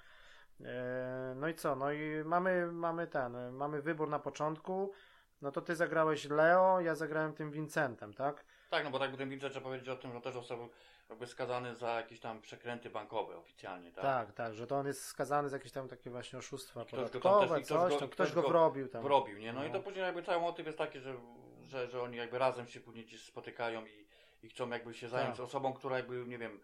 [1.37, 1.77] No i co?
[1.77, 4.93] No i mamy, mamy ten, mamy wybór na początku.
[5.43, 8.45] No to ty zagrałeś Leo, ja zagrałem tym Vincentem, tak?
[8.71, 10.69] Tak, no bo tak w tym Wilcze trzeba powiedzieć o tym, że też został
[11.11, 14.03] jakby skazany za jakieś tam przekręty bankowe oficjalnie, tak?
[14.05, 17.21] Tak, tak, że to on jest skazany z jakieś tam takie właśnie oszustwa Ktoś go
[17.21, 19.03] podatkowe, też- i ktoś coś go- i ktoś go go wrobił tam.
[19.03, 19.53] Wrobił, nie?
[19.53, 19.73] No, i No.
[19.79, 21.15] to później jakby cały motyw jest taki, że,
[21.63, 24.07] że, że oni jakby razem się później gdzieś spotykają i,
[24.43, 25.47] i chcą jakby się zająć Tak.
[25.47, 26.61] osobą, która jakby, nie wiem,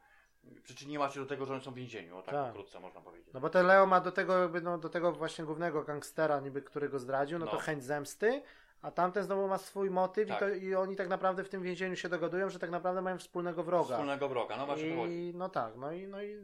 [0.62, 2.46] przyczyniła się do tego, że oni są w więzieniu, o tak, Tak.
[2.46, 3.34] pokrótce można powiedzieć.
[3.34, 6.62] No bo ten Leo ma do tego jakby, no do tego właśnie głównego gangstera niby,
[6.62, 7.58] który go zdradził, no, to No.
[7.58, 8.42] chęć zemsty,
[8.82, 10.36] a tamten znowu ma swój motyw Tak.
[10.36, 13.18] i, to, i oni tak naprawdę w tym więzieniu się dogadują, że tak naprawdę mają
[13.18, 13.94] wspólnego wroga.
[13.94, 14.88] Wspólnego wroga, no właśnie.
[14.88, 16.36] I no tak, no i, no i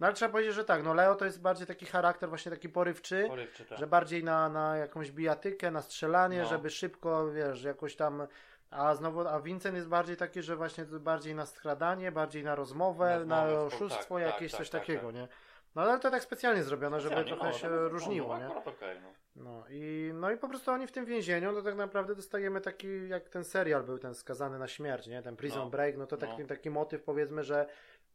[0.00, 2.68] no ale trzeba powiedzieć, że tak, no Leo to jest bardziej taki charakter właśnie taki
[2.68, 3.78] porywczy, Porywczy, tak.
[3.78, 6.48] że bardziej na, na jakąś bijatykę, na strzelanie, No.
[6.48, 8.26] żeby szybko, wiesz, jakoś tam
[8.70, 13.24] a znowu, a Vincent jest bardziej taki, że właśnie bardziej na skradanie, bardziej na rozmowę,
[13.26, 15.14] Na na, oszustwo, tak, tak, jakieś tak, coś tak, takiego, tak.
[15.14, 15.28] nie?
[15.74, 18.54] No ale to tak specjalnie zrobione, żeby Specjalnie, trochę no, się no, różniło, no, nie?
[18.54, 19.08] Okej, no.
[19.44, 23.08] No i, no i po prostu oni w tym więzieniu, no tak naprawdę dostajemy taki,
[23.08, 25.22] jak ten serial był, ten skazany na śmierć, nie?
[25.22, 25.70] Ten Prison No.
[25.70, 26.48] Break, no to taki, No.
[26.48, 27.66] taki motyw powiedzmy, że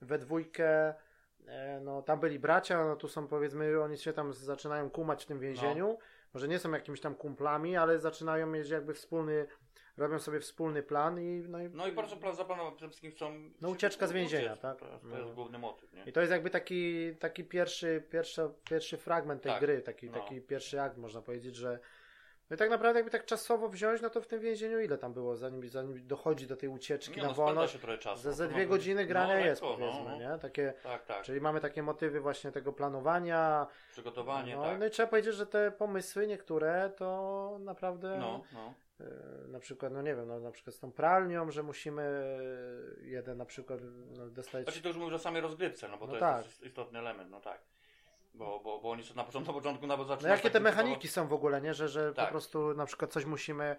[0.02, 0.94] we dwójkę,
[1.48, 5.28] e, no tam byli bracia, no tu są powiedzmy, oni się tam zaczynają kumać w
[5.28, 5.98] tym więzieniu, No.
[6.34, 9.48] może nie są jakimiś tam kumplami, ale zaczynają mieć jakby wspólny,
[9.98, 13.34] robią sobie wspólny plan i no i, No i bardzo plan zaplanował, przede wszystkim chcą...
[13.62, 14.62] No, ucieczka z więzienia, uciec.
[14.62, 14.78] tak?
[14.80, 15.34] To, jest- No.
[15.34, 16.04] główny motyw, nie?
[16.06, 19.62] i to jest jakby taki, taki pierwszy, pierwszy, pierwszy fragment tej Tak.
[19.62, 20.14] gry, taki, No.
[20.20, 21.80] taki pierwszy akt, można powiedzieć, że
[22.50, 25.14] no i tak naprawdę jakby tak czasowo wziąć, no to w tym więzieniu ile tam
[25.14, 27.74] było, zanim, zanim dochodzi do tej ucieczki Nie, na no, wolność?
[27.74, 28.22] się trochę czasu.
[28.22, 30.34] Ze, ze No, dwie no, godziny grania no, jest, lekko, no, powiedzmy, no.
[30.34, 30.40] nie?
[30.40, 31.24] Takie, Tak, tak.
[31.24, 33.68] czyli mamy takie motywy właśnie tego planowania.
[33.92, 34.80] Przygotowanie, no, tak.
[34.80, 38.74] no i trzeba powiedzieć, że te pomysły niektóre to naprawdę No, no.
[39.00, 42.02] E, na przykład, no nie wiem, no, na przykład z tą pralnią, że musimy
[43.02, 43.80] e, jeden na przykład
[44.18, 44.64] no, dostać...
[44.64, 46.46] Znaczy to już mówisz o samej rozgrywce, no bo No to tak.
[46.46, 47.62] jest istotny element, no tak.
[48.34, 50.36] Bo, bo, bo oni są na początku, na początku nawet No zaczynają...
[50.36, 51.74] jakie te takim mechaniki są w ogóle, nie?
[51.74, 52.30] Że, że po Tak.
[52.30, 53.76] prostu na przykład coś musimy,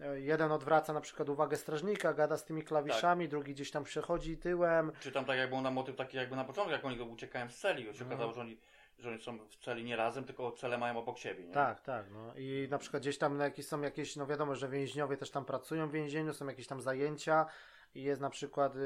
[0.00, 3.30] e, jeden odwraca na przykład uwagę strażnika, gada z tymi klawiszami, Tak.
[3.30, 4.92] drugi gdzieś tam przechodzi tyłem.
[5.00, 7.56] Czy tam tak jak był na motyw taki jakby na początku, jak oni uciekają z
[7.56, 8.10] celi, bo się Mhm.
[8.12, 8.58] okazało, że oni,
[9.00, 11.54] że oni są w celi nie razem, tylko cele mają obok siebie, nie?
[11.54, 12.06] Tak, tak.
[12.12, 12.34] No.
[12.36, 15.44] I na przykład gdzieś tam na jakieś, są jakieś, no wiadomo, że więźniowie też tam
[15.44, 17.46] pracują w więzieniu, są jakieś tam zajęcia
[17.94, 18.78] i jest na przykład, y,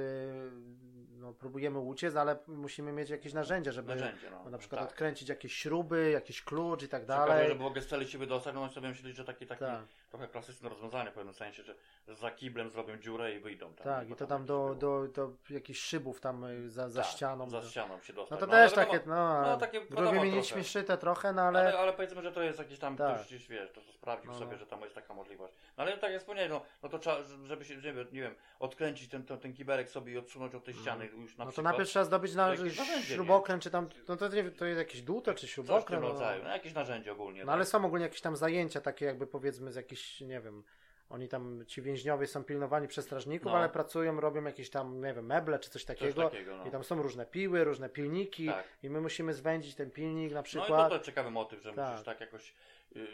[1.11, 4.45] no próbujemy uciec, ale musimy mieć jakieś narzędzia, żeby Narzędzie, no.
[4.45, 4.91] no, na przykład tak.
[4.91, 7.49] odkręcić jakieś śruby, jakiś klucz i tak dalej.
[7.49, 9.83] że było z celi się wydostać, no oni sobie myśleli, że taki, taki Tak.
[10.15, 11.75] Trochę klasyczne rozwiązanie w pewnym sensie, że
[12.15, 13.85] za kiblem zrobią dziurę i wyjdą tam.
[13.85, 14.75] Tak, i to tam do, było.
[14.75, 17.51] do, do jakichś szybów tam y, za, za Tak, ścianą.
[17.51, 18.41] Za do- ścianą się No dostać.
[18.41, 20.31] to No, też takie, no, no, takie wiadomo mi
[21.01, 21.33] trochę.
[21.33, 21.59] no ale...
[21.61, 23.15] Ale, ale powiedzmy, że to jest jakiś tam, Tak.
[23.15, 24.59] ktoś gdzieś wiesz, to, to sprawdził No, sobie, no.
[24.59, 25.55] że tam jest taka możliwość.
[25.77, 29.11] No ale tak jak wspomniałem, no, no to trzeba, żeby się, żeby, nie wiem, odkręcić
[29.11, 31.89] ten, ten, ten kiberek sobie i odsunąć od tej ściany już na No to najpierw
[31.89, 32.57] trzeba zdobyć na
[33.03, 35.87] śrubokręt, czy tam, no to, nie, to jest jakieś dłuto, czy Coś w śrubokręt.
[35.87, 37.45] tym no, rodzaju, no jakieś narzędzie ogólnie.
[37.45, 40.65] No ale są ogólnie jakieś tam zajęcia takie jakby powiedzmy z jakichś, nie wiem,
[41.11, 43.59] oni tam, ci więźniowie są pilnowani przez strażników, No.
[43.59, 46.23] ale pracują, robią jakieś tam, nie wiem, meble czy coś Coś takiego.
[46.31, 46.67] takiego, no.
[46.67, 48.65] I tam są różne piły, różne pilniki Tak.
[48.83, 50.91] i my musimy zwędzić ten pilnik na No i przykład.
[50.91, 51.91] to, to ciekawy motyw, że Tak.
[51.91, 52.55] musisz tak jakoś
[52.95, 53.05] yy,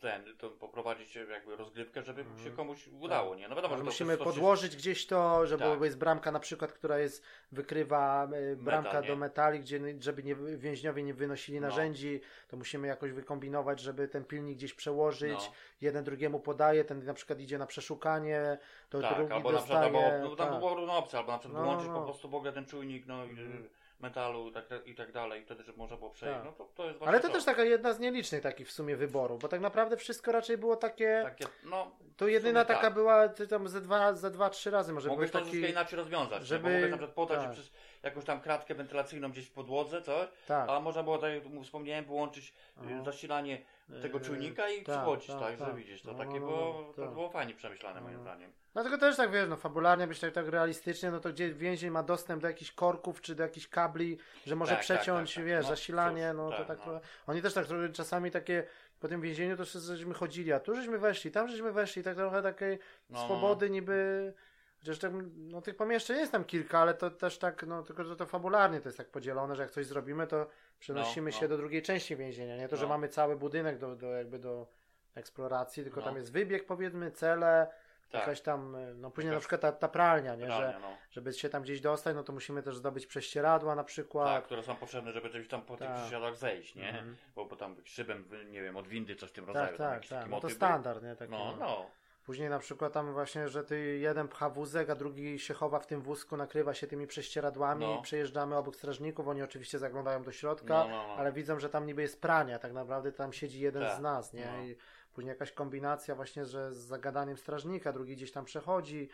[0.00, 2.44] ten, to poprowadzić jakby rozgrywkę, żeby Mhm.
[2.44, 3.48] się komuś udało, nie?
[3.48, 5.80] No wiadomo, Ale że to musimy to, to, podłożyć gdzieś to, żeby Tak.
[5.82, 10.34] jest bramka na przykład, która jest, wykrywa e, bramka Metal, do metali, gdzie żeby nie,
[10.34, 11.68] więźniowie nie wynosili No.
[11.68, 15.32] narzędzi, to musimy jakoś wykombinować, żeby ten pilnik gdzieś przełożyć.
[15.32, 15.52] No.
[15.80, 18.58] Jeden drugiemu podaje, ten na przykład idzie na przeszukanie,
[18.90, 20.06] to tak, drugi albo na przykład, dostaje.
[20.16, 20.58] albo, no, tam tak.
[20.58, 21.98] była różna opcja, albo na przykład No, wyłączyć no.
[21.98, 23.68] po prostu w ogóle ten czujnik, no i Mhm.
[24.00, 26.44] Metalu i tak, i tak dalej, wtedy, żeby można było przejść, Tak.
[26.44, 29.40] no to, to jest Ale to też taka jedna z nielicznych takich w sumie wyborów,
[29.40, 31.20] bo tak naprawdę wszystko raczej było takie.
[31.24, 32.94] Takie, no, to jedyna taka tak.
[32.94, 35.70] była tam ze dwa, ze dwa, trzy razy może mogłeś to taki.
[35.70, 37.52] inaczej rozwiązać, żeby- bo mogłeś na przykład podać tak.
[37.52, 37.70] przez
[38.02, 40.70] jakąś tam kratkę wentylacyjną gdzieś w podłodze, coś, Tak.
[40.70, 43.02] a można było, tak jak wspomniałem, wyłączyć y, Aha.
[43.04, 43.62] zasilanie
[44.02, 45.74] tego Yy, czujnika i tak, przychodzić, tak, tak, że tak.
[45.74, 47.12] widzisz, to No, takie no, było, no, to tak.
[47.12, 48.20] było fajnie przemyślane moim No.
[48.22, 48.52] zdaniem.
[48.72, 52.02] Dlatego też tak wiesz, no fabularnie być tak, tak realistycznie, no to gdzie więzień ma
[52.02, 55.62] dostęp do jakichś korków czy do jakichś kabli, że może Tak, tak, przeciąć, tak, wiesz,
[55.64, 56.84] No, zasilanie, no to tak, no.
[56.84, 57.00] trochę.
[57.26, 58.64] Oni też tak trochę czasami takie
[59.00, 62.16] po tym więzieniu to wszyscy żeśmy chodzili, a tu żeśmy weszli, tam żeśmy weszli, tak
[62.16, 62.78] trochę takiej
[63.10, 64.32] No, no, swobody niby.
[64.78, 68.16] Chociaż tak, no tych pomieszczeń jest tam kilka, ale to też tak, no tylko że
[68.16, 70.46] to fabularnie to jest tak podzielone, że jak coś zrobimy, to
[70.78, 71.48] przenosimy No, się no.
[71.48, 72.56] do drugiej części więzienia.
[72.56, 72.88] Nie to, że No.
[72.88, 74.66] mamy cały budynek do, do jakby do
[75.14, 76.06] eksploracji, tylko No.
[76.06, 77.66] tam jest wybieg powiedzmy, cele,
[78.10, 78.20] Tak.
[78.20, 80.96] jakaś tam, e, no później na Jakaś- przykład ta, ta pralnia, nie, Realnie, że no.
[81.10, 84.26] żeby się tam gdzieś dostać, no to musimy też zdobyć prześcieradła na przykład.
[84.28, 85.96] Tak, które są potrzebne, żeby gdzieś tam po tych Tak.
[86.00, 86.88] przesiadach zejść, nie?
[86.88, 87.16] Mhm.
[87.34, 89.68] Bo, bo tam szybem, nie wiem, od windy coś w tym rodzaju.
[89.68, 90.18] Tak, tam tak, tak.
[90.18, 91.16] taki No to standard, nie?
[91.16, 91.38] Taki, był.
[91.38, 91.90] No, no.
[92.28, 95.86] Później na przykład tam właśnie, że ty jeden pcha wózek, a drugi się chowa w
[95.86, 97.98] tym wózku, nakrywa się tymi prześcieradłami No.
[97.98, 101.14] i przejeżdżamy obok strażników, oni oczywiście zaglądają do środka, No, no, no.
[101.14, 103.98] ale widzą, że tam niby jest pranie, a tak naprawdę tam siedzi jeden Tak.
[103.98, 104.46] z nas, nie?
[104.56, 104.62] No.
[104.64, 104.76] I
[105.14, 109.08] później jakaś kombinacja właśnie, że z zagadaniem strażnika, drugi gdzieś tam przechodzi.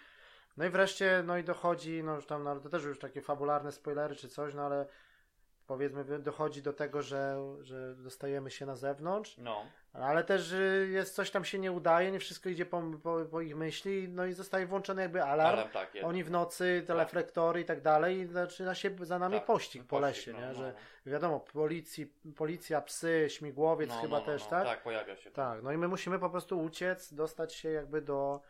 [0.57, 3.73] No i wreszcie, no i dochodzi, no już tam, no, to też już takie fabularne
[3.73, 4.87] spoilery czy coś, no ale
[5.67, 9.65] powiedzmy dochodzi do tego, że, że dostajemy się na zewnątrz, No,
[10.03, 13.40] ale też y, jest coś tam się nie udaje, nie wszystko idzie po, po, po
[13.40, 15.59] ich myśli, no i zostaje włączony jakby alarm.
[15.59, 15.90] ale tak.
[16.03, 20.01] Oni w nocy, teleflektory i tak dalej, i zaczyna się za nami Tak, pościg po
[20.01, 20.47] pościg, lesie, no, nie?
[20.47, 20.74] no, że
[21.07, 24.64] wiadomo, policji, policja, psy, śmigłowiec No, chyba no, no, też, no, tak?
[24.64, 25.30] Tak, pojawia się.
[25.30, 28.40] Tak, no i my musimy po prostu uciec, dostać się jakby do.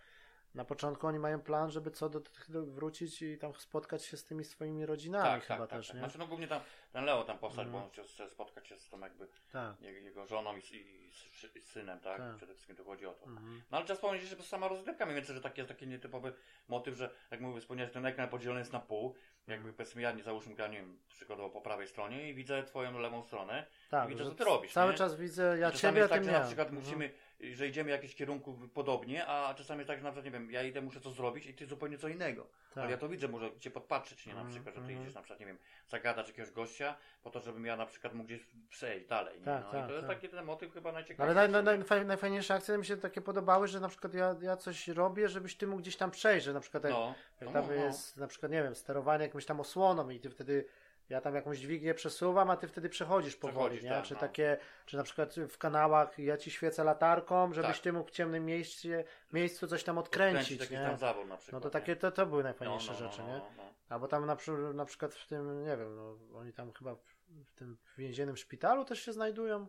[0.54, 4.24] Na początku oni mają plan, żeby co do tych wrócić i tam spotkać się z
[4.24, 5.94] tymi swoimi rodzinami tak, chyba tak, też, tak.
[5.94, 6.00] nie?
[6.00, 6.60] Znaczy, no głównie tam
[6.92, 7.84] ten Leo tam postać, Mhm.
[7.92, 9.80] bo on chce, spotkać się z tą jakby Tak.
[9.80, 11.10] jego, żoną i, i,
[11.58, 12.18] i synem, tak?
[12.18, 12.36] Tak.
[12.36, 13.26] Przede wszystkim to chodzi o to.
[13.26, 13.62] Mhm.
[13.70, 16.32] No ale trzeba wspomnieć, że to sama rozgrywka mniej więcej, że taki jest taki nietypowy
[16.68, 19.14] motyw, że jak mówię, wspomniałeś, ten ekran podzielony jest na pół.
[19.46, 22.98] Jakby powiedzmy ja nie załóżmy gra, nie wiem, przykładowo po prawej stronie i widzę twoją
[22.98, 23.66] lewą stronę.
[23.90, 24.98] Tak, widzę, że co ty robisz, Cały nie?
[24.98, 26.84] czas widzę, ja ciebie, jest tak, że na przykład Mhm.
[26.84, 27.10] musimy,
[27.52, 30.50] że idziemy w jakimś kierunku podobnie, a czasami jest tak, że na przykład, nie wiem,
[30.50, 32.46] ja idę, muszę coś zrobić i ty zupełnie co innego.
[32.74, 32.82] Tak.
[32.82, 34.34] Ale ja to widzę, może cię podpatrzeć, nie?
[34.34, 35.02] Na Mhm, przykład, że ty mhm.
[35.02, 38.26] idziesz na przykład, nie wiem, zagadać jakiegoś gościa, po to, żebym ja na przykład mógł
[38.26, 39.44] gdzieś przejść dalej, nie?
[39.44, 40.16] Tak, no tak, i to jest tak.
[40.16, 41.34] taki ten motyw chyba Ale najciekawszy.
[41.34, 44.88] naj, naj, naj, najfajniejsze akcje mi się takie podobały, że na przykład ja, ja coś
[44.88, 47.72] robię, żebyś ty mógł gdzieś tam przejść, że na przykład jak, No, jak tam no.
[47.72, 50.64] jest na przykład, nie wiem, sterowanie jakąś tam osłoną i ty wtedy
[51.08, 53.90] ja tam jakąś dźwignię przesuwam, a ty wtedy przechodzisz powoli, Przechodzisz, nie?
[53.90, 54.20] tak, czy no.
[54.20, 57.82] takie, czy na przykład w kanałach ja ci świecę latarką, żebyś Tak.
[57.82, 58.88] ty mógł w ciemnym miejscu,
[59.32, 60.84] miejscu coś tam odkręcić, jakiś nie?
[60.86, 61.62] tam zawór na No przykład.
[61.62, 61.72] to nie?
[61.72, 63.38] takie, to, to były najfajniejsze no, no, rzeczy, no, nie?
[63.38, 63.64] no, no.
[63.88, 64.36] Albo tam na,
[64.74, 69.02] na przykład w tym, nie wiem, no, oni tam chyba w tym więziennym szpitalu też
[69.02, 69.66] się znajdują.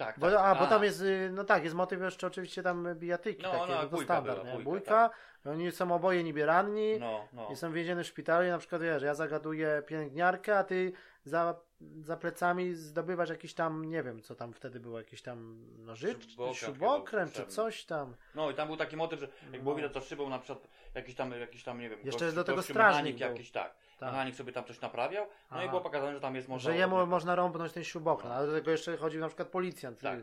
[0.00, 0.40] Tak, Bo, tak.
[0.40, 3.72] a, bo tam jest, y, no tak, jest motyw jeszcze oczywiście tam bijatyki No, takie,
[3.72, 4.64] no, no, to standard, była, nie?
[4.64, 5.10] bójka,
[5.44, 7.48] Bójka, oni są oboje niby ranni, No, no.
[7.52, 10.92] i są więzieni w szpitalu i na przykład wiesz, ja zagaduję pielęgniarkę, a ty
[11.24, 11.54] za,
[12.00, 17.32] za plecami zdobywasz jakiś tam, nie wiem, co tam wtedy było, jakiś tam nożycz, Śrubokręt
[17.32, 18.16] czy coś tam.
[18.34, 19.62] No i tam był taki motyw, że jak No.
[19.62, 22.44] było widać to szybą na przykład jakiś tam, jakiś tam, nie wiem, Jeszcze jest do
[22.44, 23.74] tego strażnik jakiś, tak.
[24.00, 24.10] Tak.
[24.12, 25.64] Mechanik sobie tam coś naprawiał, no Aha.
[25.64, 26.70] i było pokazane, że tam jest można...
[26.72, 28.36] Że jemu można rąbnąć ten śrubokręt, No.
[28.38, 30.00] ale do tego jeszcze chodził na przykład policjant.
[30.00, 30.18] Tak.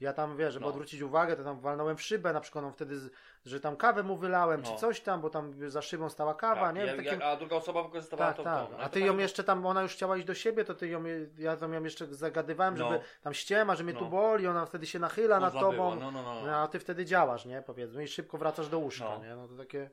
[0.00, 0.68] Ja tam, wiesz, żeby No.
[0.68, 2.96] odwrócić uwagę, to tam walnąłem w szybę, na przykład on wtedy,
[3.44, 4.70] że tam kawę mu wylałem, No.
[4.72, 6.84] czy coś tam, bo tam za szybą stała kawa, tak, nie?
[6.86, 7.22] ja, takim...
[7.22, 8.70] a druga osoba wykorzystywała Tak, to, tak.
[8.70, 8.78] to.
[8.80, 11.02] A ty ją jeszcze tam, ona już chciała iść do siebie, to ty ją,
[11.38, 12.88] ja tam ją jeszcze zagadywałem, No.
[12.90, 13.98] żeby tam ściema, że mnie No.
[13.98, 15.94] tu boli, ona wtedy się nachyla nad tobą.
[15.94, 16.46] no, no, no, no.
[16.46, 17.62] No, a ty wtedy działasz, nie?
[17.62, 19.24] Powiedzmy, i szybko wracasz do łóżka, No.
[19.24, 19.36] nie?
[19.36, 19.90] No to takie,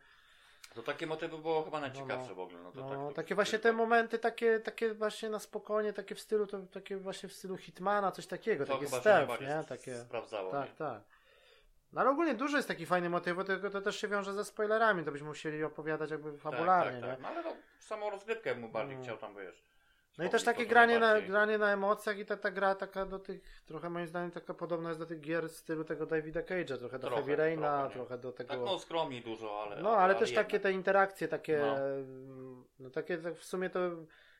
[0.76, 2.60] To takie motywy było chyba najciekawsze No, w ogóle.
[2.64, 6.20] No, to no, tak, takie właśnie te momenty, takie, takie właśnie na spokojnie, takie w
[6.20, 9.64] stylu, to, takie właśnie w stylu Hitmana, coś takiego, to takie stealth, nie?
[9.70, 10.52] Takie, sprawdzało.
[10.52, 10.76] tak, nie?
[10.76, 11.02] tak.
[11.94, 15.04] No ale ogólnie dużo jest takich fajnych motywów, tylko to też się wiąże ze spoilerami,
[15.06, 17.16] to byśmy musieli opowiadać jakby fabularnie, tak, tak, nie?
[17.16, 17.22] tak.
[17.22, 19.04] No ale to samą rozgrywkę mu bardziej No.
[19.04, 19.64] chciał tam, wiesz.
[20.18, 23.20] No i też takie granie na, granie na emocjach i ta, ta gra taka do
[23.20, 26.78] tych, trochę moim zdaniem taka podobna jest do tych gier w stylu tego Davida Cage'a,
[26.78, 28.49] trochę do Trochę, Heavy Raina, trochę, trochę do tego...
[28.49, 29.82] Tak, no dużo, ale.
[29.82, 30.62] no ale też takie jednak.
[30.62, 31.76] te interakcje, takie, No.
[32.80, 33.80] no, takie tak w sumie to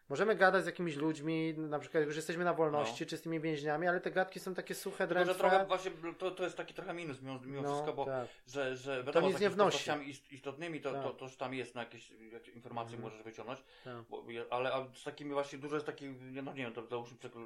[0.10, 3.88] możemy gadać z jakimiś ludźmi, na przykład już jesteśmy na wolności, czy z tymi więźniami,
[3.88, 5.08] ale te gadki są takie suche, No.
[5.08, 5.40] Tylko, drętwe.
[5.50, 8.28] trochę właśnie to, to jest taki trochę minus mimo, mimo no, wszystko, bo tak.
[8.48, 9.92] że, że wiadomo, nic z nie wnosi.
[10.32, 11.04] istotnymi to, Tak.
[11.04, 13.12] to, to już tam jest na jakieś, jakieś informacje Mhm.
[13.14, 14.04] możesz wyciągnąć, Tak.
[14.10, 16.10] bo, ale a z takimi właśnie dużo jest takich,
[16.44, 17.44] no nie wiem, to załóżmy przykład,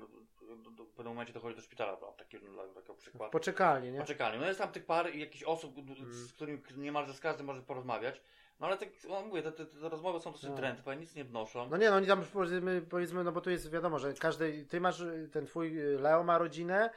[0.80, 3.32] w pewnym momencie dochodzi do szpitala, a taki dla takiego przykładu.
[3.32, 4.00] Poczekalnie, nie?
[4.00, 4.40] Poczekalni.
[4.40, 6.14] No jest tam tych par i jakichś osób, Mhm.
[6.14, 8.22] z którymi niemalże z każdym może porozmawiać.
[8.60, 10.56] No ale tak, no mówię, te, te, te rozmowy są dosyć No.
[10.56, 11.70] drętwe, nic nie wnoszą.
[11.70, 14.82] No nie, no oni tam powiedzmy, powiedzmy, no bo tu jest wiadomo, że każdy, ty
[14.82, 16.90] masz, ten twój Leo ma rodzinę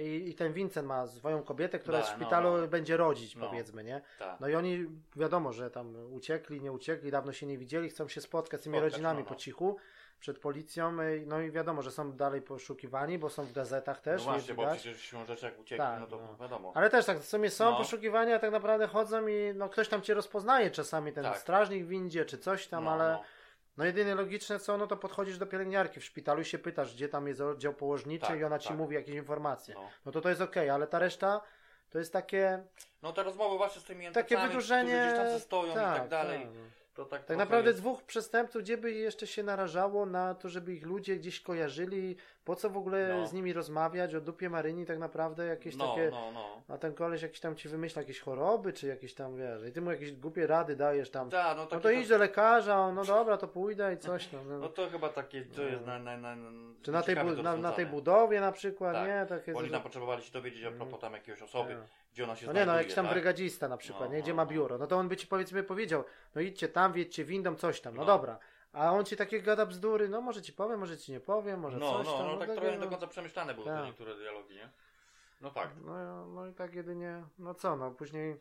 [0.00, 2.68] i, i ten Vincent ma swoją kobietę, która Da, w no, szpitalu no.
[2.68, 3.46] będzie rodzić, No.
[3.48, 4.00] powiedzmy, nie?
[4.18, 4.40] Tak.
[4.40, 4.86] No i oni,
[5.16, 8.76] wiadomo, że tam uciekli, nie uciekli, dawno się nie widzieli, chcą się spotkać z tymi
[8.76, 9.28] Spotkać, rodzinami no, no.
[9.28, 9.76] po cichu,
[10.20, 14.26] przed policją, y, no i wiadomo, że są dalej poszukiwani, bo są w gazetach też,
[14.26, 16.36] no nie właśnie, bo przecież siłą rzeczy jak uciekli, Tak, no to no.
[16.40, 16.72] wiadomo.
[16.74, 17.76] Ale też tak, w sumie są No.
[17.76, 21.38] poszukiwania, a tak naprawdę chodzą i no ktoś tam cię rozpoznaje czasami, ten Tak.
[21.38, 23.12] strażnik w windzie, czy coś tam, no, ale...
[23.12, 23.22] no.
[23.76, 27.08] No jedynie logiczne co, no to podchodzisz do pielęgniarki w szpitalu i się pytasz, gdzie
[27.08, 28.76] tam jest oddział położniczy Tak, i ona ci tak.
[28.76, 29.74] mówi jakieś informacje.
[29.74, 29.88] No.
[30.06, 31.40] No to to jest okej, ale ta reszta
[31.90, 32.64] to jest takie,
[33.02, 34.92] no te rozmowy właśnie z tymi takie entitami, wydłużenie...
[35.08, 36.46] którzy gdzieś tam stoją i tak dalej.
[36.46, 36.50] no.
[36.94, 37.80] To tak Tak naprawdę jest...
[37.80, 42.56] dwóch przestępców, gdzie by jeszcze się narażało na to, żeby ich ludzie gdzieś kojarzyli, po
[42.56, 43.26] co w ogóle No.
[43.26, 46.62] z nimi rozmawiać o dupie Maryni tak naprawdę jakieś No, takie, no, no.
[46.74, 49.80] a ten koleś jakiś tam ci wymyśla jakieś choroby, czy jakieś tam, wiesz, i ty
[49.80, 53.04] mu jakieś głupie rady dajesz tam, Da, no, no to idź do lekarza, on, no
[53.04, 54.48] dobra, to pójdę i coś tam.
[54.48, 54.58] No.
[54.58, 56.36] No to chyba takie, to jest na, na, na,
[56.82, 59.08] Czy na tej, bu- na, na tej budowie na przykład, Tak.
[59.08, 59.26] nie?
[59.38, 61.78] Takie Bo Oni tam potrzebowali się dowiedzieć a propos tam jakiegoś osoby, Tak.
[62.12, 63.14] gdzie ona się No nie, no znajduje, jakiś tam tak?
[63.14, 64.22] brygadzista na przykład, No, nie?
[64.22, 64.50] Gdzie no, ma no.
[64.50, 64.78] biuro.
[64.78, 66.04] No to on by ci powiedzmy powiedział,
[66.34, 67.94] no idźcie tam, wiedźcie windą, coś tam.
[67.94, 68.06] No, No.
[68.06, 68.38] dobra.
[68.74, 71.76] A on ci takie gada bzdury, no może ci powiem, może ci nie powiem, może
[71.78, 72.26] No, coś no, tam.
[72.26, 72.84] no, tak takie, trochę nie no.
[72.84, 73.80] do końca przemyślane były Tak.
[73.80, 74.70] te niektóre dialogi, nie?
[75.40, 75.76] No fakt.
[75.84, 78.40] No, no i tak jedynie, no co, no później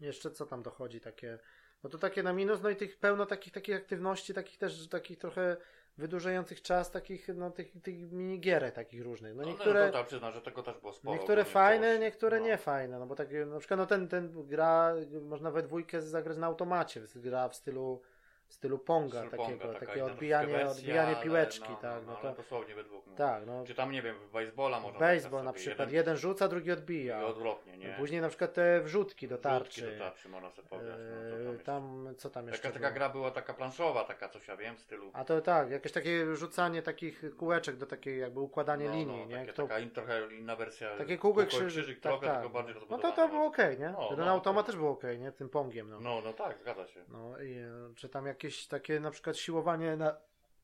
[0.00, 1.38] jeszcze co tam dochodzi takie,
[1.84, 5.18] no to takie na minus, no i tych pełno takich, takich aktywności, takich też, takich
[5.18, 5.56] trochę
[5.98, 9.34] wydłużających czas, takich, no tych, tych minigierek takich różnych.
[9.34, 11.16] No No, niektóre, no to tak przyznam, że tego też było sporo.
[11.16, 12.00] niektóre fajne, całości.
[12.02, 12.46] niektóre no.
[12.46, 16.36] nie fajne, no bo takie, na przykład no ten, ten gra, można we dwójkę zagrać
[16.36, 18.02] na automacie, gra w stylu
[18.48, 22.18] w stylu Ponga, Styl takiego, Ponga, takie odbijanie, wersja, odbijanie piłeczki, no, tak, no, no
[22.18, 23.06] ale to, dosłownie we dwóch.
[23.06, 23.16] No.
[23.16, 26.72] tak, no, Czy tam, nie wiem, w baseballa można baseball na przykład, jeden rzuca, drugi
[26.72, 27.22] odbija.
[27.22, 27.94] I odwrotnie, nie?
[27.98, 29.92] Później na przykład te wrzutki do Wrzutki tarczy.
[29.92, 30.98] do tarczy można sobie pograć.
[31.44, 32.62] No, tam tam, co tam jeszcze...
[32.68, 35.10] taka, taka gra była taka planszowa, taka coś ja wiem, w stylu.
[35.12, 39.26] A to tak, jakieś takie rzucanie takich kółeczek do takiej jakby układanie no, linii, no,
[39.26, 39.36] nie?
[39.36, 40.96] Takie, Kto, taka trochę inna wersja.
[40.98, 42.36] takie kółko krzyżyk, krzyżyk tak, trochę, tak.
[42.36, 43.90] tylko bardziej No to to było okej, nie?
[43.90, 45.32] No, Ten no, automat też był okej, nie?
[45.32, 46.00] Tym pongiem, no.
[46.00, 47.04] No, no tak, zgadza się.
[47.08, 50.16] no i, e, czy tam jakieś takie na przykład siłowanie na,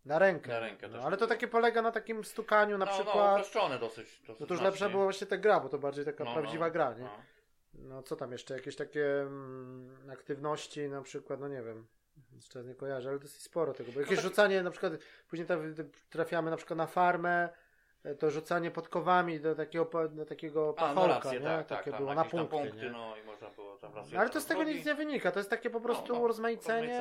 [0.04, 0.48] na rękę.
[0.48, 3.32] Na rękę no, ale to takie polega na takim stukaniu na no, No, przykład.
[3.32, 4.20] uproszczone dosyć.
[4.26, 6.66] dosyć no to już lepsza była właśnie ta gra, bo to bardziej taka No, prawdziwa
[6.66, 7.04] no, gra, nie?
[7.04, 7.22] no.
[7.74, 8.54] No co tam jeszcze?
[8.54, 11.86] Jakieś takie mm, aktywności na przykład, no nie wiem.
[12.34, 13.92] Jeszcze nie kojarzę, ale dosyć sporo tego.
[13.92, 14.92] Bo jakieś tak- rzucanie, na przykład
[15.28, 15.74] później tam
[16.10, 17.48] trafiamy na przykład na farmę,
[18.04, 21.46] e, to rzucanie podkowami do takiego, do takiego A, no pacholka, rację, nie?
[21.46, 24.30] tak, tak, Takie tam było na punkty, punkty, no i można było tam raz Ale
[24.30, 27.00] to z tego nic nie wynika, to jest takie po prostu no, urozmaicenie,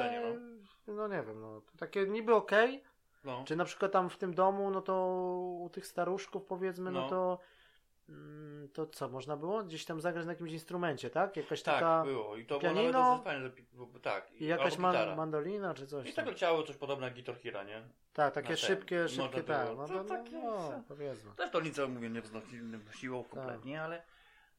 [0.88, 1.08] no.
[1.08, 2.84] nie wiem, no, to takie niby okej,
[3.24, 3.44] No.
[3.48, 4.94] czy na przykład tam w tym domu, no to
[5.60, 7.10] u tych staruszków powiedzmy, no, No.
[7.10, 7.40] to
[8.10, 11.38] mm, to co, można było gdzieś tam zagrać na jakimś instrumencie, tak?
[11.38, 12.38] Jakaś Tak, taka było.
[12.38, 13.52] I to pianino było nawet fajne, że
[14.02, 14.32] tak.
[14.34, 17.82] i jakaś man, mandolina czy coś I tak leciało coś podobne jak Guitar Hero, nie?
[18.14, 19.68] Tak, takie szybkie, szybkie, tak.
[19.78, 21.32] No, To no, takie no, no, se- powiedzmy.
[21.36, 24.02] Też to nic, mówię, nie wznosiło kompletnie, ale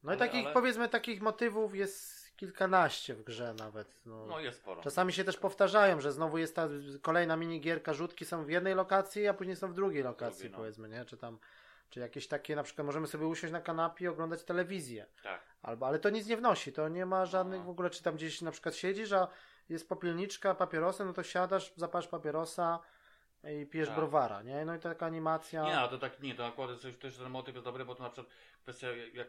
[0.03, 3.87] No i Ale- takich, ale- powiedzmy, takich motywów jest kilkanaście w grze nawet.
[4.05, 4.25] No.
[4.25, 4.81] no jest sporo.
[4.81, 6.67] Czasami się też powtarzają, że znowu jest ta
[7.01, 10.57] kolejna minigierka, rzutki są w jednej lokacji, a później są w drugiej lokacji, Drugiej, no.
[10.57, 11.05] powiedzmy, nie?
[11.05, 11.39] Czy tam,
[11.89, 15.05] czy jakieś takie, na przykład możemy sobie usiąść na kanapie i oglądać telewizję.
[15.23, 15.41] Tak.
[15.61, 17.65] Albo, ale to nic nie wnosi, to nie ma żadnych No.
[17.65, 19.27] w ogóle, czy tam gdzieś na przykład siedzisz, a
[19.69, 22.79] jest popielniczka, papierosy, no to siadasz, zapalasz papierosa
[23.61, 23.97] i pijesz Tak.
[23.97, 24.65] browara, nie?
[24.65, 25.63] No i taka animacja.
[25.63, 28.03] Nie, a to tak nie, to akurat coś, też ten motyw jest dobry, bo to
[28.03, 28.33] na przykład
[28.63, 29.27] kwestia jak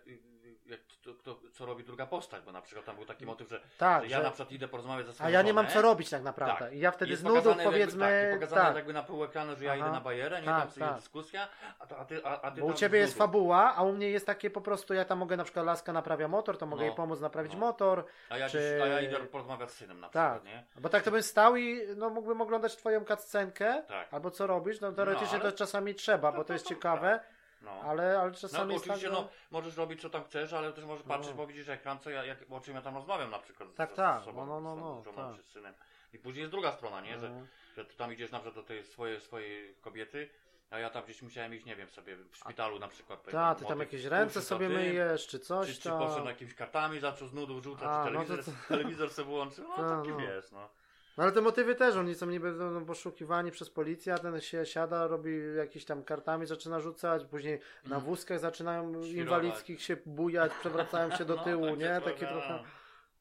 [1.03, 4.03] to, to, co robi druga postać, bo na przykład tam był taki motyw, że, tak,
[4.05, 6.11] że ja że- na przykład idę porozmawiać ze swoją a ja nie mam co robić
[6.11, 6.59] tak naprawdę.
[6.65, 6.73] Tak.
[6.73, 9.25] I ja wtedy z nudów pokazane jakby- powiedzmy, tak, i pokazane tak, jakby na pół
[9.25, 9.81] ekranu, że ja Aha.
[9.81, 10.97] idę na bajerę, nie Tak, tam sobie tak.
[10.97, 13.93] dyskusja, a, to, a ty, a, a ty Bo u ciebie jest fabuła, a u
[13.93, 16.81] mnie jest takie po prostu, ja tam mogę na przykład laska naprawia motor, to mogę
[16.83, 16.87] No.
[16.87, 17.59] jej pomóc naprawić No.
[17.59, 20.41] motor, A ja, czy- a ja idę porozmawiać z synem na Tak.
[20.43, 20.81] przykład, nie?
[20.83, 24.15] bo tak to bym stał i no, mógłbym oglądać twoją cutscenkę, Tak.
[24.15, 27.21] albo co robisz, no teoretycznie ale- to czasami trzeba, No bo to- jest ciekawe,
[27.63, 27.71] No.
[27.71, 29.23] ale, ale No czasami jest tak, oczywiście, że...
[29.23, 31.37] no, możesz robić co tam chcesz, ale też możesz patrzeć, No.
[31.37, 33.95] bo widzisz ekran, co ja, jak, o czym ja tam rozmawiam na przykład Tak, z,
[33.95, 35.37] tak, z sobą, no, no, no, z żoną tak.
[35.37, 35.75] czy z synem.
[36.13, 37.19] I później jest druga strona, nie?
[37.19, 37.47] Że, No.
[37.77, 40.29] że ty tam idziesz na przykład do tej swojej, swojej kobiety,
[40.71, 43.23] a ja tam gdzieś musiałem iść, nie wiem, sobie w szpitalu na przykład.
[43.31, 45.99] Tak, ty tam jakieś ręce sobie to ty, myjesz, czy coś Czy, czy tam.
[45.99, 49.69] poszedł jakimiś kartami, zaczął z nudów rzucać, A, czy no to telewizor, telewizor sobie włączył,
[49.69, 50.17] no Tak, taki no.
[50.17, 50.69] wiesz, no.
[51.17, 54.67] No ale te motywy też, oni są niby no, poszukiwani przez policję, a ten się
[54.67, 59.13] siada, robi jakieś tam kartami, zaczyna rzucać, później na wózkach zaczynają Świrować.
[59.17, 62.01] inwalidzkich się bujać, przewracają się do No, tyłu, takie nie?
[62.01, 62.49] Takie trochę...
[62.49, 62.63] no.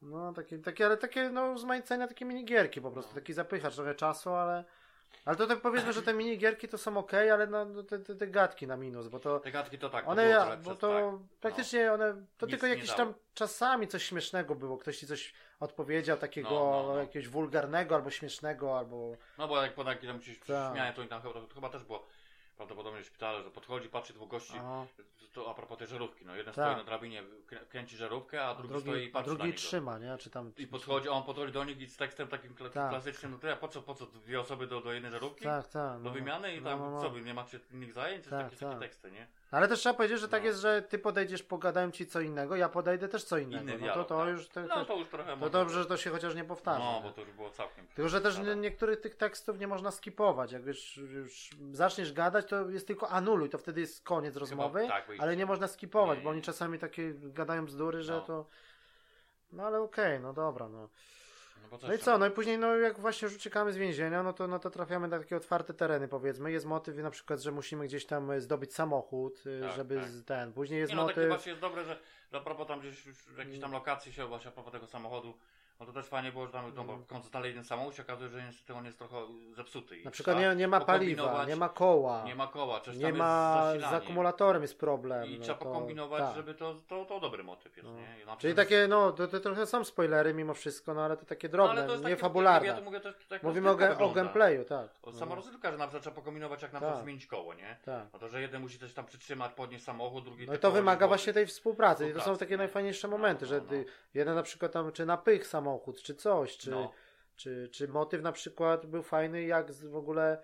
[0.02, 3.16] No, takie, takie, ale takie, no, zmajcenia, takie minigierki po prostu, No.
[3.22, 4.66] taki zapychacz trochę czasu, ale...
[5.26, 8.16] Ale to tak powiedzmy, że te minigierki to są ok, ale no, no, te, te,
[8.16, 9.40] te gadki na minus, bo to...
[9.40, 11.40] Te gadki to tak, to One, trochę bo to tak.
[11.40, 16.50] praktycznie one, to tylko jakieś tam czasami coś śmiesznego było, ktoś ci coś odpowiedział takiego
[16.50, 17.00] No, no, no.
[17.00, 19.18] jakiegoś wulgarnego albo śmiesznego, albo...
[19.38, 20.74] No bo jak podaki tam gdzieś Tak.
[20.74, 22.08] śmiałem, to tam chyba, to chyba też było
[22.58, 24.86] prawdopodobnie w szpitalu, że podchodzi, patrzy dwóch gości, Aha.
[25.34, 26.66] To a propos tej żarówki, no jeden Tak.
[26.66, 29.58] stoi na drabinie, krę- kręci żarówkę, a drugi, stoi i drugi, patrzy na drugi niego.
[29.58, 30.18] trzyma, nie?
[30.18, 30.52] Czy tam...
[30.58, 32.90] I podchodzi, a on podchodzi do nich i z tekstem takim kla- Tak.
[32.90, 35.44] klasycznym, no to ja po co, po co dwie osoby do, do jednej żarówki?
[35.44, 35.98] Tak, tak.
[35.98, 37.02] Do no, wymiany i no, tam no, no.
[37.02, 38.24] co wy, nie macie innych zajęć?
[38.28, 38.80] Tak, takie, takie tak.
[38.80, 39.28] teksty, nie?
[39.52, 40.48] Ale też trzeba powiedzieć, że tak No.
[40.48, 43.64] jest, że ty podejdziesz, pogadałem ci co innego, ja podejdę też co innego.
[43.64, 44.28] Inny no to, dialog, to tak.
[44.30, 44.48] już...
[44.48, 46.80] To, No to, już trochę to może- dobrze, że to się chociaż nie powtarza.
[46.80, 47.88] No, bo to już było całkiem.
[47.96, 50.52] Tylko, że też nie- niektórych tych tekstów nie można skipować.
[50.52, 55.06] Jak już, już zaczniesz gadać, to jest tylko anuluj, to wtedy jest koniec rozmowy, tak.
[55.24, 58.22] Ale nie można skipować, bo oni czasami takie gadają bzdury, że No.
[58.22, 58.46] to...
[59.52, 60.90] No ale okej, no dobra, no.
[61.62, 64.24] No, bo No i co, no i później, no jak właśnie już uciekamy z więzienia,
[64.24, 66.52] no to, no to trafiamy na takie otwarte tereny, powiedzmy.
[66.52, 70.06] Jest motyw na przykład, że musimy gdzieś tam e, zdobyć samochód, e, Tak, żeby tak.
[70.08, 70.54] z- ten.
[70.54, 71.30] Później jest Nie no, takie motyw.
[71.32, 72.00] właśnie jest dobre, że,
[72.32, 74.88] że a propos tam gdzieś już w jakiejś tam lokacji się właśnie a propos tego
[74.88, 75.34] samochodu,
[75.80, 78.04] no to też fajnie było, że tam no, bo w końcu znaleźli ten samochód, się
[78.04, 79.16] okazuje, że niestety on jest trochę
[79.56, 79.98] zepsuty.
[79.98, 82.98] i Na przykład nie, nie ma paliwa, pokombinować, nie ma koła, nie ma koła, coś
[82.98, 85.26] nie ma jest z akumulatorem jest problem.
[85.26, 86.36] I no trzeba to- pokombinować, tak.
[86.36, 87.96] żeby to, to, to dobry motyw jest, No.
[87.96, 88.38] nie?
[88.38, 91.52] Czyli takie, no, to, to trochę są spoilery mimo wszystko, no ale to takie No,
[91.52, 92.68] drobne, to jest nie takie, fabularne.
[92.68, 93.02] Ja mówię,
[93.32, 94.88] jak Mówimy o, ge- o gameplayu, tak.
[95.04, 97.04] O, No, Sama rozrywka, że na przykład trzeba kombinować, jak na przykład Tak.
[97.04, 97.78] zmienić koło, nie?
[97.86, 98.06] tak.
[98.14, 101.06] No to, że jeden musi coś tam przytrzymać, podnieść samochód, drugi No i to wymaga
[101.06, 102.10] nie właśnie tej współpracy.
[102.10, 102.58] I to są takie nie?
[102.58, 103.78] najfajniejsze No, momenty, no, że no.
[104.14, 105.63] jeden na przykład tam, czy napych samochód,
[106.04, 106.92] czy coś, czy, No.
[107.36, 110.38] czy, czy motyw na przykład był fajny, jak w ogóle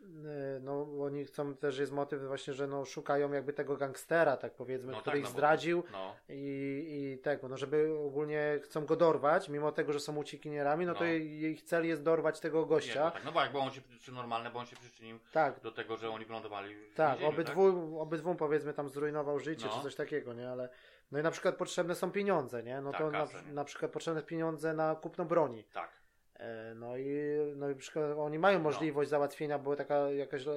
[0.00, 4.54] e, no oni chcą, też jest motyw właśnie, że no szukają jakby tego gangstera, tak
[4.54, 6.16] powiedzmy, No który tak, ich no zdradził No.
[6.28, 10.94] i, i tego, no żeby ogólnie chcą go dorwać, mimo tego, że są uciekinierami, no,
[10.94, 11.10] to No.
[11.10, 13.04] ich cel jest dorwać tego Nie, gościa.
[13.04, 15.60] no tak, no bo jak bo on się, czy normalne, bo on się przyczynił tak,
[15.60, 19.76] do tego, że oni wylądowali Tak, więzieniu, obydwu, obydwu powiedzmy tam zrujnował życie No.
[19.76, 20.50] czy coś takiego, nie?
[20.50, 20.68] Ale
[21.10, 22.80] no i na przykład potrzebne są pieniądze, nie?
[22.80, 25.64] No Tak, to na, na przykład potrzebne pieniądze na kupno broni.
[25.64, 25.99] Tak.
[26.40, 27.06] E, No i,
[27.56, 30.52] no i przykład oni mają możliwość załatwienia, bo taka jakaś e,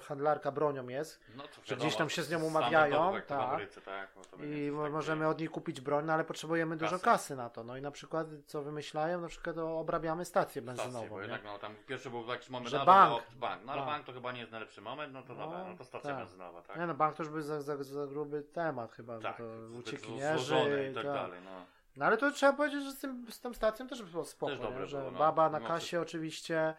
[0.00, 3.40] handlarka bronią jest No to Że gdzieś tam się z nią umawiają, tak.
[3.40, 4.10] Ameryce, tak.
[4.16, 4.90] bo to i takiego.
[4.90, 7.04] możemy od nich kupić broń, no ale potrzebujemy dużo Kasy.
[7.04, 7.64] kasy na to.
[7.64, 9.20] No i na przykład co wymyślają?
[9.20, 11.22] Na przykład obrabiamy stację Stację, benzynową, bo nie?
[11.22, 13.12] jednak no, tam pierwszy był jakiś moment, Że no, bank.
[13.12, 13.62] No, bank.
[13.64, 13.92] No ale Bank.
[13.92, 16.18] bank to chyba nie jest najlepszy moment, no to No, dobra, no to stacja tak.
[16.18, 16.76] benzynowa, tak?
[16.76, 19.44] Nie no, bank to już był za, za, za gruby temat chyba, bo tak, to
[19.78, 21.14] uciekinierzy i tak tak.
[21.14, 21.77] dalej, no.
[21.98, 24.70] No ale to trzeba powiedzieć, że z, tym, z tą stacją też było spoko, Też
[24.80, 24.86] nie?
[24.86, 25.18] że było, no.
[25.18, 26.74] baba na Mimo kasie oczywiście,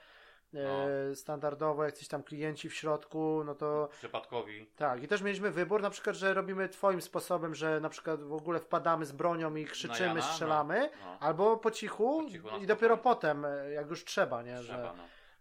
[0.53, 4.65] e, standardowo, jacyś tam klienci w środku, no to Przypadkowi.
[4.75, 5.03] tak.
[5.03, 8.59] I też mieliśmy wybór, na przykład, że robimy twoim sposobem, że na przykład w ogóle
[8.59, 12.97] wpadamy z bronią i krzyczymy, Jana, strzelamy, No, albo po cichu, Po cichu, i dopiero
[12.97, 14.59] potem, jak już trzeba, nie?
[14.59, 14.93] trzeba, Że,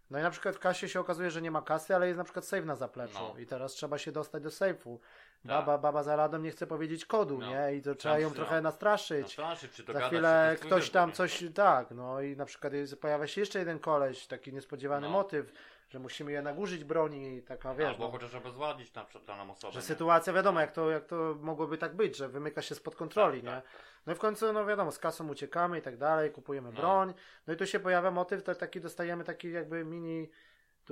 [0.09, 0.19] no.
[0.19, 2.45] i na przykład w kasie się okazuje, że nie ma kasy, ale jest na przykład
[2.45, 3.39] save na zapleczu No.
[3.39, 4.99] i teraz trzeba się dostać do sejfu.
[4.99, 5.47] Tak.
[5.51, 7.47] Baba, baba za radą nie chce powiedzieć kodu, No.
[7.49, 7.75] nie?
[7.75, 8.35] I to trzeba ją no.
[8.35, 9.21] trochę nastraszyć.
[9.21, 13.59] Nastraszyć, czy Za chwilę ktoś tam coś, tak, no i na przykład pojawia się jeszcze
[13.59, 15.13] jeden koleś, taki niespodziewany No.
[15.13, 15.51] motyw,
[15.89, 19.51] że musimy jednak użyć broni i taka, wiesz, Albo no, chociaż obezwładnić na przykład daną
[19.51, 19.73] osobę.
[19.73, 19.83] że nie?
[19.85, 23.45] sytuacja, wiadomo, jak to, jak to mogłoby tak być, że wymyka się spod kontroli, Tak,
[23.55, 23.61] nie?
[23.61, 23.63] tak.
[24.05, 26.81] No i w końcu, no wiadomo, z kasą uciekamy i tak dalej, kupujemy No.
[26.81, 27.13] broń,
[27.47, 30.29] no i tu się pojawia motyw, to taki dostajemy taki jakby mini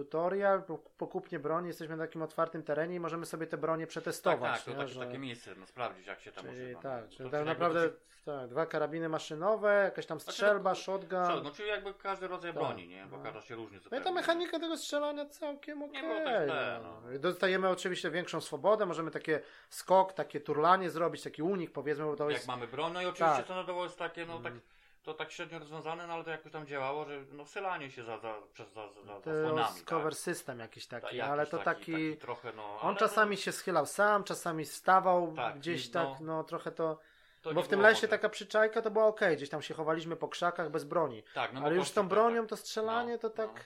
[0.02, 0.64] tutorial,
[0.98, 4.52] po, kupnie broni, jesteśmy na takim otwartym terenie i możemy sobie te bronie Tak, przetestować,
[4.56, 4.78] tak, to nie?
[4.78, 5.00] takie, że...
[5.06, 6.82] takie miejsce, no, sprawdzić jak się tam Czyli używa.
[6.82, 7.10] tak, no.
[7.18, 11.20] czyli To tak naprawdę to tak, dwa karabiny maszynowe, jakaś tam Znaczy, strzelba, no, shotgun.
[11.44, 12.64] No czyli jakby każdy rodzaj Tak.
[12.64, 13.06] broni, nie?
[13.06, 13.24] Bo No.
[13.24, 14.06] każda się różni No i zupełnie.
[14.06, 16.02] ta mechanika tego strzelania całkiem okej.
[16.02, 17.02] było tak źle, no.
[17.12, 17.20] no.
[17.20, 22.24] Dostajemy oczywiście większą swobodę, możemy takie skok, takie turlanie zrobić, taki unik powiedzmy, bo to
[22.24, 22.48] Jak jest...
[22.48, 23.46] mamy broń, no i oczywiście Tak.
[23.46, 24.62] standardowo jest takie, no tak, Mhm.
[25.08, 28.18] To tak średnio rozwiązane, no ale to jakoś tam działało, że no wsylanie się za,
[28.18, 30.20] za, przez, za, za, za To zasłonami, jest cover tak?
[30.22, 31.92] system jakiś taki, Ta- jakiś ale to taki...
[31.92, 36.44] taki trochę, no, On czasami się schylał sam, czasami wstawał Tak, gdzieś tak, no- no
[36.44, 37.00] trochę to...
[37.42, 38.08] to bo w tym lesie może.
[38.08, 41.24] taka przyczajka to była okej, gdzieś tam się chowaliśmy po krzakach bez broni.
[41.34, 43.54] tak, no ale już z tą bronią tak, to strzelanie No, to tak...
[43.56, 43.62] no.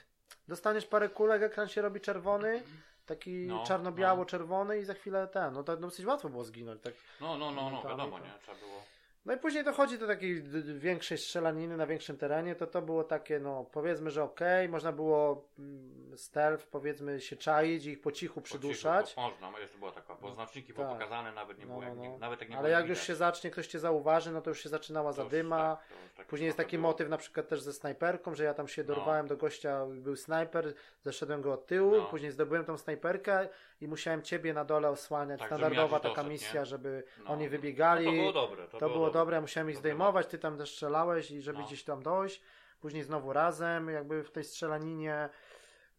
[0.48, 2.62] Dostaniesz parę kulek, ekran się robi czerwony,
[3.06, 6.82] taki No, czarno-biało-czerwony i za chwilę ten, no to dosyć łatwo było zginąć.
[6.82, 6.94] Tak.
[7.20, 8.30] No, no, no, no, wiadomo, nie?
[8.42, 8.82] Trzeba było...
[9.24, 10.42] No i później dochodzi do takiej
[10.78, 15.48] większej strzelaniny na większym terenie, to to było takie, no powiedzmy, że okej, można było
[15.58, 19.08] mm, stealth, powiedzmy, się czaić i ich po cichu po przyduszać.
[19.08, 20.94] cichu, po- Można, no jeszcze była taka, bo znaczniki były Tak.
[20.96, 22.02] pokazane, nawet nie No, było, no, jak, no.
[22.02, 24.62] nie, nawet jak nie Ale jak już się zacznie, ktoś cię zauważy, no to już
[24.62, 25.76] się zaczynała zadyma.
[25.76, 25.86] tak,
[26.16, 26.88] takie Później jest taki było.
[26.88, 28.86] motyw na przykład też ze snajperką, że ja tam się No.
[28.94, 32.04] dorwałem do gościa, był snajper, zeszedłem go od tyłu, No.
[32.06, 33.48] później zdobyłem tą snajperkę
[33.82, 35.38] i musiałem ciebie na dole osłaniać.
[35.40, 36.66] Tak, Standardowa taka dosyć, misja, nie?
[36.66, 37.30] żeby No.
[37.30, 38.04] oni wybiegali.
[38.06, 38.68] No to było dobre.
[38.68, 41.64] To, To było dobre, musiałem ich zdejmować, ty tam też strzelałeś i żeby No.
[41.66, 42.42] gdzieś tam dojść.
[42.80, 45.28] Później znowu razem, jakby w tej strzelaninie.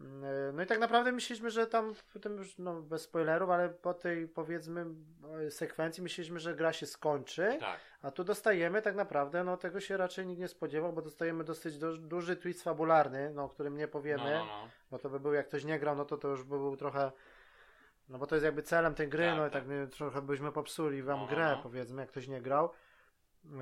[0.01, 3.93] Mm, No i tak naprawdę myśleliśmy, że tam, potem już, no bez spoilerów, ale po
[3.93, 4.85] tej powiedzmy
[5.47, 9.79] e, sekwencji myśleliśmy, że gra się skończy, Tak, a tu dostajemy tak naprawdę, no tego
[9.79, 13.77] się raczej nikt nie spodziewał, bo dostajemy dosyć du- duży twist fabularny, no o którym
[13.77, 14.67] nie powiemy, no, no, no.
[14.91, 17.11] bo to by był, jak ktoś nie grał, no to to już by był trochę,
[18.13, 19.63] no bo to jest jakby celem tej gry, Tak, no i tak.
[19.63, 21.63] tak trochę byśmy popsuli wam No, no, grę, no.
[21.63, 22.69] powiedzmy, jak ktoś nie grał.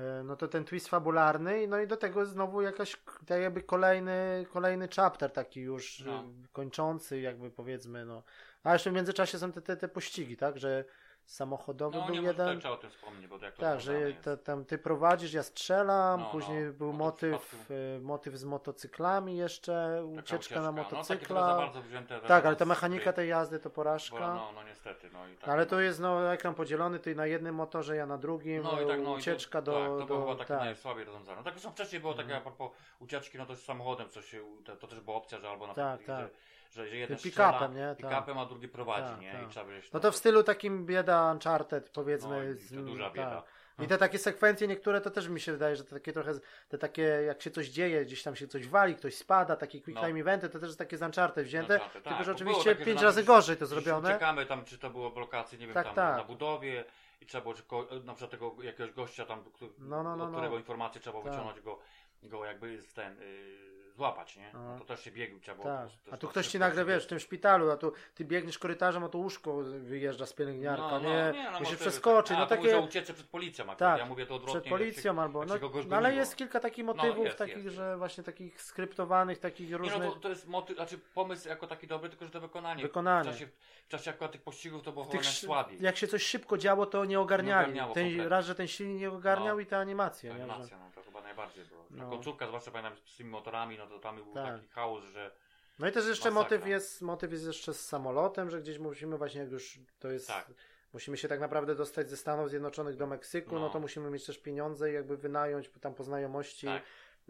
[0.00, 2.96] E, No to ten twist fabularny, no i do tego znowu jakaś,
[3.26, 6.24] tak jakby kolejny, kolejny chapter taki już No.
[6.52, 8.22] kończący, jakby powiedzmy, no.
[8.64, 10.84] A jeszcze w międzyczasie są te, te, te pościgi, tak, że
[11.24, 12.60] samochodowy No był nie jeden.
[12.66, 14.12] o tym wspomnieć, bo jak to Tak, że
[14.44, 16.72] tam ty prowadzisz, ja strzelam, No, później no.
[16.72, 21.56] był No motyw, y, motyw z motocyklami jeszcze, Taka ucieczka na No motocykla.
[21.56, 22.20] bardzo wzięte.
[22.20, 24.34] tak, ale ta mechanika tej jazdy to bo, porażka.
[24.34, 25.48] No, no niestety, no i tak.
[25.48, 25.70] ale no.
[25.70, 29.00] to jest no, ekran podzielony, ty na jednym motorze, ja na drugim, No i tak,
[29.02, 29.72] no i ucieczka to, do...
[29.72, 30.60] Tak, to było do chyba takie tak.
[30.60, 31.36] najsłabiej rozwiązane.
[31.36, 32.40] No tak już wcześniej było takie Mhm.
[32.40, 35.66] a propos ucieczki, no to z samochodem, co się, to, też była opcja, że albo
[35.66, 36.20] na Tak, tak.
[36.20, 36.30] że,
[36.72, 37.86] że, jeden strzela pick-upem, nie?
[37.88, 37.98] Tak.
[37.98, 39.32] pick-upem, a drugi prowadzi, Tak, nie?
[39.32, 39.42] tak.
[39.42, 42.56] I trzeba być, No to w stylu takim bieda Uncharted, no, powiedzmy.
[42.72, 43.30] i to duża bieda.
[43.42, 43.84] Tak.
[43.84, 46.32] I te takie sekwencje niektóre to też mi się wydaje, że to takie trochę,
[46.68, 50.00] te takie jak się coś dzieje, gdzieś tam się coś wali, ktoś spada, takie quick
[50.00, 50.06] No.
[50.06, 52.84] time eventy, to też jest takie z Uncharted wzięte, Uncharted, tylko tak, że oczywiście takie,
[52.84, 54.08] pięć razy gorzej to zrobione.
[54.10, 56.16] Uciekamy tam, czy to było w lokacji, nie wiem, Tak, tam tak.
[56.16, 56.84] na budowie
[57.20, 60.24] i trzeba było, czy ko- na przykład tego jakiegoś gościa tam, który, No, no, no,
[60.24, 60.36] od no.
[60.38, 61.32] którego informacje trzeba było Tak.
[61.32, 61.78] wyciągnąć go,
[62.22, 63.71] go jakby z ten, yy,
[64.02, 64.48] złapać, nie?
[64.48, 64.58] Aha.
[64.72, 65.68] No to też się biegł, trzeba było.
[65.76, 65.88] Tak.
[66.10, 69.04] A tu to ktoś ci nagle, wiesz, w tym szpitalu, a tu ty biegniesz korytarzem,
[69.04, 71.32] a tu łóżko wyjeżdża z pielęgniarka, No, no, nie?
[71.32, 72.40] nie, no, Musisz przeskoczyć, takie.
[72.40, 72.78] no takie...
[72.80, 73.78] ucieczce przed policją akurat.
[73.78, 74.60] Tak, ja mówię to odwrotnie.
[74.60, 75.44] Przed policją albo.
[75.44, 77.98] jak No, no ale jest kilka takich motywów, jest, takich, jest, że jest.
[77.98, 79.98] właśnie takich skryptowanych, takich Nie, różnych.
[80.02, 82.82] no to, to jest motyw, znaczy pomysł jako taki dobry, tylko że to wykonanie.
[82.82, 83.30] Wykonanie.
[83.30, 83.46] W czasie,
[83.86, 85.78] w czasie akurat tych pościgów to było tych, słabiej.
[85.80, 87.64] jak się coś szybko działo, to nie ogarniali.
[87.64, 89.60] ogarniało ten, raz, że ten silnik nie ogarniał No.
[89.60, 90.30] i te animacje.
[90.34, 90.36] Nie?
[90.44, 91.84] Animacja, no chyba najbardziej było.
[91.90, 92.04] No.
[92.04, 92.10] No.
[92.10, 94.54] Końcówka, zwłaszcza pamiętam z tymi motorami, no to tam był Tak.
[94.56, 95.30] taki chaos, że
[95.78, 96.56] No i też jeszcze Masakra.
[96.56, 100.28] motyw jest, motyw jest jeszcze z samolotem, że gdzieś musimy właśnie, jak już to jest.
[100.28, 100.46] Tak.
[100.92, 103.70] Musimy się tak naprawdę dostać ze Stanów Zjednoczonych do Meksyku, no, No.
[103.70, 106.82] to musimy mieć też pieniądze i jakby wynająć tam po znajomości tak,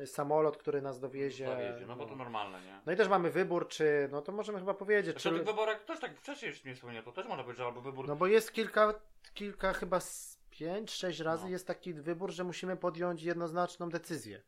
[0.09, 1.47] samolot, który nas dowiezie.
[1.47, 1.87] zawiezie.
[1.87, 2.81] No bo to normalne, nie?
[2.87, 5.85] No i też mamy wybór, czy, no to możemy chyba powiedzieć, Zresztą czy, tych wyborach
[5.85, 8.27] też tak wcześniej już nie wspomniałem, to też można powiedzieć, że albo wybór no bo
[8.27, 8.95] jest kilka,
[9.35, 10.01] kilka chyba
[10.53, 11.51] z pięć, sześć razy No.
[11.51, 14.43] jest taki wybór, że musimy podjąć jednoznaczną decyzję.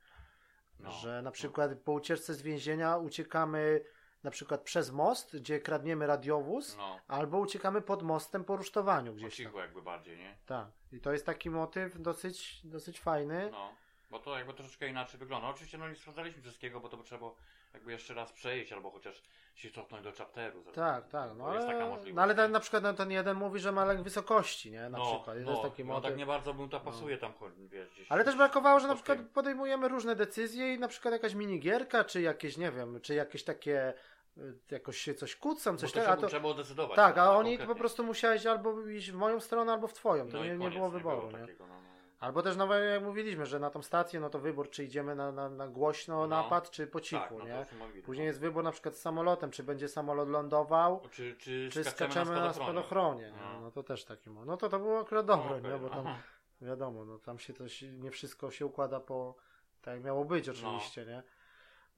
[0.81, 3.81] no, że na przykład po ucieczce z więzienia uciekamy
[4.23, 9.17] na przykład przez most, gdzie kradniemy radiowóz, No, albo uciekamy pod mostem po rusztowaniu po
[9.17, 9.47] gdzieś tam.
[9.47, 10.37] cichu jakby bardziej, nie?
[10.47, 10.69] Tak.
[10.93, 13.49] I to jest taki motyw dosyć, dosyć fajny.
[13.53, 13.75] No,
[14.11, 15.49] bo to jakby troszeczkę inaczej wygląda.
[15.49, 17.37] Oczywiście no nie sprawdzaliśmy wszystkiego, bo to by trzeba było
[17.75, 19.23] jakby jeszcze raz przejść, albo chociaż
[19.55, 20.65] się cofnąć do chapteru.
[20.75, 21.31] Tak, tak.
[21.37, 22.15] No Bo jest taka ale, możliwość.
[22.15, 22.53] no ale ten, nie?
[22.53, 24.89] na przykład no, ten jeden mówi, że ma lęk wysokości, nie?
[24.89, 25.37] Na no, przykład.
[25.37, 28.13] I no, to jest taki no tak nie bardzo mu to pasuje tam, wiesz, gdzieś.
[28.13, 32.21] Ale też brakowało, że na przykład podejmujemy różne decyzje i na przykład jakaś minigierka, czy
[32.23, 33.95] jakieś, nie wiem, czy jakieś takie
[34.39, 36.05] y, jakoś się coś kłócą, coś takiego.
[36.13, 36.97] Trzeba, to, trzeba było decydować.
[36.97, 37.79] tak, no, a no, oni po konkretnie.
[37.81, 40.29] prostu musiałeś albo iść w moją stronę, albo w twoją.
[40.29, 41.31] To No nie, nie koniec, było wyboru.
[41.31, 41.39] Nie?
[41.39, 41.94] takiego, no, no.
[42.25, 45.33] Albo też, no jak mówiliśmy, że na tą stację, no to wybór, czy idziemy na,
[45.33, 46.27] na, na głośno No.
[46.27, 47.67] napad, czy po Tak, cichu, no to nie?
[47.79, 48.29] mówili, Później no.
[48.29, 52.53] jest wybór na przykład z samolotem, czy będzie samolot lądował, Czy, czy, czy skaczemy, na
[52.53, 52.53] spadochronie.
[52.55, 53.23] spadochronie.
[53.23, 53.53] nie?
[53.55, 53.61] No.
[53.61, 54.31] No to też taki.
[54.31, 55.79] No to to było akurat dobre, Okej, nie?
[55.79, 56.19] Bo tam aha.
[56.61, 59.35] wiadomo, no tam się się, nie wszystko się układa po
[59.83, 61.23] tak jak miało być oczywiście, nie?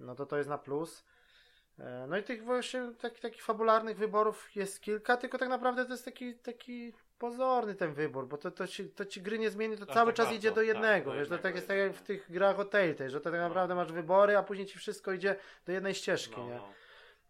[0.00, 1.04] No to to jest na plus.
[1.78, 5.90] E, No i tych właśnie takich, takich fabularnych wyborów jest kilka, tylko tak naprawdę to
[5.90, 9.76] jest taki, taki pozorny ten wybór, bo to, to, ci, to ci gry nie zmieni,
[9.76, 11.78] to cały tak czas idzie do tak, jednego, do wiesz, to jednego tak jest tak
[11.78, 12.06] jak w no.
[12.06, 15.36] tych grach o Telltale, że to tak naprawdę masz wybory, a później ci wszystko idzie
[15.66, 16.54] do jednej ścieżki, No, nie?
[16.54, 16.68] no.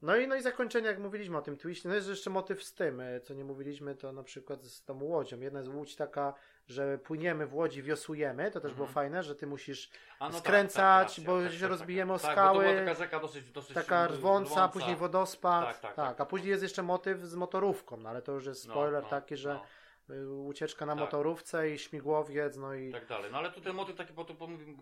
[0.03, 2.75] No i, no i zakończenie, jak mówiliśmy o tym twiście, no jest jeszcze motyw z
[2.75, 5.41] tym, e, co nie mówiliśmy, to na przykład z tą łodzią.
[5.41, 6.35] Jedna jest łódź taka,
[6.69, 8.95] że płyniemy w łodzi, wiosłujemy, to też było Mhm.
[8.95, 9.91] fajne, że ty musisz
[10.21, 13.21] no tak, skręcać, racja, bo tak, się tak, rozbijemy o tak, skały, Tak, taka rzeka
[13.21, 16.21] dosyć, dosyć taka rwąca, później wodospad, Tak, tak, tak.
[16.21, 19.09] a później jest jeszcze motyw z motorówką, no ale to już jest No, spoiler no,
[19.09, 19.63] taki, że no,
[20.47, 21.01] ucieczka na Tak.
[21.01, 23.33] motorówce i śmigłowiec, no i tak dalej.
[23.33, 24.35] No ale tu ten motyw taki, bo tu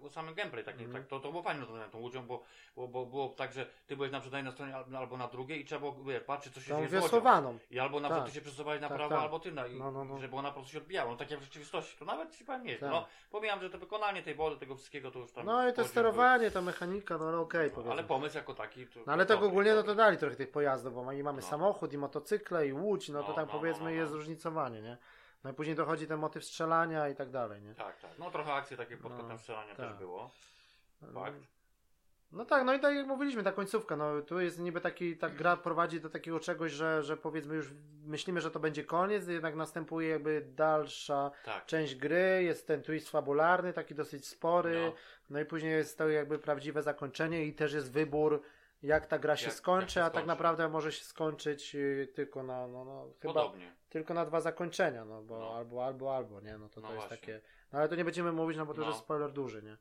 [0.06, 1.02] o samym gameplay, tak, nie, Mhm.
[1.02, 2.42] tak to, to było fajne z tą łudzią, bo,
[2.76, 5.28] bo, bo było tak, że ty byłeś na przykład na jednej stronie al- albo na
[5.28, 5.94] drugiej i trzeba było
[6.26, 7.58] patrzeć, co się dzieje wiosłowaną.
[7.70, 8.24] I albo na Tak.
[8.26, 9.22] ty się przesuwałeś na Tak, prawo, tak.
[9.24, 10.18] albo ty na, i, No, no, no.
[10.18, 11.10] żeby ona po prostu się odbijała.
[11.10, 12.76] No tak jak w rzeczywistości, to nawet ci powiem nie.
[12.76, 12.90] Tak.
[12.90, 15.46] No, pomijam, że to wykonanie tej wody, tego wszystkiego to już tam...
[15.46, 17.92] No i to sterowanie, ta mechanika, no ale okej, był- powiedzmy.
[17.92, 18.86] Ale pomysł jako taki...
[18.86, 21.48] To, No ale tak ogólnie no to dali trochę tych pojazdów, bo i mamy No.
[21.48, 24.16] samochód, i motocykle, i łódź, no to No, no, powiedzmy no, no, jest no.
[24.16, 24.96] zróżnicowanie, nie?
[25.44, 27.74] No i później dochodzi ten motyw strzelania i tak dalej, nie?
[27.74, 28.10] Tak, tak.
[28.18, 29.88] No trochę akcji takiej pod No, kątem strzelania tak.
[29.88, 30.30] też było.
[31.14, 31.36] Fakt.
[32.32, 35.28] No tak, no i tak jak mówiliśmy, ta końcówka, no tu jest niby taki, ta
[35.30, 37.70] gra prowadzi do takiego czegoś, że, że powiedzmy już
[38.04, 41.66] myślimy, że to będzie koniec, jednak następuje jakby dalsza Tak.
[41.66, 44.92] część gry, jest ten twist fabularny, taki dosyć spory, No.
[45.30, 48.42] no i później jest to jakby prawdziwe zakończenie i też jest wybór,
[48.84, 50.26] jak ta gra się Jak- skończy, jak się a tak skończy.
[50.28, 53.72] naprawdę może się skończyć y, tylko na, no, no chyba Podobnie.
[53.90, 55.54] tylko na dwa zakończenia, no bo No.
[55.56, 57.40] albo, albo, albo, nie, no to No to jest takie,
[57.72, 58.92] no ale to nie będziemy mówić, no bo to już No.
[58.92, 59.76] jest spoiler duży, nie.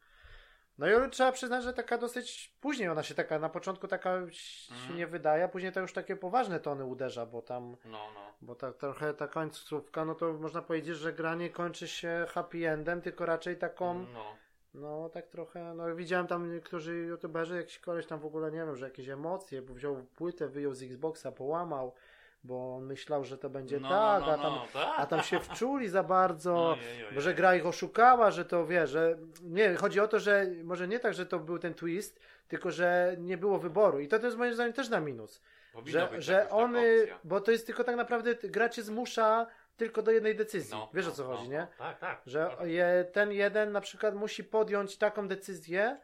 [0.78, 4.74] No i trzeba przyznać, że taka dosyć, później ona się taka, na początku taka się
[4.74, 4.98] Mhm.
[4.98, 8.34] nie wydaje, a później to już takie poważne tony uderza, bo tam, No, no.
[8.42, 12.70] bo tak trochę ta końcówka, no to można powiedzieć, że gra nie kończy się happy
[12.70, 14.36] endem, tylko raczej taką, No.
[14.74, 18.76] No tak trochę, no widziałem tam niektórzy youtuberzy, jakiś koleś tam w ogóle, nie wiem,
[18.76, 21.94] że jakieś emocje, bo wziął płytę, wyjął z Xboxa, połamał,
[22.44, 24.94] bo on myślał, że to będzie No, tak, no, a, tam, no, tak.
[24.98, 26.70] a tam się wczuli za bardzo,
[27.10, 30.88] Ojej, że gra ich oszukała, że to wie, że nie, chodzi o to, że może
[30.88, 34.26] nie tak, że to był ten twist, tylko że nie było wyboru i to, to
[34.26, 35.42] jest moim zdaniem też na minus,
[35.74, 37.20] Powinna że, że on, opcja.
[37.24, 39.48] bo to jest tylko tak naprawdę, gra cię zmusza
[39.78, 41.60] tylko do jednej decyzji, No, wiesz no, o co chodzi, no, nie?
[41.60, 41.68] no.
[41.78, 42.22] Tak, tak.
[42.26, 42.68] Że Tak.
[42.68, 45.98] je, ten jeden na przykład musi podjąć taką decyzję,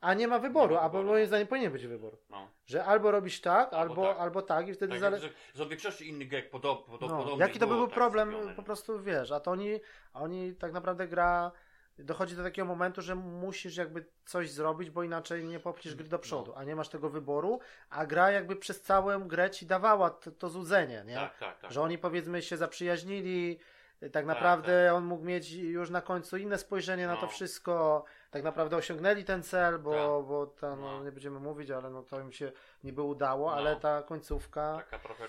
[0.00, 2.18] a nie ma wyboru, Nie ma albo moim zdaniem powinien być wybór.
[2.30, 2.48] No.
[2.66, 4.18] Że albo robisz tak, albo, tak.
[4.18, 5.18] albo tak i wtedy Tak, zale...
[5.18, 8.30] jak z, z od większości innych podob, podob, no, Jaki to było był tak problem,
[8.30, 8.66] zrobione, po nie?
[8.66, 9.80] prostu wiesz, a to oni,
[10.14, 11.52] oni tak naprawdę gra
[11.98, 16.18] dochodzi do takiego momentu, że musisz jakby coś zrobić, bo inaczej nie popchniesz gry do
[16.18, 16.58] przodu, No.
[16.60, 17.60] a nie masz tego wyboru,
[17.90, 21.14] a gra jakby przez całą grę ci dawała to, to złudzenie, nie?
[21.14, 21.72] Tak, tak, tak.
[21.72, 23.58] Że oni powiedzmy się zaprzyjaźnili,
[24.12, 27.28] tak naprawdę on mógł mieć już na końcu inne spojrzenie na to No.
[27.28, 30.28] wszystko, tak naprawdę osiągnęli ten cel, bo, Tak.
[30.28, 31.04] bo ta, no, No.
[31.04, 32.52] nie będziemy mówić, ale no to im się
[32.84, 33.56] niby udało, No.
[33.56, 34.76] ale ta końcówka...
[34.76, 35.24] Taka trochę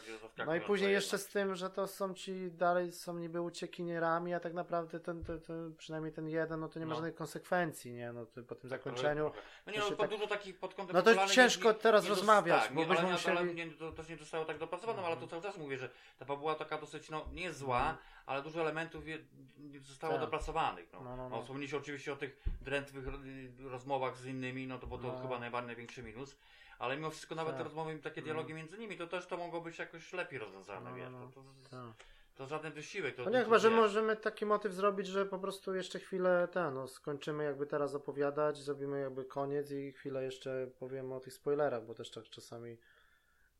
[0.45, 4.39] No i później jeszcze z tym, że to są ci dalej są niby uciekinierami, a
[4.39, 6.95] tak naprawdę ten, ten, ten przynajmniej ten jeden, no to nie ma No.
[6.95, 8.13] żadnych konsekwencji, nie?
[8.13, 9.31] No to po tym Tak, zakończeniu.
[9.65, 12.09] No nie, to no, po tak- dużo takich pod kątem No to ciężko teraz dos-
[12.17, 15.11] rozmawiać, tak, bo nie, byśmy musieli- ale nie, to też nie zostało tak dopracowane, Mhm.
[15.17, 18.61] ale to cały czas mówię, że ta fabuła taka dosyć, no nie zła, ale dużo
[18.61, 19.17] elementów je,
[19.57, 20.21] nie zostało Tak.
[20.21, 20.89] dopracowanych.
[20.93, 21.01] No.
[21.03, 21.41] No, No, no.
[21.41, 23.19] Wspomnieliście oczywiście o tych drętwych ro-
[23.69, 25.21] rozmowach z innymi, no to bo to No.
[25.21, 26.35] chyba najbardziej największy minus.
[26.79, 27.57] Ale mimo wszystko nawet Tak.
[27.57, 28.25] te rozmowy, takie No.
[28.25, 31.09] dialogi między nimi, to też to mogło być jakoś lepiej rozwiązane, No, wiesz.
[31.11, 32.05] no, To, to, Tak.
[32.35, 33.15] to żaden wysiłek.
[33.15, 36.73] To, No nie, chyba, że możemy taki motyw zrobić, że po prostu jeszcze chwilę ten,
[36.73, 41.85] no skończymy jakby teraz opowiadać, zrobimy jakby koniec i chwilę jeszcze powiemy o tych spoilerach,
[41.85, 42.77] bo też tak czasami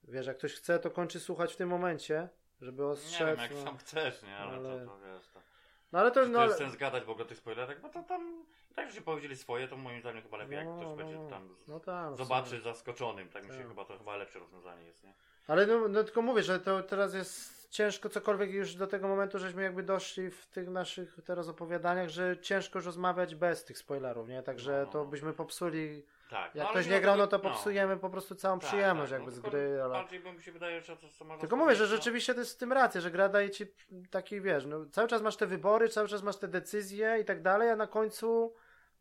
[0.03, 2.29] wiesz, jak ktoś chce, to kończy słuchać w tym momencie,
[2.61, 3.27] żeby Nie ostrzec.
[3.27, 3.63] wiem, jak no.
[3.63, 4.37] sam chcesz, nie?
[4.37, 5.39] Ale, ale- to, to wiesz, to...
[5.91, 6.47] no ale to, no to ale...
[6.47, 7.81] jest sens gadać w ogóle o tych spoilerach?
[7.81, 8.45] No to tam,
[8.76, 11.30] tak że powiedzieli swoje, to moim zdaniem chyba lepiej, jak No, ktoś no, będzie no.
[11.30, 12.61] tam z- No tak, no w zobaczy sumie.
[12.61, 13.68] zaskoczonym, tak mi się Tak.
[13.68, 15.14] chyba to chyba lepsze rozwiązanie jest, nie?
[15.47, 19.39] Ale no, no tylko mówię, że to teraz jest ciężko cokolwiek już do tego momentu,
[19.39, 24.27] żeśmy jakby doszli w tych naszych teraz opowiadaniach, że ciężko już rozmawiać bez tych spoilerów,
[24.30, 24.43] nie?
[24.43, 25.06] Także No, to no.
[25.06, 26.56] byśmy popsuli, Tak.
[26.56, 29.31] jak ale ktoś nie grał, no to popsujemy po prostu całą Tak, przyjemność tak, jakby
[29.31, 29.93] no z tylko gry, ale...
[29.93, 31.89] Bardziej bym się wydaje, że to, co można Tylko mówię, że no.
[31.89, 33.65] rzeczywiście to jest w tym racja, że gra daje ci
[34.11, 37.41] taki, wiesz, no, cały czas masz te wybory, cały czas masz te decyzje i tak
[37.41, 38.53] dalej, a na końcu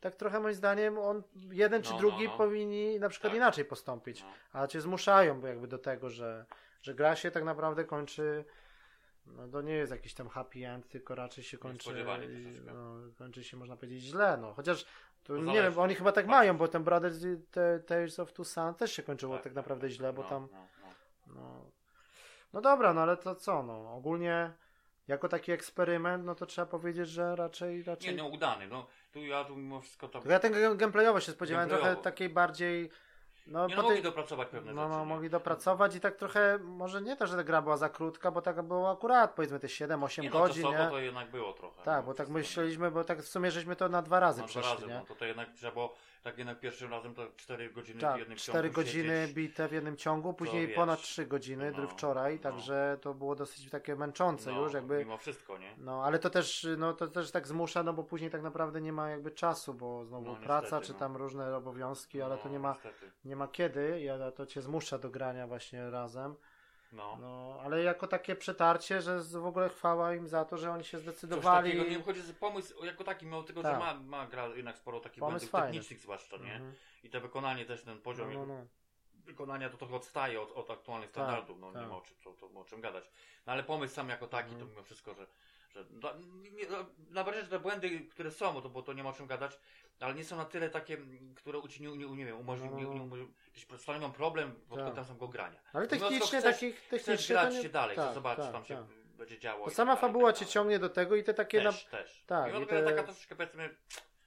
[0.04, 2.36] tak trochę moim zdaniem on, jeden czy No, no, drugi no.
[2.36, 3.36] powinni na przykład Tak.
[3.36, 4.60] inaczej postąpić, No.
[4.60, 6.44] a cię zmuszają bo jakby do tego, że,
[6.82, 8.44] że gra się tak naprawdę kończy,
[9.26, 12.04] no to nie jest jakiś tam happy end, tylko raczej się kończy,
[12.66, 14.84] no, kończy się można powiedzieć źle, no, chociaż
[15.24, 17.16] to, To nie wiem, oni chyba tak mają, bo ten Brothers
[17.50, 20.48] te, Tales of Two Sons też się kończyło tak, Tak, naprawdę źle, bo no, tam
[20.52, 20.66] no,
[21.26, 21.34] no.
[21.34, 21.70] no.
[22.52, 24.52] no dobra, no ale to co, no ogólnie
[25.08, 28.16] jako taki eksperyment, no to trzeba powiedzieć, że raczej, Nie, raczej...
[28.16, 30.20] no udany, no tu ja tu mimo wszystko to...
[30.28, 32.04] Ja tego gameplayowo się spodziewałem, trochę Gameplayowo.
[32.04, 32.90] takiej bardziej...
[33.46, 34.96] No, Nie no, mogli tej- dopracować pewne no, rzeczy.
[34.98, 38.30] no mogli dopracować i tak trochę, może nie to, że ta gra była za krótka,
[38.30, 40.90] bo tak było akurat, powiedzmy te 7-8 nie, no, godzin, czasowo nie?
[40.90, 41.82] to jednak było trochę.
[41.82, 44.46] Tak, no, bo tak myśleliśmy, bo tak w sumie żeśmy to na dwa razy No,
[44.46, 44.94] dwa przeszli, razy, nie?
[44.94, 45.94] no to, to jednak trzeba było,
[46.24, 49.34] tak jednak pierwszym razem to 4 godziny w Tak, jednym 4 ciągu godziny siedzieć.
[49.34, 52.42] bite w jednym ciągu, później wiesz, ponad 3 godziny no, wczoraj, no.
[52.42, 54.98] także to było dosyć takie męczące no, już, jakby...
[54.98, 55.74] Mimo wszystko, nie?
[55.78, 58.92] No, ale to też, no, to też tak zmusza, no bo później tak naprawdę nie
[58.92, 60.98] ma jakby czasu, bo znowu No, niestety, praca, czy no.
[60.98, 63.10] tam różne obowiązki, ale to No, nie ma, niestety.
[63.24, 66.34] nie ma kiedy, ale to cię zmusza do grania właśnie razem.
[66.94, 67.16] No.
[67.20, 70.90] No, ale jako takie przetarcie, że w ogóle chwała im za to, że oni się
[70.98, 71.72] Coś zdecydowali.
[71.72, 73.72] takiego, nie chodzi, że pomysł jako taki, mimo tego, Tak.
[73.72, 75.66] że ma, ma gra jednak sporo takich Pomysł błędów fajny.
[75.66, 76.52] technicznych zwłaszcza, nie?
[76.54, 76.74] Mhm.
[77.02, 78.66] I to wykonanie też, ten No, poziom no, no.
[79.14, 81.82] wykonania to trochę odstaje od, od aktualnych Tak, standardów, no tak.
[81.82, 83.10] nie ma o czym, to, to, o czym gadać.
[83.46, 84.60] No ale pomysł sam jako taki, Mhm.
[84.66, 85.26] to mimo wszystko, że,
[85.74, 85.84] że
[86.52, 86.64] nie,
[87.10, 89.58] na razie, że te błędy, które są, to, bo to nie ma o czym gadać,
[90.00, 90.96] ale nie są na tyle takie,
[91.34, 93.16] które ci nie, nie, nie wiem, umożliwią, No, no,
[93.70, 93.78] no.
[93.78, 94.86] stanowią problem pod Tak.
[94.86, 95.60] kątem samego grania.
[95.72, 97.62] Ale technicznie chcesz- takich, Chcesz technicznie grać to nie...
[97.62, 98.84] się dalej, tak, chcesz zobaczyć, tak, tam się tak.
[99.18, 99.66] będzie działo.
[99.66, 101.72] I sama tak fabuła tak cię ciągnie do tego i te takie na...
[101.72, 102.24] Też, też.
[102.26, 103.74] tak, I i te- taka troszeczkę powiedzmy,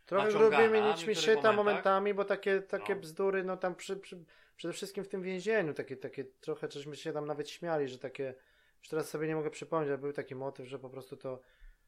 [0.06, 3.02] trochę w nićmi niektórych szyta momentami, bo takie, takie No.
[3.02, 4.18] bzdury, no tam przy, przy,
[4.58, 8.34] przede wszystkim w tym więzieniu, takie, takie trochę, żeśmy się tam nawet śmiali, że takie,
[8.88, 11.40] już teraz sobie nie mogę przypomnieć, ale był taki motyw, że po prostu to,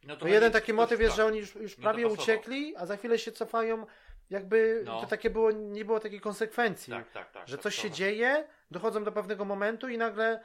[0.03, 1.17] no to jeden będzie taki motyw jest, tak.
[1.17, 3.85] że oni już, już Nie prawie uciekli, a za chwilę się cofają,
[4.30, 5.01] jakby No.
[5.01, 7.47] to takie było, nie było takiej konsekwencji, Tak, tak, tak.
[7.47, 10.43] że tak, coś się dzieje, dochodzą do pewnego momentu i nagle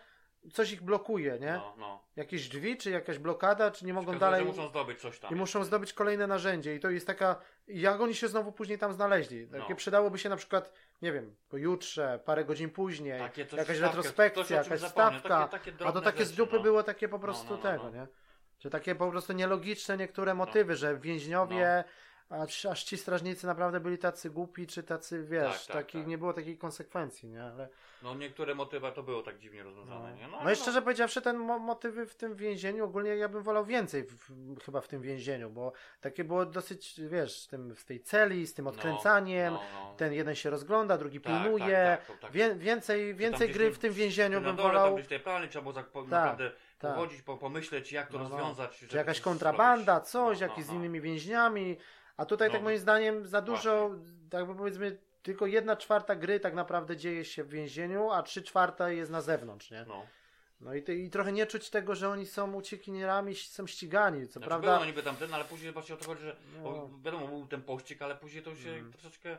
[0.53, 1.53] coś ich blokuje, nie?
[1.53, 2.03] No, no.
[2.16, 4.45] Jakieś drzwi, czy jakaś blokada, czy nie mogą Wskazuje, dalej...
[4.45, 5.33] muszą zdobyć coś tam.
[5.33, 6.75] I muszą zdobyć kolejne narzędzie.
[6.75, 7.37] I to jest taka.
[7.69, 9.47] Jak oni się znowu później tam znaleźli?
[9.47, 9.77] Takie No.
[9.77, 10.73] przydałoby się na przykład,
[11.03, 15.21] nie wiem, pojutrze, parę godzin później, jakaś wstawkę, retrospekcja, jakaś zapomnę.
[15.21, 15.49] stawka.
[15.49, 16.62] Takie, takie a to takie z rzeczy, dupy no.
[16.62, 17.91] było takie po prostu no, no, tego, no.
[17.91, 18.07] nie?
[18.59, 21.85] Że takie po prostu nielogiczne niektóre motywy, że więźniowie
[22.31, 25.99] a ci- aż ci strażnicy naprawdę byli tacy głupi, czy tacy, wiesz, Tak, tak, taki,
[25.99, 26.07] tak.
[26.07, 27.43] nie było takiej konsekwencji, nie?
[27.43, 27.69] Ale,
[28.03, 30.17] No niektóre motywa to było tak dziwnie rozwiązane, no.
[30.17, 30.29] nie?
[30.45, 34.05] No, i szczerze powiedziawszy, ten mo- motywy w tym więzieniu, ogólnie ja bym wolał więcej
[34.05, 34.31] w,
[34.65, 38.67] chyba w tym więzieniu, bo takie było dosyć, wiesz, tym, w tej celi, z tym
[38.67, 39.95] odkręcaniem, no, no.
[39.97, 42.33] ten jeden się rozgląda, drugi Tak, pilnuje, tak, tak, tak.
[42.33, 45.73] Wie, więcej, więcej gry w tym więzieniu bym wolał, Tam gdzieś tej pralni trzeba było
[45.73, 46.95] za, po, Tak, naprawdę tak.
[46.95, 48.31] pochodzić, po, pomyśleć jak to No, no.
[48.37, 48.85] rozwiązać.
[48.91, 50.11] czy jakaś kontrabanda, zrobić.
[50.11, 50.75] coś, No, jakieś no, z no.
[50.75, 51.77] innymi więźniami,
[52.16, 52.65] a tutaj tak No.
[52.65, 53.91] moim zdaniem za dużo,
[54.31, 58.43] tak by powiedzmy, tylko jedna czwarta gry tak naprawdę dzieje się w więzieniu, a trzy
[58.43, 59.85] czwarta jest na zewnątrz, nie?
[59.89, 60.07] No.
[60.61, 64.49] No i, i trochę nie czuć tego, że oni są uciekinierami, są ścigani, co Znaczy,
[64.49, 64.74] prawda...
[64.74, 66.91] Było niby tamten, ale później właśnie o to chodzi, że No.
[67.03, 68.93] wiadomo, był ten pościg, ale później to się Mm.
[68.93, 69.39] troszeczkę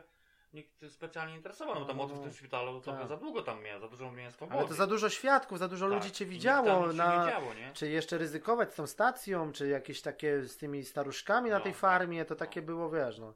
[0.52, 3.08] nikt specjalnie interesował, no bo tam No, motyw w tym szpitalu to tak.
[3.08, 4.58] za długo tam miałem, za dużo miałem swobody.
[4.58, 5.94] Ale to za dużo świadków, za dużo Tak.
[5.94, 7.70] ludzi cię widziało, na, nie działo, nie?
[7.74, 11.72] czy jeszcze ryzykować z tą stacją, czy jakieś takie z tymi staruszkami na No, tej
[11.72, 11.80] tak.
[11.80, 13.34] farmie, to takie było, wiesz, no.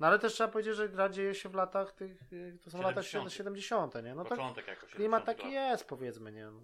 [0.00, 2.82] No ale też trzeba powiedzieć, że gra dzieje się w latach tych, y, to są
[2.82, 4.14] lata 70., 70., nie?
[4.14, 4.90] No Początek jakoś.
[4.90, 5.70] klimat 70 taki lat.
[5.70, 6.44] jest, powiedzmy, nie?
[6.46, 6.60] No.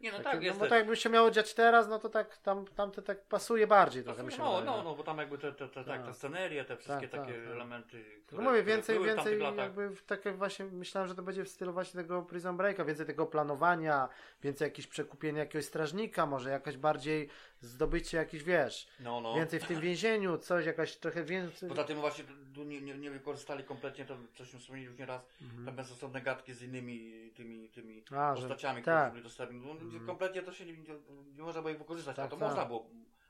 [0.00, 2.08] Nie, no Takie, tak, jest no bo tak jakby się miało dziać teraz, no to
[2.08, 5.02] tak tam, tam to tak pasuje bardziej trochę, no, mi się no, no, no, bo
[5.02, 6.06] tam jakby te, te, te, tak, Tak.
[6.06, 7.52] te scenerie, te wszystkie Tak, takie tak, tak.
[7.52, 11.48] elementy, Tylko które, mówię, które więcej, więcej jakby takie właśnie, myślałem, że to będzie w
[11.48, 14.08] stylu właśnie tego Prison Breaka, więcej tego planowania,
[14.42, 17.28] więcej jakieś przekupienia jakiegoś strażnika, może jakaś bardziej
[17.60, 19.34] zdobycie jakiś, wiesz, No, no.
[19.34, 21.68] więcej w tym więzieniu, coś, jakaś trochę więcej...
[21.68, 22.24] Poza tym właśnie
[22.54, 25.64] tu nie, nie, nie wykorzystali kompletnie, to cośmy wspomnieli już nieraz, Mhm.
[25.66, 29.12] tam są stosowne gadki z innymi tymi, tymi A, że- postaciami, które tak.
[29.12, 29.60] byli dostępni.
[29.60, 30.06] No, Mhm.
[30.06, 30.94] Kompletnie to się nie, nie,
[31.36, 32.48] nie można było ich wykorzystać, a Tak, to tak.
[32.48, 32.86] można było,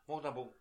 [0.09, 0.53] można było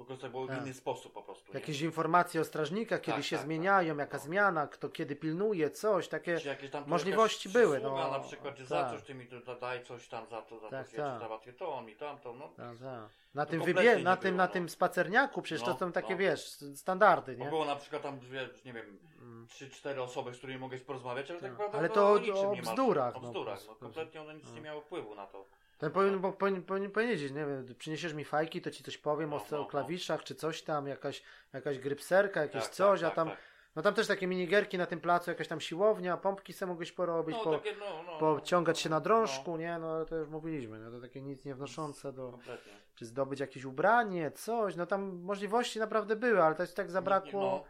[0.00, 0.62] wykorzystać było w Tak.
[0.62, 1.52] inny sposób po prostu.
[1.52, 1.60] nie?
[1.60, 4.22] Jakieś informacje o strażnikach, kiedy Tak, się tak, zmieniają, jaka No.
[4.22, 6.38] zmiana, kto kiedy pilnuje, coś, takie...
[6.86, 8.10] Możliwości były, no.
[8.10, 8.90] na przykład, że za Tak.
[8.92, 11.20] coś ty mi to daj coś tam za to, za Tak, to, tak, tak.
[11.20, 12.48] załatwię to, on mi tamto, no.
[12.48, 13.08] Tak, tak.
[13.34, 14.52] Na To tym, wybie- nie na, tym, było, na no.
[14.52, 16.16] tym spacerniaku, przecież to No, są takie, no.
[16.18, 17.50] wiesz, standardy, Bo nie?
[17.50, 18.18] było na przykład tam,
[18.64, 19.46] nie wiem, Mm.
[19.46, 21.58] trzy, cztery osoby, z którymi mogłeś porozmawiać, ale tak Tak.
[21.58, 23.84] naprawdę Ale no, to o- nie bzdurach, O no, bzdurach, po no, prostu.
[23.84, 25.44] kompletnie one nic nie miało wpływu na to.
[25.80, 29.30] Ten powinien, bo powinien, powinien powiedzieć, nie wiem, przyniesiesz mi fajki, to ci coś powiem
[29.30, 29.66] No, o, no, o no.
[29.66, 33.44] klawiszach, czy coś tam, jakaś, jakaś grypserka, jakieś Tak, coś, tak, a tam, tak, tak.
[33.76, 37.36] no tam też takie minigierki na tym placu, jakaś tam siłownia, pompki sobie mogłeś porobić,
[37.36, 40.28] No, po, takie, no, no, pociągać się na no, drążku, nie, no ale to już
[40.28, 42.72] mówiliśmy, no to takie nic nie wnoszące No, do, kompletnie.
[42.94, 47.40] czy zdobyć jakieś ubranie, coś, no tam możliwości naprawdę były, ale to jest tak zabrakło,
[47.40, 47.64] No,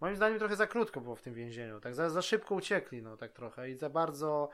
[0.00, 3.16] moim zdaniem trochę za krótko było w tym więzieniu, tak za, za szybko uciekli, no
[3.16, 4.48] tak trochę i za bardzo,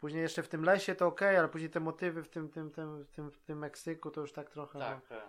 [0.00, 3.06] później jeszcze w tym lesie to okej, ale później te motywy w tym, tym, tym,
[3.16, 4.84] tym, w tym Meksyku to już tak trochę, no.
[4.84, 5.24] tak, tak.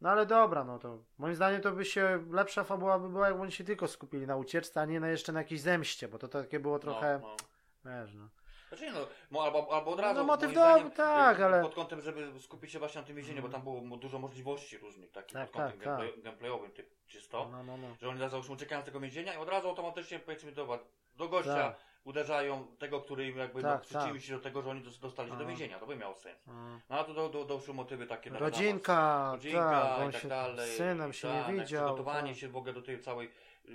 [0.00, 3.42] No ale dobra, no to moim zdaniem to by się lepsza fabuła by była, jakby
[3.42, 6.28] oni się tylko skupili na ucieczce, a nie na jeszcze na jakiejś zemście, bo to
[6.28, 7.36] takie było trochę, No,
[7.84, 7.90] no.
[7.90, 8.28] wiesz, no.
[8.70, 8.92] Znaczy nie,
[9.30, 10.14] no, albo, albo od razu.
[10.20, 13.16] No, motyw do- zdaniem, tak, y, ale- Pod kątem, żeby skupić się właśnie na tym
[13.16, 13.52] więzieniu, Mhm.
[13.52, 15.98] bo tam było dużo możliwości różnych, takich Tak, pod kątem tak, tak.
[15.98, 17.48] gameplay, gameplayowym, typ czysto.
[17.52, 17.86] No, no, no.
[18.00, 20.78] Że oni załóżmy uciekają z tego więzienia i od razu automatycznie powiedzmy do,
[21.16, 21.76] do gościa Tak.
[22.04, 24.22] uderzają tego, który im jakby Tak, no, przyczynił tak.
[24.24, 25.78] się do tego, że oni dos- dostali się do więzienia.
[25.78, 26.46] To by miało sens.
[26.46, 26.52] no.
[26.90, 30.76] No a tu do, do, doszły motywy takie na Rodzinka, rodzinka tak, i tak dalej.
[30.76, 31.84] synem się tak, nie widział.
[31.84, 32.40] Przygotowanie tak.
[32.40, 33.30] się w ogóle do tej całej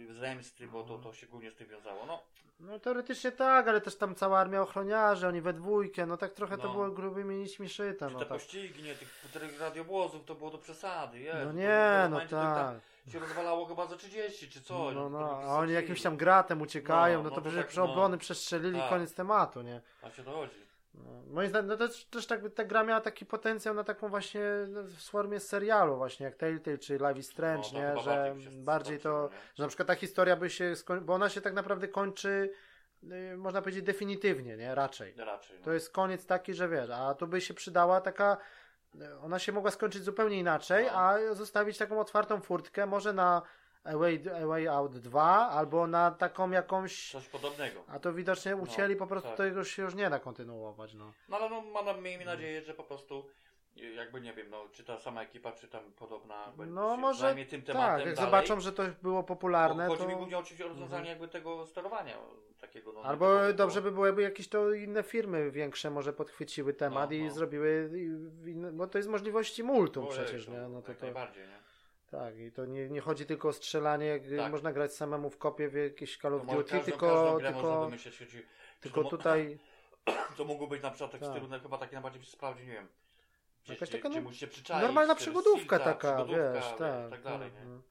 [0.10, 2.06] zemsty, bo to, to się głównie z tym wiązało.
[2.06, 2.20] No,
[2.60, 6.58] No teoretycznie tak, ale też tam cała armia ochroniarzy, oni we dwójkę, no tak trochę
[6.58, 6.74] to No.
[6.74, 8.34] było grubymi nićmi szyte, Czy no te tak.
[8.34, 11.20] pościgi, nie, tych tych radiowozów to było do przesady.
[11.20, 12.76] Jezu, No to nie, no tak,
[13.12, 14.96] się rozwalało chyba za 30 czy coś.
[14.96, 17.42] No, to no, by a oni jakimś tam gratem uciekają, No, no, no to to
[17.42, 17.92] przecież tak, przy no.
[17.92, 18.90] obrony przestrzelili, Tak.
[18.90, 19.82] koniec tematu, nie?
[20.02, 20.65] A się to chodzi.
[20.98, 24.10] No, moim zdaniem, no to też, też tak, ta gra miała taki potencjał na taką
[24.10, 27.98] właśnie no, w formie serialu właśnie, jak Telltale czy Life is Strange, No, nie?
[28.04, 29.38] Że bardziej to, nie?
[29.56, 31.02] że na przykład ta historia by się skoń...
[31.02, 32.52] bo ona się tak naprawdę kończy,
[33.04, 34.76] y, można powiedzieć definitywnie, nie?
[34.76, 35.14] Raczej.
[35.18, 35.60] Raczej.
[35.60, 35.74] To No.
[35.74, 38.38] jest koniec taki, że wiesz, a tu by się przydała taka,
[38.96, 43.42] y, ona się mogła skończyć zupełnie inaczej, a zostawić taką otwartą furtkę, może na
[43.86, 47.84] A Way, A Way Out 2, albo na taką jakąś, Coś podobnego.
[47.88, 49.38] a to widocznie ucięli, po prostu tak.
[49.38, 51.14] tego się już nie da kontynuować, no.
[51.30, 53.26] No ale no, mam, miejmy nadzieję, że po prostu
[53.96, 57.20] jakby nie wiem, no, czy ta sama ekipa, czy tam podobna będzie No się może
[57.20, 58.32] zajmie tym tematem tak, jak dalej.
[58.32, 60.08] zobaczą, że to było popularne, Chodzi to...
[60.10, 62.18] mi głównie oczywiście o rozwiązanie jakby tego sterowania
[62.62, 62.94] takiego.
[62.94, 63.58] No, Albo nietypowego.
[63.58, 67.32] dobrze by było, jakby jakieś to inne firmy większe może podchwyciły temat No, i no.
[67.34, 70.58] zrobiły, i- inne- bo to jest możliwości multum Ojej, przecież, nie?
[70.58, 71.65] No to, jak to, najbardziej, nie?
[72.18, 74.52] Tak, i to nie, nie chodzi tylko o strzelanie, jak Tak.
[74.52, 77.70] można grać samemu w kopie w jakieś Call of Duty, każdą, tylko, każdą grę można
[77.70, 78.44] tylko, wymyśleć, czy, czy
[78.80, 79.60] tylko to tutaj,
[80.38, 81.30] To mógł być na przykład tak Tak.
[81.30, 82.88] stylu, no, chyba taki najbardziej się sprawdzi, nie wiem.
[83.64, 84.10] Gdzie, Jakaś gdzie, taka,
[84.74, 87.10] no, normalna przygodówka Steelsa, taka, przygodówka, wiesz, tak.
[87.10, 87.66] tak dalej, no, nie?
[87.70, 87.82] no.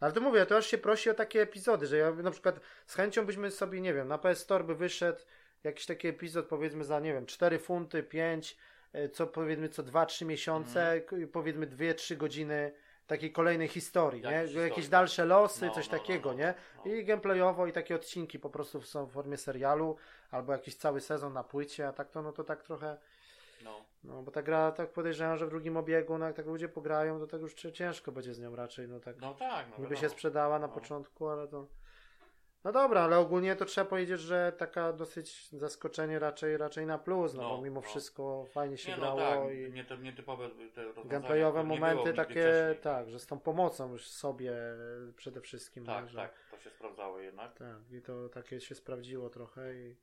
[0.00, 2.94] Ale to mówię, to aż się prosi o takie epizody, że ja na przykład z
[2.94, 5.20] chęcią byśmy sobie, nie wiem, na PS Store by wyszedł
[5.64, 8.56] jakiś taki epizod powiedzmy za, nie wiem, 4 funty, 5,
[9.12, 12.72] co powiedzmy co 2-3 miesiące, k- powiedzmy 2-3 godziny
[13.08, 14.42] takiej kolejnej historii, Jak nie?
[14.42, 16.54] historii, Jakieś dalsze losy, No, coś no, no, takiego, no, nie?
[16.84, 16.92] no.
[16.92, 19.96] I gameplayowo i takie odcinki po prostu są w formie serialu,
[20.30, 22.96] albo jakiś cały sezon na płycie, a tak to no to tak trochę,
[23.64, 23.80] No.
[24.04, 27.18] no bo ta gra tak podejrzewam, że w drugim obiegu, no jak tak ludzie pograją,
[27.18, 30.08] to tak już ciężko będzie z nią raczej, no tak No tak, no niby się
[30.08, 30.72] sprzedała na No.
[30.72, 31.66] początku, ale to...
[32.64, 37.34] No dobra, ale ogólnie to trzeba powiedzieć, że taka dosyć zaskoczenie raczej raczej na plus,
[37.34, 37.86] no, No, bo mimo no.
[37.86, 42.74] wszystko fajnie się Nie, no grało tak, i nie, to, nietypowe te gameplayowe momenty takie,
[42.82, 44.52] tak, że z tą pomocą już sobie
[45.16, 45.86] przede wszystkim.
[45.86, 47.58] Tak, że, tak, to się sprawdzało jednak.
[47.58, 47.76] tak.
[47.90, 49.96] I to takie się sprawdziło trochę i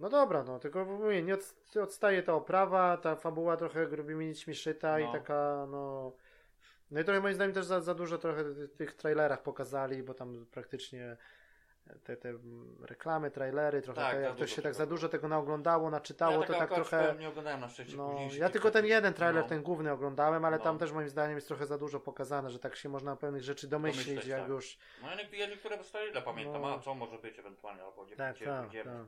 [0.00, 4.54] no dobra, no tylko mówię, nie od, odstaje ta oprawa, ta fabuła trochę grubymi nićmi
[4.54, 5.12] szyta i No.
[5.12, 6.12] taka, no...
[6.90, 10.14] No i trochę moim zdaniem też za, za dużo trochę w tych trailerach pokazali, bo
[10.14, 11.16] tam praktycznie
[12.04, 12.32] te, te
[12.80, 16.40] reklamy, trailery, trochę Tak, tak, jak ktoś dużo się tak za dużo tego naoglądało, naczytało,
[16.40, 17.14] ja to tak trochę...
[17.18, 19.48] nie oglądałem na szczęście No, późniejszych ja tylko ten takich- jeden trailer, no.
[19.48, 20.64] ten główny oglądałem, ale No.
[20.64, 23.68] tam też moim zdaniem jest trochę za dużo pokazane, że tak się można pewnych rzeczy
[23.68, 24.48] domyślić, Domyśleć, jak tak.
[24.48, 24.78] już...
[25.02, 26.74] No ja niektóre, trailery pamiętam, No.
[26.74, 28.84] a co może być ewentualnie, albo gdzie, Tak, gdzie tak, będziemy.
[28.84, 29.06] tak.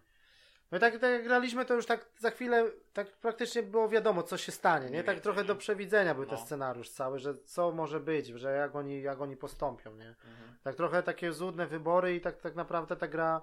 [0.70, 4.22] No i tak, tak jak graliśmy, to już tak za chwilę, tak praktycznie było wiadomo,
[4.22, 5.04] co się stanie, nie?
[5.04, 6.30] Tak trochę do przewidzenia był No.
[6.30, 10.08] ten scenariusz cały, że co może być, że jak oni, jak oni postąpią, nie?
[10.08, 10.56] Mhm.
[10.62, 13.42] Tak trochę takie złudne wybory i tak, tak naprawdę ta gra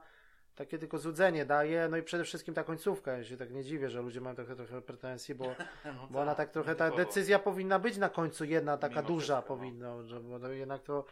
[0.55, 3.89] takie tylko złudzenie daje, no i przede wszystkim ta końcówka, ja się tak nie dziwię,
[3.89, 5.45] że ludzie mają trochę, trochę pretensji, bo,
[5.85, 7.05] No bo ona tak trochę, ta nietypowo.
[7.09, 9.59] decyzja powinna być na końcu jedna, taka Mimo duża wszystko, no.
[9.59, 11.05] powinna, że, bo jednak to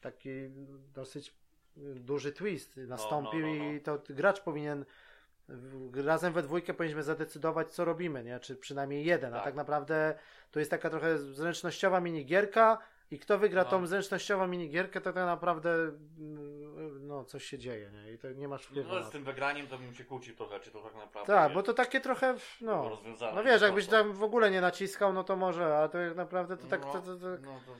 [0.00, 0.30] taki
[0.94, 1.34] dosyć
[1.76, 3.72] duży twist nastąpił no, no, no.
[3.72, 4.84] i to gracz powinien
[6.04, 8.40] razem we dwójkę powinniśmy zadecydować, co robimy, nie?
[8.40, 9.44] Czy przynajmniej jeden, a Tak.
[9.44, 10.14] tak naprawdę
[10.50, 12.78] to jest taka trochę zręcznościowa minigierka
[13.10, 13.70] i kto wygra No.
[13.70, 18.12] tą zręcznościową minigierkę, to tak naprawdę mm, no, coś się dzieje, nie?
[18.12, 20.70] I to nie masz wpływu No, z tym wygraniem to bym się kłócił trochę, czy
[20.70, 23.00] to tak naprawdę Tak, bo to takie trochę, no,
[23.34, 26.56] no wiesz, jakbyś tam w ogóle nie naciskał, no to może, ale to jak naprawdę
[26.56, 27.72] to tak, no, to, to, to, no, to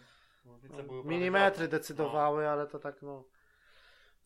[0.45, 3.25] no, prawie milimetry decydowały, ale to tak, no.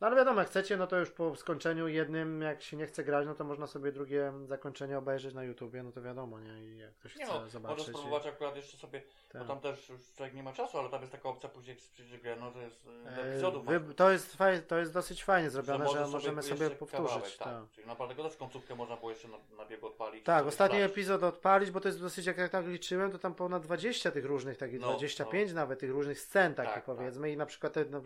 [0.03, 3.05] No ale wiadomo, jak chcecie, no to już po skończeniu jednym, jak się nie chce
[3.05, 6.65] grać, no to można sobie drugie zakończenie obejrzeć na YouTubie, no to wiadomo, nie?
[6.65, 7.87] I jak ktoś Nie chce no, zobaczyć.
[7.87, 9.03] spróbować akurat jeszcze sobie,
[9.33, 9.43] Tak.
[9.43, 11.85] bo tam też już człowiek nie ma czasu, ale tam jest taka opcja później, jak
[11.95, 13.67] przyjdzie grę, no to jest e, do E, epizodów.
[13.67, 17.09] wy- to, jest faj, to jest dosyć fajnie zrobione, że, możesz możemy sobie powtórzyć.
[17.13, 17.49] kawałek, tak.
[17.49, 17.71] tak.
[17.75, 20.25] Czyli naprawdę go też końcówkę można było jeszcze na, na biegu odpalić.
[20.25, 20.93] Tak, sobie ostatni sprawdzić.
[20.99, 24.25] epizod odpalić, bo to jest dosyć, jak ja tak liczyłem, to tam ponad 20 tych
[24.25, 27.85] różnych, takich No, 25 nawet tych różnych scen takich Tak, powiedzmy i na przykład te,
[27.85, 28.03] no,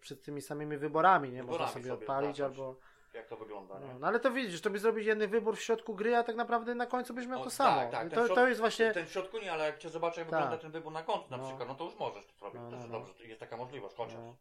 [0.00, 1.42] przed tymi samymi wyborami, nie?
[1.42, 2.58] Można sobie, sobie odpalić zacząć.
[2.58, 2.76] albo...
[3.14, 3.86] Jak to wygląda, nie?
[3.86, 6.36] No, no ale to widzisz, to by zrobić jeden wybór w środku gry, a tak
[6.36, 7.76] naprawdę na końcu byś miał O, to samo.
[7.76, 8.92] tak, tak, to, środ- to jest właśnie...
[8.92, 10.38] Ten w środku nie, ale jak cię zobaczę, jak Tak.
[10.40, 11.44] wygląda ten wybór na końcu na No.
[11.48, 12.60] przykład, no to już możesz to zrobić.
[12.60, 12.98] No, to no, jest no.
[12.98, 14.14] dobrze, jest taka możliwość, chociaż.
[14.14, 14.36] No.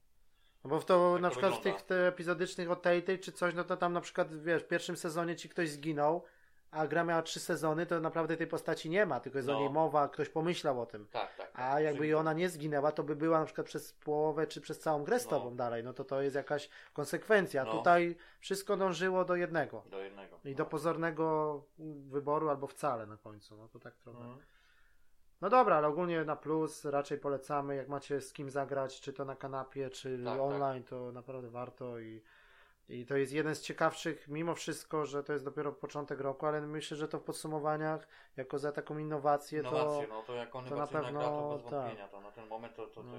[0.64, 1.80] No bo w to Jak na to przykład w wygląda?
[1.80, 4.68] tych te epizodycznych od tej, tej czy coś, no to tam na przykład wiesz, w
[4.68, 6.24] pierwszym sezonie ci ktoś zginął,
[6.72, 9.60] a gra miała trzy sezony, to naprawdę tej postaci nie ma, tylko jest o No.
[9.60, 11.08] niej mowa, ktoś pomyślał o tym.
[11.12, 11.52] Tak, tak.
[11.52, 11.60] tak.
[11.60, 14.80] A jakby i ona nie zginęła, to by była na przykład przez połowę czy przez
[14.80, 15.30] całą grę z No.
[15.30, 15.84] tobą dalej.
[15.84, 17.66] No to to jest jakaś konsekwencja.
[17.66, 17.72] No.
[17.72, 19.84] Tutaj wszystko dążyło do jednego.
[19.92, 20.40] Do jednego.
[20.46, 21.64] I do pozornego
[22.10, 23.58] wyboru albo wcale na końcu.
[23.58, 24.20] No to tak trochę.
[24.20, 24.40] Mhm.
[25.42, 29.26] No dobra, ale ogólnie na plus raczej polecamy, jak macie z kim zagrać, czy to
[29.26, 32.22] na kanapie, czy Tak, online, to naprawdę warto i,
[32.92, 36.62] i to jest jeden z ciekawszych, mimo wszystko, że to jest dopiero początek roku, ale
[36.62, 38.08] myślę, że to w podsumowaniach,
[38.38, 41.50] jako za taką innowację, Innowacje, to no to jak on to na gra, to pewno
[41.54, 43.12] bez wątpienia, to na ten moment to, to, to, No.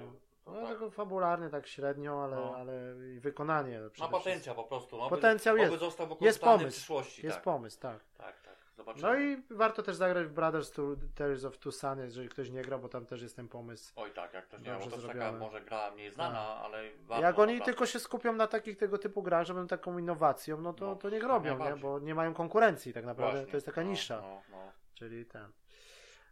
[0.44, 0.94] to no, tak.
[0.94, 2.57] fabularny tak średnio, ale, No.
[2.57, 5.01] ale wykonanie Ma potencjał po prostu.
[5.01, 5.74] Oby, Potencjał jest.
[6.20, 6.70] Jest pomysł.
[6.70, 7.27] przyszłości.
[7.27, 7.44] Jest tak.
[7.44, 8.01] pomysł, tak.
[8.19, 8.52] tak, tak.
[8.77, 9.09] Zobaczymy.
[9.09, 10.82] No i warto też zagrać w Brothers to
[11.15, 13.93] Tales of Two Sons, jeżeli ktoś nie gra, bo tam też jest ten pomysł.
[13.97, 15.31] Oj tak, jak ktoś nie Dobrze to jest taka.
[15.31, 15.40] Tak.
[15.40, 17.23] może gra mniej znana, ale warto.
[17.27, 17.73] Jak oni naprawdę.
[17.73, 20.97] tylko się skupią na takich tego typu grach, że będą taką innowacją, no to, No,
[20.97, 21.77] to niech robią, nie?
[21.77, 23.32] bo nie mają konkurencji tak naprawdę.
[23.36, 24.20] Właśnie, To jest taka no, nisza.
[24.20, 24.73] No, no.
[24.94, 25.53] Czyli ten.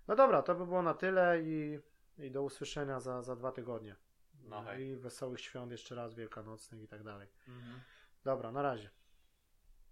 [0.08, 1.78] No dobra, to by było na tyle i,
[2.18, 3.96] i do usłyszenia za, za dwa tygodnie.
[4.44, 4.86] No hej.
[4.86, 7.28] I wesołych świąt jeszcze raz wielkanocnych i tak dalej.
[7.48, 7.80] Mhm.
[8.24, 8.90] Dobra, na razie.